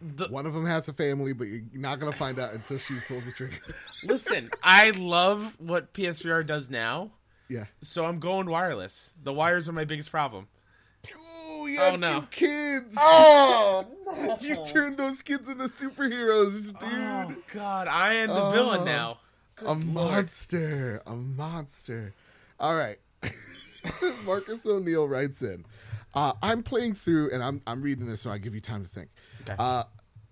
[0.00, 2.94] the, One of them has a family, but you're not gonna find out until she
[3.06, 3.58] pulls the trigger.
[4.02, 4.50] listen.
[4.64, 7.12] I love what PSVR does now,
[7.48, 7.66] yeah.
[7.82, 9.14] so I'm going wireless.
[9.22, 10.48] The wires are my biggest problem.
[11.66, 12.20] Oh, you Oh, have no.
[12.20, 12.94] two kids.
[12.98, 13.86] Oh,
[14.40, 16.88] You turned those kids into superheroes, dude.
[16.88, 17.88] oh God!
[17.88, 18.50] I am the Oh.
[18.52, 19.18] villain now.
[19.64, 21.02] a monster.
[21.06, 22.14] A monster.
[22.60, 22.98] All right.
[24.24, 25.64] Marcus O'Neill writes in.
[26.14, 28.88] Uh, I'm playing through, and I'm I'm reading this, so I give you time to
[28.88, 29.08] think.
[29.42, 29.54] Okay.
[29.58, 29.84] Uh,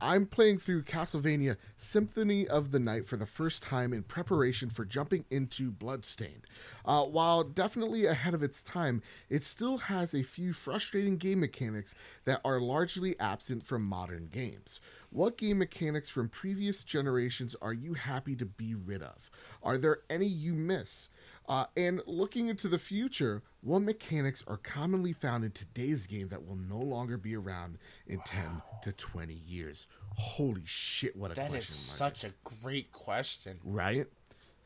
[0.07, 4.85] I'm playing through Castlevania Symphony of the Night for the first time in preparation for
[4.85, 6.47] jumping into Bloodstained.
[6.85, 9.01] Uh, while definitely ahead of its time,
[9.31, 11.95] it still has a few frustrating game mechanics
[12.27, 14.79] that are largely absent from modern games.
[15.09, 19.31] What game mechanics from previous generations are you happy to be rid of?
[19.63, 21.09] Are there any you miss?
[21.47, 26.47] Uh, and looking into the future, what mechanics are commonly found in today's game that
[26.47, 27.77] will no longer be around
[28.07, 29.87] in 10 to 20 years?
[30.17, 31.75] Holy shit, what a That is question.
[31.77, 32.25] such Marcus.
[32.25, 33.59] a great question.
[33.63, 34.07] Right?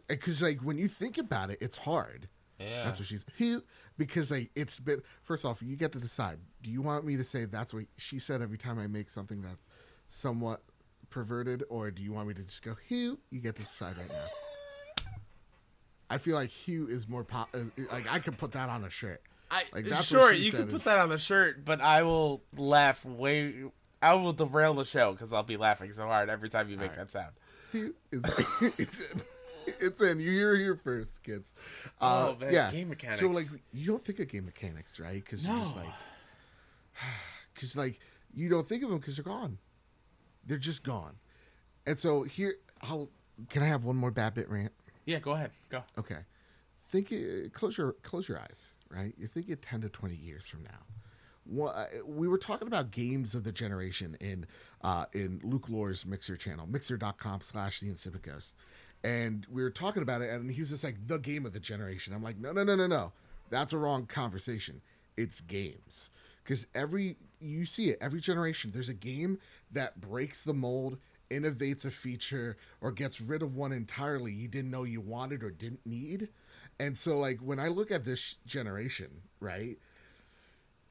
[0.07, 2.29] Because, like, when you think about it, it's hard.
[2.61, 2.85] Yeah.
[2.85, 3.25] That's what she's.
[3.37, 3.59] He,
[3.97, 5.03] because, like, it's been.
[5.23, 6.39] First off, you get to decide.
[6.63, 9.43] Do you want me to say that's what she said every time I make something
[9.43, 9.67] that's
[10.09, 10.63] somewhat
[11.11, 13.19] perverted, or do you want me to just go, Hugh?
[13.31, 14.25] You get to decide right now.
[16.10, 17.48] I feel like Hugh is more pop.
[17.55, 17.59] uh,
[17.93, 19.22] Like I could put that on a shirt.
[19.51, 23.05] I, Like, that's sure, you can put that on the shirt, but I will laugh
[23.05, 23.55] way.
[24.02, 26.94] I will derail the show because I'll be laughing so hard every time you make
[26.97, 27.32] that sound.
[27.72, 28.22] Hugh is
[28.78, 29.22] it's in.
[29.80, 30.20] It's in.
[30.20, 31.52] You hear here first, kids.
[32.01, 32.70] Uh, Oh, man, yeah.
[32.70, 33.20] game mechanics.
[33.20, 35.22] So like, you don't think of game mechanics, right?
[35.24, 35.82] Because you're just No.
[35.82, 35.90] like,
[37.55, 37.98] because like
[38.35, 39.59] you don't think of them because they're gone.
[40.47, 41.16] They're just gone.
[41.86, 43.09] And so here, I'll.
[43.51, 44.72] Can I have one more bad bit rant?
[45.09, 45.82] Yeah, go ahead, go.
[45.97, 46.18] Okay.
[46.90, 49.14] Think it, close your close your eyes, right?
[49.16, 51.66] You think it 10 to 20 years from now.
[51.66, 54.47] Uh, we were talking about games of the generation in
[54.82, 58.55] uh, in Luke Lore's Mixer channel, mixer.com slash the insipid ghost.
[59.02, 61.60] And we were talking about it, and he was just like, the game of the
[61.60, 62.12] generation.
[62.12, 63.12] I'm like, no, no, no, no, no.
[63.48, 64.82] That's a wrong conversation.
[65.16, 66.10] It's games.
[66.44, 69.39] Because every, you see it, every generation, there's a game
[69.70, 70.98] that breaks the mold,
[71.31, 75.51] innovates a feature, or gets rid of one entirely you didn't know you wanted or
[75.51, 76.29] didn't need.
[76.81, 79.79] And so, like, when I look at this generation, right,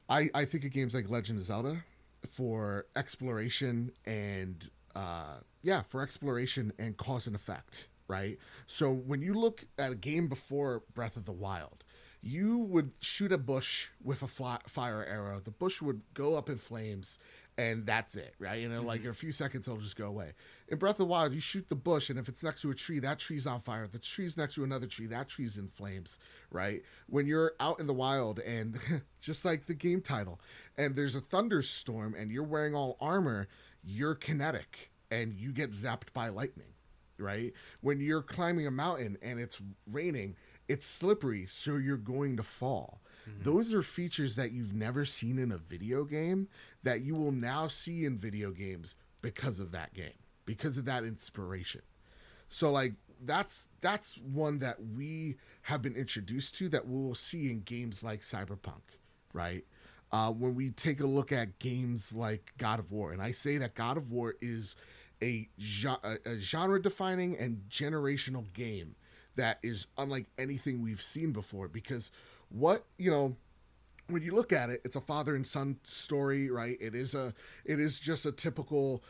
[0.08, 1.84] I, I think of games like Legend of Zelda
[2.30, 8.38] for exploration and uh, yeah, for exploration and cause and effect, right?
[8.66, 11.84] So when you look at a game before Breath of the Wild,
[12.20, 15.40] you would shoot a bush with a fly, fire arrow.
[15.42, 17.18] The bush would go up in flames,
[17.58, 18.62] and that's it, right?
[18.62, 19.10] And in like in mm-hmm.
[19.10, 20.32] a few seconds, it'll just go away.
[20.68, 22.74] In Breath of the Wild, you shoot the bush, and if it's next to a
[22.74, 23.84] tree, that tree's on fire.
[23.84, 26.20] If the tree's next to another tree, that tree's in flames,
[26.50, 26.82] right?
[27.08, 28.78] When you're out in the wild, and
[29.20, 30.40] just like the game title,
[30.76, 33.48] and there's a thunderstorm, and you're wearing all armor,
[33.82, 36.74] you're kinetic, and you get zapped by lightning,
[37.18, 37.52] right?
[37.80, 39.58] When you're climbing a mountain and it's
[39.90, 40.36] raining,
[40.68, 43.00] it's slippery, so you're going to fall.
[43.40, 46.48] Those are features that you've never seen in a video game
[46.82, 51.04] that you will now see in video games because of that game, because of that
[51.04, 51.82] inspiration.
[52.48, 52.94] So like
[53.24, 58.20] that's that's one that we have been introduced to that we'll see in games like
[58.20, 58.82] Cyberpunk,
[59.32, 59.64] right?
[60.10, 63.58] Uh, when we take a look at games like God of War, and I say
[63.58, 64.74] that God of War is
[65.22, 65.48] a,
[65.84, 68.94] a, a genre-defining and generational game
[69.36, 71.68] that is unlike anything we've seen before.
[71.68, 72.10] Because
[72.50, 73.36] what you know,
[74.08, 76.76] when you look at it, it's a father and son story, right?
[76.80, 77.34] It is a
[77.64, 79.02] it is just a typical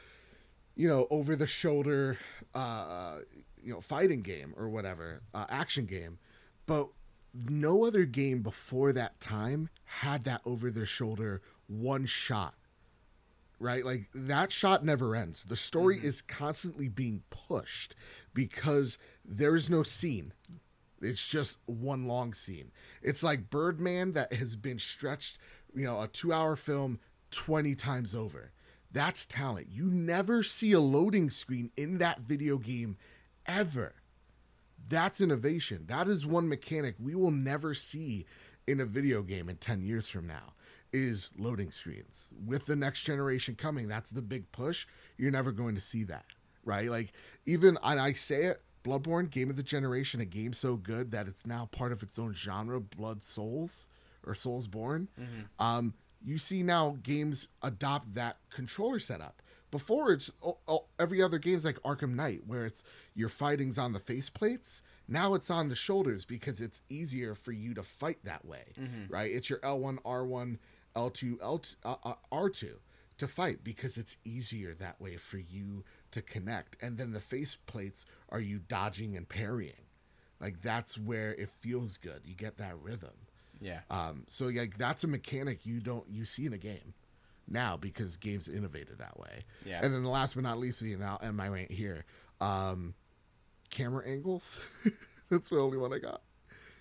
[0.79, 2.19] you know, over the shoulder,
[2.55, 3.17] uh,
[3.61, 6.19] you know, fighting game or whatever, uh, action game.
[6.67, 6.89] But
[7.35, 12.55] no other game before that time had that over their shoulder one shot,
[13.59, 13.85] right?
[13.85, 15.43] Like that shot never ends.
[15.43, 17.97] The story is constantly being pushed
[18.33, 20.33] because there is no scene.
[21.01, 22.73] It's just one long scene.
[23.03, 25.39] It's like Birdman that has been stretched,
[25.75, 26.99] you know, a two hour film
[27.31, 28.53] 20 times over.
[28.91, 29.69] That's talent.
[29.71, 32.97] You never see a loading screen in that video game
[33.47, 33.95] ever.
[34.89, 35.85] That's innovation.
[35.87, 38.25] That is one mechanic we will never see
[38.67, 40.53] in a video game in 10 years from now
[40.93, 42.31] is loading screens.
[42.47, 44.87] With the next generation coming, that's the big push.
[45.17, 46.25] You're never going to see that,
[46.65, 46.91] right?
[46.91, 47.13] Like
[47.47, 51.29] even and I say it, Bloodborne game of the generation, a game so good that
[51.29, 53.87] it's now part of its own genre, Blood Souls
[54.27, 55.09] or Soulsborne.
[55.59, 55.95] Um
[56.25, 59.41] you see now games adopt that controller setup.
[59.71, 62.83] Before it's oh, oh, every other game's like Arkham Knight, where it's
[63.15, 64.81] your fighting's on the faceplates.
[65.07, 68.73] Now it's on the shoulders because it's easier for you to fight that way,
[69.09, 69.31] right?
[69.31, 70.59] It's your L1, R1,
[70.97, 72.75] L2, L2, uh, uh, R2
[73.19, 76.77] to fight because it's easier that way for you to connect.
[76.83, 79.87] And then the face plates are you dodging and parrying.
[80.41, 82.23] Like that's where it feels good.
[82.25, 83.15] You get that rhythm.
[83.61, 83.81] Yeah.
[83.91, 86.95] Um, so like that's a mechanic you don't you see in a game
[87.49, 89.45] now because games innovated that way.
[89.67, 89.81] Yeah.
[89.83, 92.05] And then the last but not least, and I'll end my rant here.
[92.41, 92.95] Um,
[93.71, 94.61] camera angles.
[95.31, 96.23] that's the only one I got.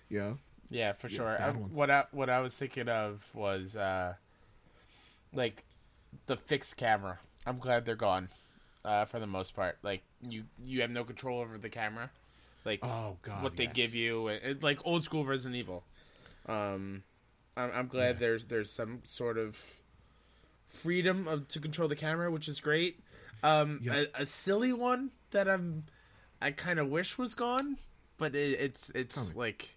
[0.08, 0.34] Yeah.
[0.70, 1.40] Yeah, for sure.
[1.42, 4.14] I- what I what I was thinking of was uh
[5.32, 5.64] like
[6.26, 7.18] the fixed camera.
[7.46, 8.28] I'm glad they're gone.
[8.88, 9.76] Uh for the most part.
[9.82, 12.10] Like you you have no control over the camera.
[12.64, 13.42] Like Oh god.
[13.42, 15.84] what they give you and, like old school Resident Evil.
[16.48, 17.02] Um
[17.56, 19.62] I'm, I'm glad there's there's some sort of
[20.68, 23.00] freedom of, to control the camera, which is great.
[23.42, 24.04] Um, Yeah.
[24.16, 25.84] a, a silly one that I'm
[26.40, 27.78] I kind of wish was gone,
[28.16, 29.76] but it, it's it's like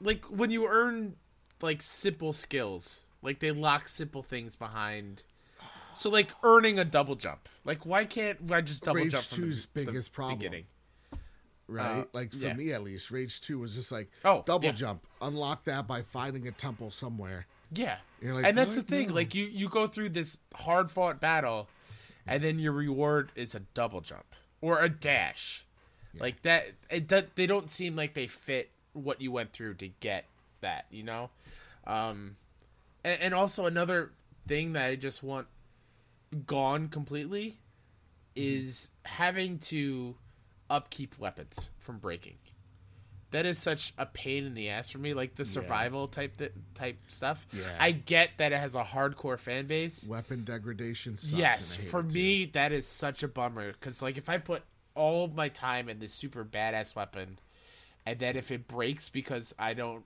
[0.00, 1.16] like when you earn
[1.60, 5.22] like simple skills, like they lock simple things behind.
[5.98, 9.44] So like earning a double jump, like why can't I just double Rage jump from
[9.44, 10.38] 2's the, the problem.
[10.38, 10.64] beginning?
[11.66, 12.00] Right?
[12.00, 12.54] Uh, like for yeah.
[12.54, 14.72] me at least, Rage 2 was just like Oh, double yeah.
[14.72, 15.04] jump.
[15.20, 17.46] Unlock that by finding a temple somewhere.
[17.72, 19.08] Yeah, like, and that's the thing.
[19.08, 21.68] No." Like you, you go through this hard fought battle,
[22.26, 25.66] and then your reward is a double jump or a dash.
[26.18, 29.88] Like that, it do, they don't seem like they fit what you went through to
[30.00, 30.24] get
[30.62, 30.86] that.
[30.90, 31.30] You know,
[31.86, 32.36] um,
[33.04, 34.10] and, and also another
[34.46, 35.46] thing that I just want
[36.46, 37.58] gone completely
[38.36, 40.14] is having to
[40.70, 42.36] upkeep weapons from breaking.
[43.30, 46.52] That is such a pain in the ass for me, like the survival type th-
[46.74, 47.46] type stuff.
[47.52, 47.76] Yeah.
[47.78, 50.06] I get that it has a hardcore fan base.
[50.08, 52.14] Weapon degradation yes, and I hate for it, too.
[52.14, 54.62] me that is such a bummer because like if I put
[54.94, 57.38] all of my time in this super badass weapon,
[58.06, 60.04] and then if it breaks because I don't,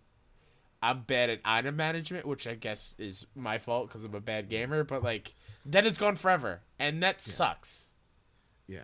[0.83, 4.49] I'm bad at item management, which I guess is my fault because I'm a bad
[4.49, 4.83] gamer.
[4.85, 5.35] But like
[5.65, 7.93] then it's gone forever, and that sucks.
[8.67, 8.81] Yeah.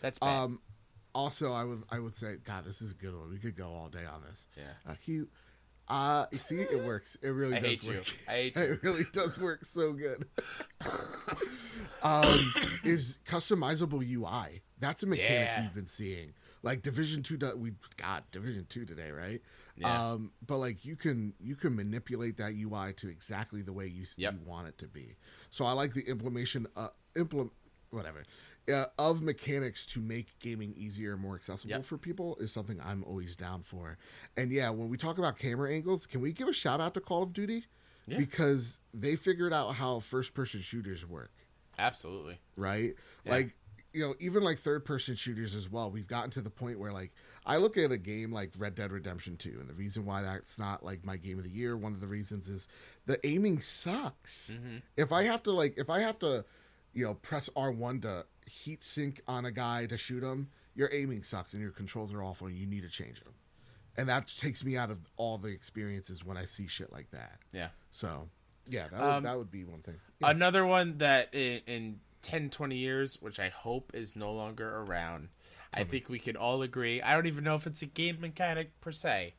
[0.00, 0.44] That's bad.
[0.44, 0.60] Um,
[1.14, 3.30] also, I would I would say, God, this is a good one.
[3.30, 4.46] We could go all day on this.
[4.56, 4.64] Yeah.
[4.90, 5.22] Uh, he,
[5.88, 7.16] uh, you see, it works.
[7.22, 7.94] It really I does hate you.
[7.94, 8.06] work.
[8.28, 8.62] I hate you.
[8.62, 10.26] It really does work so good.
[12.02, 12.52] um,
[12.84, 14.62] is customizable UI.
[14.80, 15.62] That's a mechanic Yeah.
[15.62, 16.32] we've been seeing.
[16.62, 19.40] Like Division Two, we got Division Two today, right?
[19.76, 20.10] Yeah.
[20.12, 24.04] Um, but like you can you can manipulate that UI to exactly the way you,
[24.16, 24.34] Yep.
[24.34, 25.16] you want it to be.
[25.50, 27.52] So I like the implementation, uh, implement
[27.90, 28.24] whatever.
[28.72, 31.84] Uh, of mechanics to make gaming easier and more accessible Yep.
[31.84, 33.98] for people is something I'm always down for.
[34.36, 37.00] And yeah, when we talk about camera angles, can we give a shout out to
[37.00, 37.64] Call of Duty?
[38.06, 38.18] Yeah.
[38.18, 41.30] because they figured out how first person shooters work,
[41.78, 42.40] Absolutely.
[42.56, 42.94] right?
[43.24, 43.30] Yeah.
[43.32, 43.54] Like,
[43.92, 45.90] you know, even like third person shooters as well.
[45.90, 47.12] We've gotten to the point where like
[47.44, 50.58] I look at a game like Red Dead Redemption 2 and the reason why that's
[50.58, 52.68] not like my game of the year, one of the reasons is
[53.06, 54.52] the aiming sucks.
[54.54, 54.78] Mm-hmm.
[54.96, 56.44] If I have to like if I have to,
[56.92, 61.22] you know, press R1 to heat sink on a guy to shoot him, your aiming
[61.22, 63.34] sucks and your controls are awful and you need to change them.
[63.96, 67.38] And that takes me out of all the experiences when I see shit like that.
[67.52, 67.68] Yeah.
[67.90, 68.28] So,
[68.66, 69.96] yeah, that would, Um, that would be one thing.
[70.20, 70.30] Yeah.
[70.30, 75.28] Another one that in, in 10, 20 years, which I hope is no longer around,
[75.74, 77.00] I think we can all agree.
[77.00, 79.34] I don't even know if it's a game mechanic per se,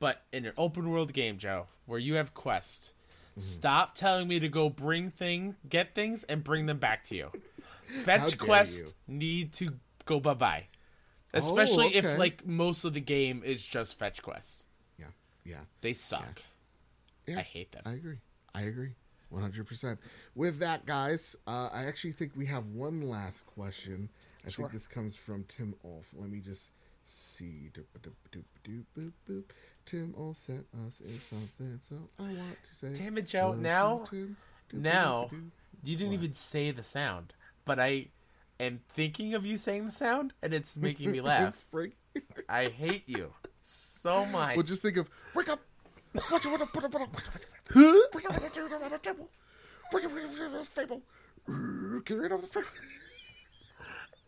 [0.00, 2.92] but in an open world game, Joe, where you have quests,
[3.34, 3.40] Mm-hmm.
[3.40, 7.30] stop telling me to go bring things, get things, and bring them back to you.
[8.04, 9.72] Fetch quests need to
[10.04, 10.66] go bye bye,
[11.32, 11.98] especially okay.
[11.98, 14.64] if like most of the game is just fetch quests.
[15.00, 15.06] yeah,
[15.44, 15.56] yeah.
[15.80, 16.42] They suck.
[17.26, 17.82] Yeah, I hate them.
[17.84, 18.18] I agree.
[18.54, 18.94] I agree.
[19.34, 19.98] 100%.
[20.34, 24.08] With that, guys, uh, I actually think we have one last question.
[24.46, 24.64] I Sure.
[24.64, 26.06] think this comes from Tim Olf.
[26.14, 26.70] Let me just
[27.06, 27.70] see.
[27.72, 28.12] Doop, doop,
[28.66, 29.44] doop, boop, boop.
[29.86, 33.02] Tim Olf sent us is something, so I want to say.
[33.04, 33.52] Damn it, Joe.
[33.52, 34.36] Now- Tim.
[34.70, 35.30] Doop, now-.
[35.82, 37.34] You didn't even say the sound,
[37.66, 38.08] but I
[38.58, 41.64] am thinking of you saying the sound, and it's making me It's laugh.
[42.48, 44.56] I hate you so much.
[44.56, 45.60] Well, just think of wake up.
[47.72, 48.42] What you want to put up?
[48.42, 49.28] What you want to do on the table?
[49.90, 50.52] What you want to do on
[51.46, 52.00] the?
[52.04, 52.68] Get rid of the table.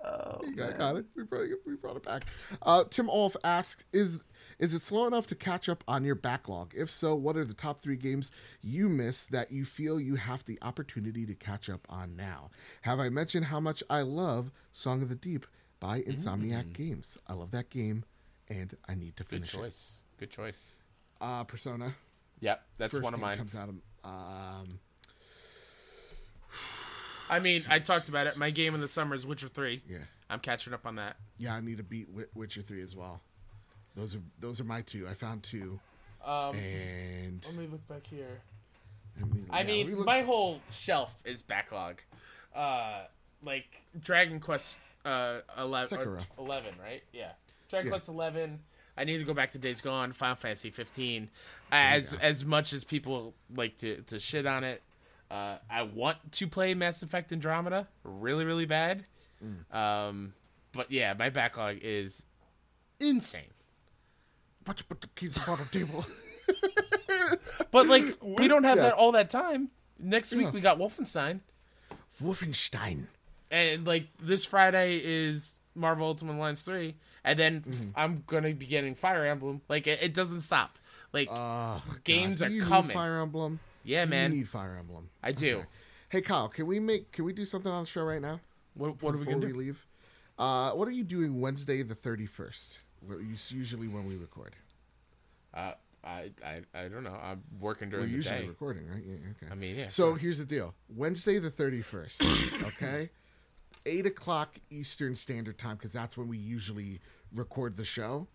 [0.05, 1.07] oh, You got, got it.
[1.15, 1.59] We brought, it.
[1.67, 2.25] we brought it back.
[2.63, 4.19] Uh, Tim Olf asks: Is
[4.59, 6.73] is it slow enough to catch up on your backlog?
[6.75, 8.31] If so, what are the top three games
[8.63, 12.51] you missed that you feel you have the opportunity to catch up on now?
[12.83, 15.47] Have I mentioned how much I love Song of the Deep
[15.79, 17.19] by Insomniac Games?
[17.27, 18.05] I love that game,
[18.49, 19.59] and I need to good finish it.
[19.59, 20.03] choice.
[20.19, 20.73] Good choice.
[21.21, 21.95] Uh, Persona.
[22.41, 23.39] Yep, that's First one of game mine.
[23.39, 24.79] Comes out of um,
[27.29, 28.37] I mean, I talked about it.
[28.37, 29.83] My game in the summer is Witcher Three.
[29.89, 29.99] yeah,
[30.31, 31.17] I'm catching up on that.
[31.39, 31.55] yeah.
[31.55, 33.21] I need to beat Witcher three as well.
[33.97, 35.09] Those are those are my two.
[35.09, 35.81] I found two,
[36.25, 38.41] Um, and let me look back here.
[39.21, 42.01] I mean, I yeah, mean, look- my whole shelf is backlog.
[42.55, 43.05] Uh,
[43.43, 43.67] like
[44.01, 47.03] Dragon Quest uh, 11, 11, right?
[47.13, 47.33] Yeah.
[47.71, 47.91] Dragon Yeah.
[47.91, 48.61] Quest 11.
[48.97, 51.29] I need to go back to Days Gone, Final Fantasy 15.
[51.71, 54.83] As as much as people like to, to shit on it,
[55.31, 59.05] uh, I want to play Mass Effect Andromeda really, really bad.
[59.45, 59.75] Mm.
[59.77, 60.35] Um,
[60.73, 62.25] but yeah, my backlog is
[63.01, 63.43] insane.
[64.67, 66.05] Watch you put the keys upon the table.
[67.73, 68.93] But like, we don't have Yes.
[68.93, 69.71] that all that time.
[69.99, 70.51] Next week Yeah.
[70.53, 71.41] we got Wolfenstein.
[72.23, 73.07] Wolfenstein.
[73.51, 77.91] and like this Friday is Marvel Ultimate Alliance three, and then Mm-hmm.
[77.95, 79.61] I'm gonna be getting Fire Emblem.
[79.69, 80.79] Like it, it doesn't stop.
[81.13, 82.95] Like Oh, Games are coming.
[82.97, 83.61] Fire Emblem.
[83.85, 85.09] yeah, Do man, You need Fire Emblem.
[85.23, 85.59] I do.
[85.59, 85.67] Okay.
[86.09, 88.41] Hey Kyle, can we make can we do something on the show right now?
[88.75, 89.47] What what are we gonna do?
[89.47, 89.59] we do?
[89.59, 89.87] leave?
[90.39, 92.81] Uh, what are you doing Wednesday the thirty first?
[93.51, 94.55] Usually when we record.
[95.55, 95.73] Uh,
[96.05, 97.17] I, I I don't know.
[97.21, 98.49] I'm working We're during the usually day.
[98.49, 99.03] recording, right?
[99.05, 99.15] Yeah.
[99.43, 99.51] Okay.
[99.51, 99.89] I mean, yeah.
[99.89, 100.75] So here's the deal.
[100.95, 103.11] Wednesday the 31st, okay?
[103.87, 107.01] 8 o'clock Eastern Standard Time, because that's when we usually
[107.33, 108.27] record the show.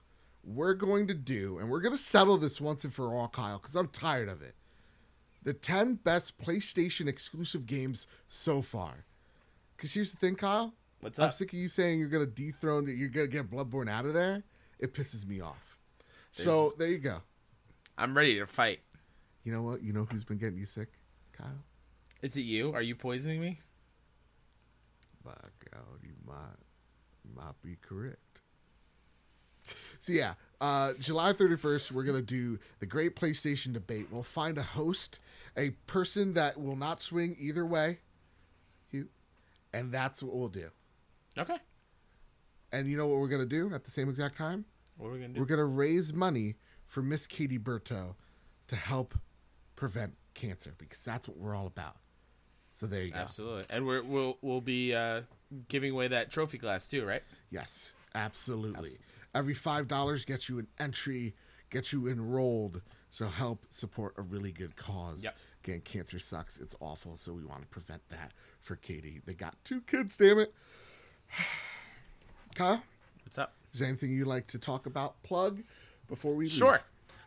[0.44, 3.60] We're going to do, and we're going to settle this once and for all, Kyle,
[3.60, 4.56] because I'm tired of it.
[5.44, 9.06] The 10 best PlayStation exclusive games so far.
[9.76, 10.74] Because here's the thing, Kyle.
[11.02, 11.26] What's up?
[11.26, 13.90] I'm sick of you saying you're going to dethrone, that you're going to get Bloodborne
[13.90, 14.44] out of there.
[14.80, 15.78] It pisses me off.
[16.32, 17.18] So there you go.
[17.98, 18.80] I'm ready to fight.
[19.44, 19.84] You know what?
[19.84, 20.90] You know who's been getting you sick,
[21.34, 21.64] Kyle?
[22.22, 22.74] Is it you?
[22.74, 23.60] Are you poisoning me?
[25.24, 25.32] By
[25.72, 26.58] God, you might
[27.36, 28.42] might be correct.
[30.00, 34.08] So yeah, uh, July thirty first, we're gonna do the Great PlayStation Debate.
[34.12, 35.20] We'll find a host,
[35.56, 38.00] a person that will not swing either way,
[38.90, 39.08] you,
[39.74, 40.70] and that's what we'll do.
[41.38, 41.58] Okay.
[42.72, 44.66] And you know what we're gonna do at the same exact time?
[44.98, 45.40] What are we gonna do?
[45.40, 46.56] We're gonna raise money
[46.88, 48.16] for Miss Katie Berto
[48.68, 49.18] to help
[49.76, 51.98] prevent cancer because that's what we're all about.
[52.82, 53.20] So there you go.
[53.20, 53.66] Absolutely.
[53.70, 55.22] And we're, we'll we'll be uh,
[55.68, 57.22] giving away that trophy glass too, right?
[57.52, 58.94] Yes, absolutely.
[59.36, 61.36] Every five dollars gets you an entry,
[61.70, 62.82] gets you enrolled.
[63.12, 65.24] So help support a really good cause.
[65.24, 65.36] Yep.
[65.64, 66.58] Again, cancer sucks.
[66.58, 67.18] It's awful.
[67.18, 68.32] So we want to prevent that
[68.62, 69.22] for Katie.
[69.28, 70.18] They got two kids.
[70.18, 70.52] Damn it.
[72.56, 72.82] Kyle,
[73.24, 73.54] What's up?
[73.74, 75.22] is there anything you'd like to talk about?
[75.22, 75.62] Plug
[76.08, 76.52] before we leave?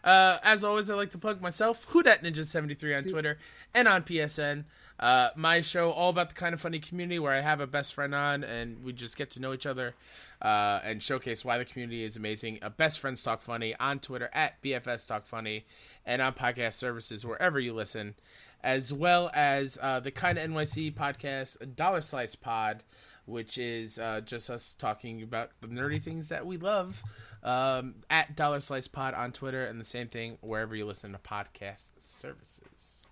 [0.04, 3.38] Uh, as always, I like to plug myself, Who Dat Ninja 73 on Twitter
[3.72, 4.64] and on PSN.
[5.00, 7.94] Uh, my show, all about the kind of funny community, where I have a best
[7.94, 9.94] friend on and we just get to know each other
[10.42, 12.58] uh, and showcase why the community is amazing.
[12.60, 15.64] Uh, best friends talk funny on Twitter at BFS Talk Funny
[16.04, 18.14] and on podcast services wherever you listen,
[18.62, 22.82] as well as uh, the kind of NYC podcast, Dollar Slice Pod,
[23.26, 27.02] which is uh, just us talking about the nerdy things that we love.
[27.42, 31.18] Um, at Dollar Slice Pod on Twitter, and the same thing wherever you listen to
[31.18, 33.04] podcast services.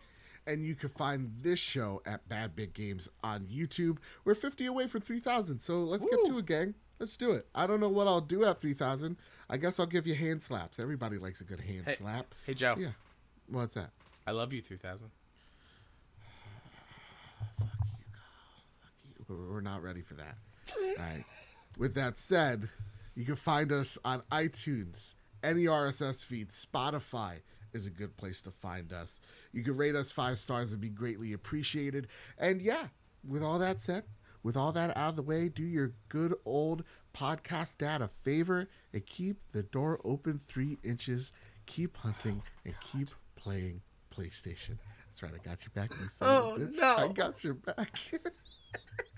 [0.46, 3.98] And you can find this show at Bad Big Games on YouTube.
[4.24, 6.74] We're 50 away from 3,000, so let's get to it, gang.
[6.98, 7.46] Let's do it.
[7.54, 9.16] I don't know what I'll do at 3,000.
[9.50, 10.78] I guess I'll give you hand slaps.
[10.78, 12.34] Everybody likes a good hand Hey- slap.
[12.46, 12.88] Hey Joe, So, yeah.
[13.48, 13.90] What's that?
[14.26, 15.10] I love you 3000.
[19.50, 20.36] We're not ready for that.
[20.76, 21.24] All right.
[21.78, 22.68] With that said,
[23.14, 27.40] you can find us on iTunes, any RSS feed, Spotify
[27.72, 29.20] is a good place to find us.
[29.52, 32.08] You can rate us five stars and be greatly appreciated.
[32.38, 32.88] And yeah,
[33.26, 34.04] with all that said,
[34.42, 36.84] with all that out of the way, do your good old
[37.14, 41.32] podcast dad a favor and keep the door open three inches.
[41.66, 43.80] Keep hunting and keep playing
[44.14, 44.78] PlayStation.
[45.06, 45.92] That's right, I got your back.
[46.00, 46.96] You son of a Oh, no.
[46.96, 47.96] I got your back.